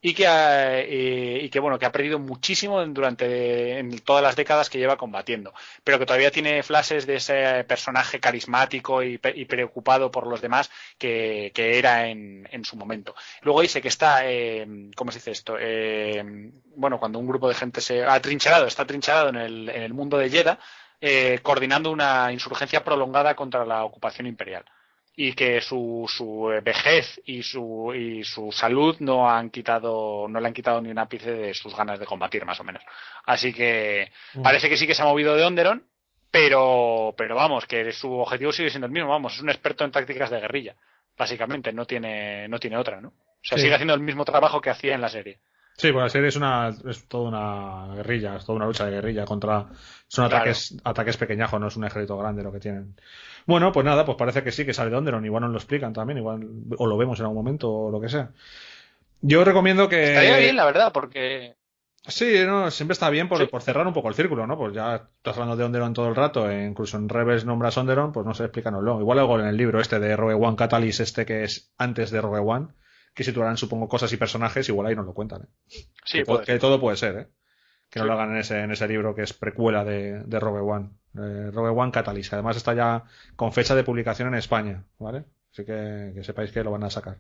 [0.03, 4.37] Y que, ha- eh, y que bueno que ha perdido muchísimo durante en todas las
[4.37, 5.53] décadas que lleva combatiendo
[5.85, 11.53] pero que todavía tiene flashes de ese personaje carismático y, preocupado por los demás que,
[11.55, 13.15] que era en, en su momento.
[13.43, 14.67] Luego dice que está eh,
[14.97, 16.23] cómo se dice esto Eh,
[16.77, 19.93] bueno cuando un grupo de gente se ha trincherado está trincherado en el, en el
[19.95, 20.59] mundo de Jeddah
[21.01, 24.65] eh, coordinando una insurgencia prolongada contra la ocupación imperial
[25.17, 30.41] y que su, su eh, vejez y su, y su salud no han quitado, no
[30.41, 32.83] le han quitado ni un ápice de sus ganas de combatir, más o menos.
[33.27, 34.11] Así que
[34.43, 35.85] parece que sí que se ha movido de Onderon,
[36.31, 39.91] pero, pero vamos, que su objetivo sigue siendo el mismo, vamos, es un experto en
[39.91, 40.77] tácticas de guerrilla.
[41.19, 43.09] básicamente, no tiene, no tiene otra, ¿no?
[43.09, 43.63] O sea, Sí.
[43.65, 45.39] sigue haciendo el mismo trabajo que hacía en la serie.
[45.77, 48.91] Sí, pues la serie es una es toda una guerrilla, es toda una lucha de
[48.93, 49.67] guerrilla contra
[50.09, 50.37] son Claro.
[50.43, 52.95] ataques ataques pequeñajos, no es un ejército grande lo que tienen.
[53.47, 55.93] Bueno, pues nada, pues parece que sí que sale de Onderon, igual nos lo explican
[55.95, 58.31] también, igual o lo vemos en algún momento o lo que sea.
[59.23, 61.57] Yo recomiendo que Estaría bien, la verdad, porque
[62.07, 63.47] Sí, no, siempre está bien por, Sí.
[63.47, 64.57] por cerrar un poco el círculo, ¿no?
[64.57, 68.11] Pues ya estás hablando de Onderon todo el rato, e incluso en Rebels nombras Onderon,
[68.13, 69.01] pues no sé, explícanoslo.
[69.01, 72.21] Igual luego en el libro este de Rogue One Catalyst, este que es antes de
[72.23, 72.69] Rogue One,
[73.15, 75.47] que situarán, supongo, cosas y personajes, igual ahí nos lo cuentan, ¿eh?
[76.05, 76.59] sí, que, todo, puede ser.
[76.61, 77.27] todo puede ser, ¿eh?
[77.91, 80.61] Que no lo hagan en ese, en ese libro que es precuela de, de Rogue
[80.61, 80.91] One.
[81.19, 82.33] Eh, Rogue One Catalyst.
[82.33, 83.03] Además está ya
[83.35, 85.25] con fecha de publicación en España, ¿vale?
[85.53, 87.19] Así que, que sepáis que lo van a sacar.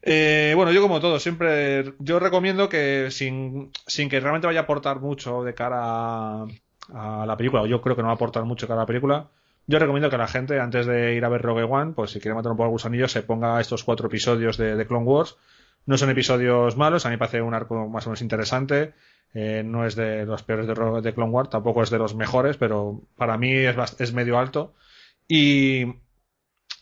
[0.00, 4.62] Eh, bueno, yo como todo, siempre, yo recomiendo que sin, sin que realmente vaya a
[4.62, 6.46] aportar mucho de cara a,
[6.94, 8.84] a la película, o yo creo que no va a aportar mucho de cara a
[8.84, 9.30] la película,
[9.66, 12.34] yo recomiendo que la gente, antes de ir a ver Rogue One, pues si quiere
[12.34, 15.36] matar un poco el gusanillo, se ponga estos cuatro episodios de, de Clone Wars.
[15.86, 18.94] No son episodios malos, a mí me parece un arco más o menos interesante.
[19.34, 22.56] Eh, no es de los peores de, de Clone Wars, tampoco es de los mejores,
[22.56, 24.74] pero para mí es, es medio alto.
[25.26, 25.86] Y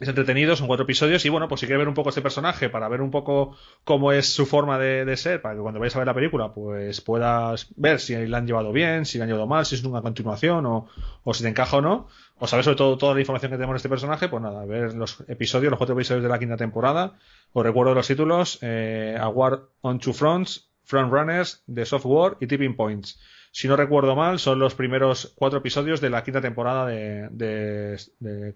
[0.03, 1.25] es entretenido, son cuatro episodios.
[1.25, 4.11] Y bueno, pues si quieres ver un poco este personaje, para ver un poco cómo
[4.13, 7.69] es su forma de, ser, para que cuando vayas a ver la película, pues puedas
[7.77, 10.67] ver si la han llevado bien, si la han llevado mal, si es una continuación
[10.67, 10.89] o,
[11.23, 12.09] o si te encaja o no.
[12.39, 14.95] O saber sobre todo toda la información que tenemos de este personaje, pues nada, ver
[14.95, 17.15] los episodios, los cuatro episodios de la quinta temporada.
[17.53, 22.75] Os recuerdo los títulos: eh, A War on Two Fronts, Frontrunners, The Software y Tipping
[22.75, 23.21] Points.
[23.53, 27.99] Si no recuerdo mal, son los primeros cuatro episodios de la quinta temporada de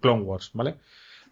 [0.01, 0.77] Clone Wars, ¿vale?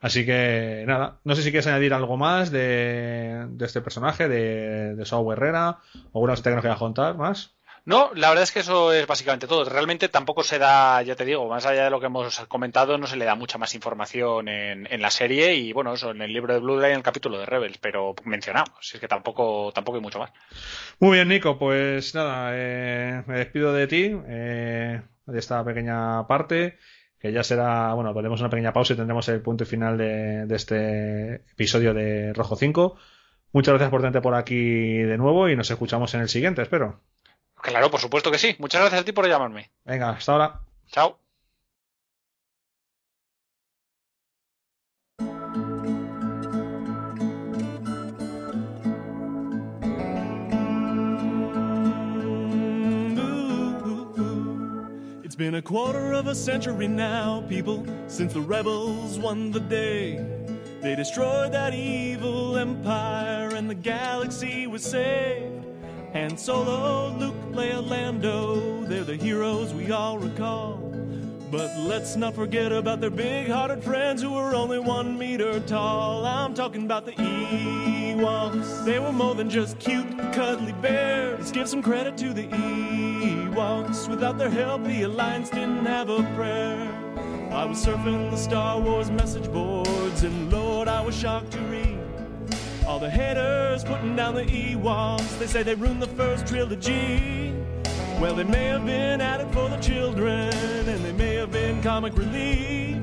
[0.05, 4.94] Así que nada, no sé si quieres añadir algo más de, de este personaje, de,
[4.97, 5.78] de Saw Herrera,
[6.12, 7.55] o alguna cosa que nos quieras contar más.
[7.86, 9.64] No, la verdad es que eso es básicamente todo.
[9.64, 13.06] Realmente tampoco se da, ya te digo, más allá de lo que hemos comentado, no
[13.06, 16.35] se le da mucha más información en, en la serie y bueno, eso en el
[16.35, 20.02] libro de Blu-ray en el capítulo de Rebels, pero mencionamos, es que tampoco, tampoco hay
[20.02, 20.32] mucho más.
[21.01, 26.76] Muy bien, Nico, pues nada, eh, me despido de ti, eh, de esta pequeña parte,
[27.25, 30.57] que ya será, bueno, ponemos una pequeña pausa y tendremos el punto final de, de
[30.57, 32.97] este episodio de Rojo 5.
[33.51, 37.01] Muchas gracias por tenerte por aquí de nuevo y nos escuchamos en el siguiente, espero.
[37.55, 38.57] Claro, por supuesto que sí.
[38.59, 39.71] Muchas gracias a ti por llamarme.
[39.87, 40.61] Venga, hasta ahora.
[40.89, 41.24] Chao.
[55.35, 60.24] It's been a quarter of a century now, people, since the rebels won the day.
[60.81, 65.66] They destroyed that evil empire and the galaxy was saved.
[66.12, 70.77] Han Solo, Luke, Leia, Lando, they're the heroes we all recall.
[71.51, 76.24] But let's not forget about their big hearted friends who were only one meter tall.
[76.24, 78.85] I'm talking about the Ewoks.
[78.85, 81.40] They were more than just cute, cuddly bears.
[81.40, 83.44] Let's give some credit to the Ewoks.
[83.55, 86.76] Without their help, the Alliance didn't have a prayer.
[87.52, 92.01] I was surfing the Star Wars message boards, and Lord, I was shocked to read.
[92.85, 95.39] All the haters putting down the Ewoks.
[95.39, 97.55] They say they ruined the first trilogy.
[98.20, 100.52] Well, they may have been at it for the children,
[100.89, 102.97] and they may have been comic relief.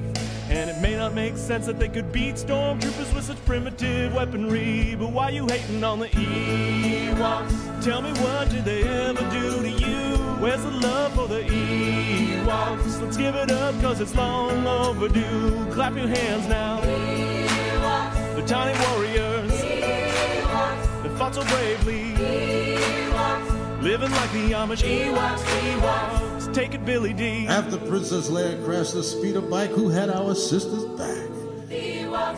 [0.49, 4.95] And it may not make sense that they could beat stormtroopers with such primitive weaponry.
[4.99, 7.83] But why you hating on the Ewoks?
[7.85, 10.10] Tell me what did they ever do to you?
[10.41, 12.99] Where's the love for the Ewoks?
[12.99, 15.71] Let's give it up, cause it's long overdue.
[15.71, 16.81] Clap your hands now.
[16.81, 21.03] Ewoks, the tiny warriors Ewoks.
[21.03, 22.15] They fought so bravely.
[22.15, 23.83] Ewoks.
[23.83, 26.53] Living like the Amish Ewoks, Ewoks.
[26.55, 27.45] Take it, Billy D.
[27.47, 31.29] After Princess Leia crashed the speeder bike, who had our sisters back?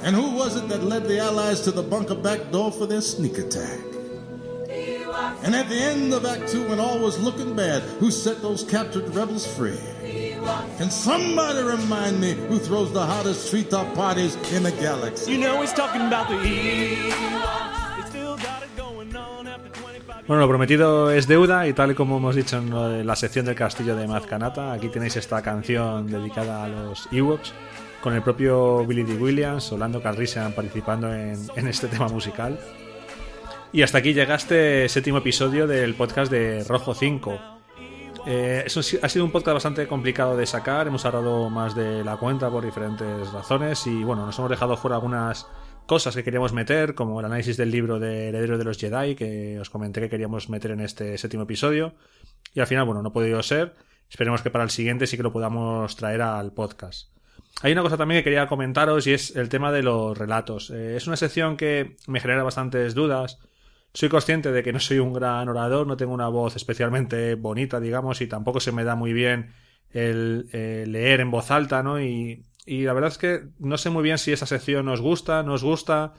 [0.04, 3.00] And who was it that led the Allies to the bunker back door for their
[3.00, 3.80] sneak attack?
[5.44, 8.64] And at the end of Act Two, when all was looking bad, who set those
[8.64, 9.80] captured rebels free?
[10.78, 15.32] Can somebody remind me who throws the hottest treetop parties in the galaxy?
[15.32, 17.96] You know he's talking about the Ewoks.
[17.96, 21.92] They still got it going on after 25 Bueno, lo prometido es deuda y tal
[21.92, 26.08] y como hemos dicho en la sección del castillo de Mazcanata, aquí tenéis esta canción
[26.08, 27.54] dedicada a los Ewoks
[28.02, 29.16] con el propio Billy D.
[29.16, 32.60] Williams o Lando Calrissian participando en, en este tema musical.
[33.74, 37.40] Y hasta aquí llega este séptimo episodio del podcast de Rojo 5.
[38.28, 42.18] Eh, eso ha sido un podcast bastante complicado de sacar, hemos hablado más de la
[42.18, 45.48] cuenta por diferentes razones y bueno, nos hemos dejado fuera algunas
[45.88, 49.60] cosas que queríamos meter, como el análisis del libro de Herederos de los Jedi, que
[49.60, 51.96] os comenté que queríamos meter en este séptimo episodio,
[52.54, 53.74] y al final, bueno, no ha podido ser.
[54.08, 57.10] Esperemos que para el siguiente sí que lo podamos traer al podcast.
[57.64, 60.70] Hay una cosa también que quería comentaros y es el tema de los relatos.
[60.70, 63.40] Eh, es una sección que me genera bastantes dudas.
[63.94, 67.80] Soy consciente de que no soy un gran orador, no tengo una voz especialmente bonita,
[67.80, 69.54] digamos, y tampoco se me da muy bien
[69.92, 72.02] el, eh, leer en voz alta, ¿no?
[72.02, 75.44] Y, y la verdad es que no sé muy bien si esa sección os gusta,
[75.44, 76.14] no os gusta,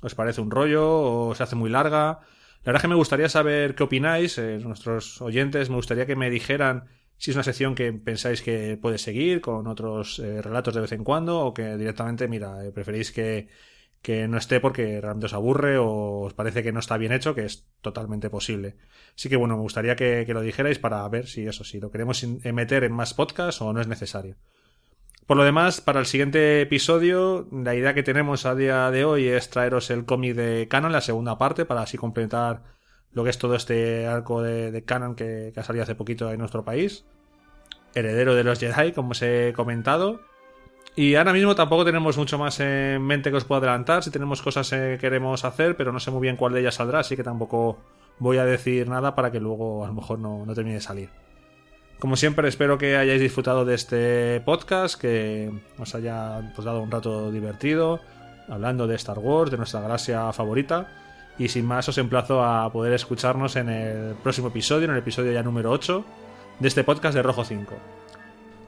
[0.00, 2.20] os parece un rollo o se hace muy larga.
[2.62, 6.16] La verdad es que me gustaría saber qué opináis, eh, nuestros oyentes, me gustaría que
[6.16, 6.84] me dijeran
[7.18, 10.92] si es una sección que pensáis que puede seguir con otros eh, relatos de vez
[10.92, 13.48] en cuando o que directamente, mira, eh, preferís que,
[14.02, 17.34] que no esté porque realmente os aburre o os parece que no está bien hecho,
[17.34, 18.76] que es totalmente posible.
[19.16, 22.22] Así que bueno, me gustaría que, lo dijerais para ver si eso, si lo queremos
[22.22, 24.36] eh, meter en más podcasts o no es necesario.
[25.26, 29.28] Por lo demás, para el siguiente episodio, la idea que tenemos a día de hoy
[29.28, 32.62] es traeros el cómic de Canon, la segunda parte, para así completar
[33.12, 36.32] lo que es todo este arco de, de Canon que, que ha salido hace poquito
[36.32, 37.04] en nuestro país.
[37.94, 40.20] Heredero de los Jedi, como os he comentado.
[40.96, 44.02] Y ahora mismo tampoco tenemos mucho más en mente que os puedo adelantar.
[44.02, 46.74] Si tenemos cosas eh, que queremos hacer, pero no sé muy bien cuál de ellas
[46.74, 47.78] saldrá, así que tampoco
[48.18, 51.10] voy a decir nada para que luego a lo mejor no, no termine de salir.
[51.98, 56.90] Como siempre, espero que hayáis disfrutado de este podcast, que os haya pues, dado un
[56.90, 58.00] rato divertido,
[58.48, 60.88] hablando de Star Wars, de nuestra galaxia favorita.
[61.38, 65.32] Y sin más, os emplazo a poder escucharnos en el próximo episodio, en el episodio
[65.32, 66.04] ya número 8
[66.58, 67.97] de este podcast de Rojo 5.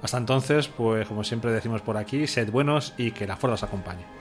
[0.02, 3.62] Hasta entonces, pues como siempre decimos por aquí, sed buenos y que la fuerza os
[3.64, 4.19] acompañe.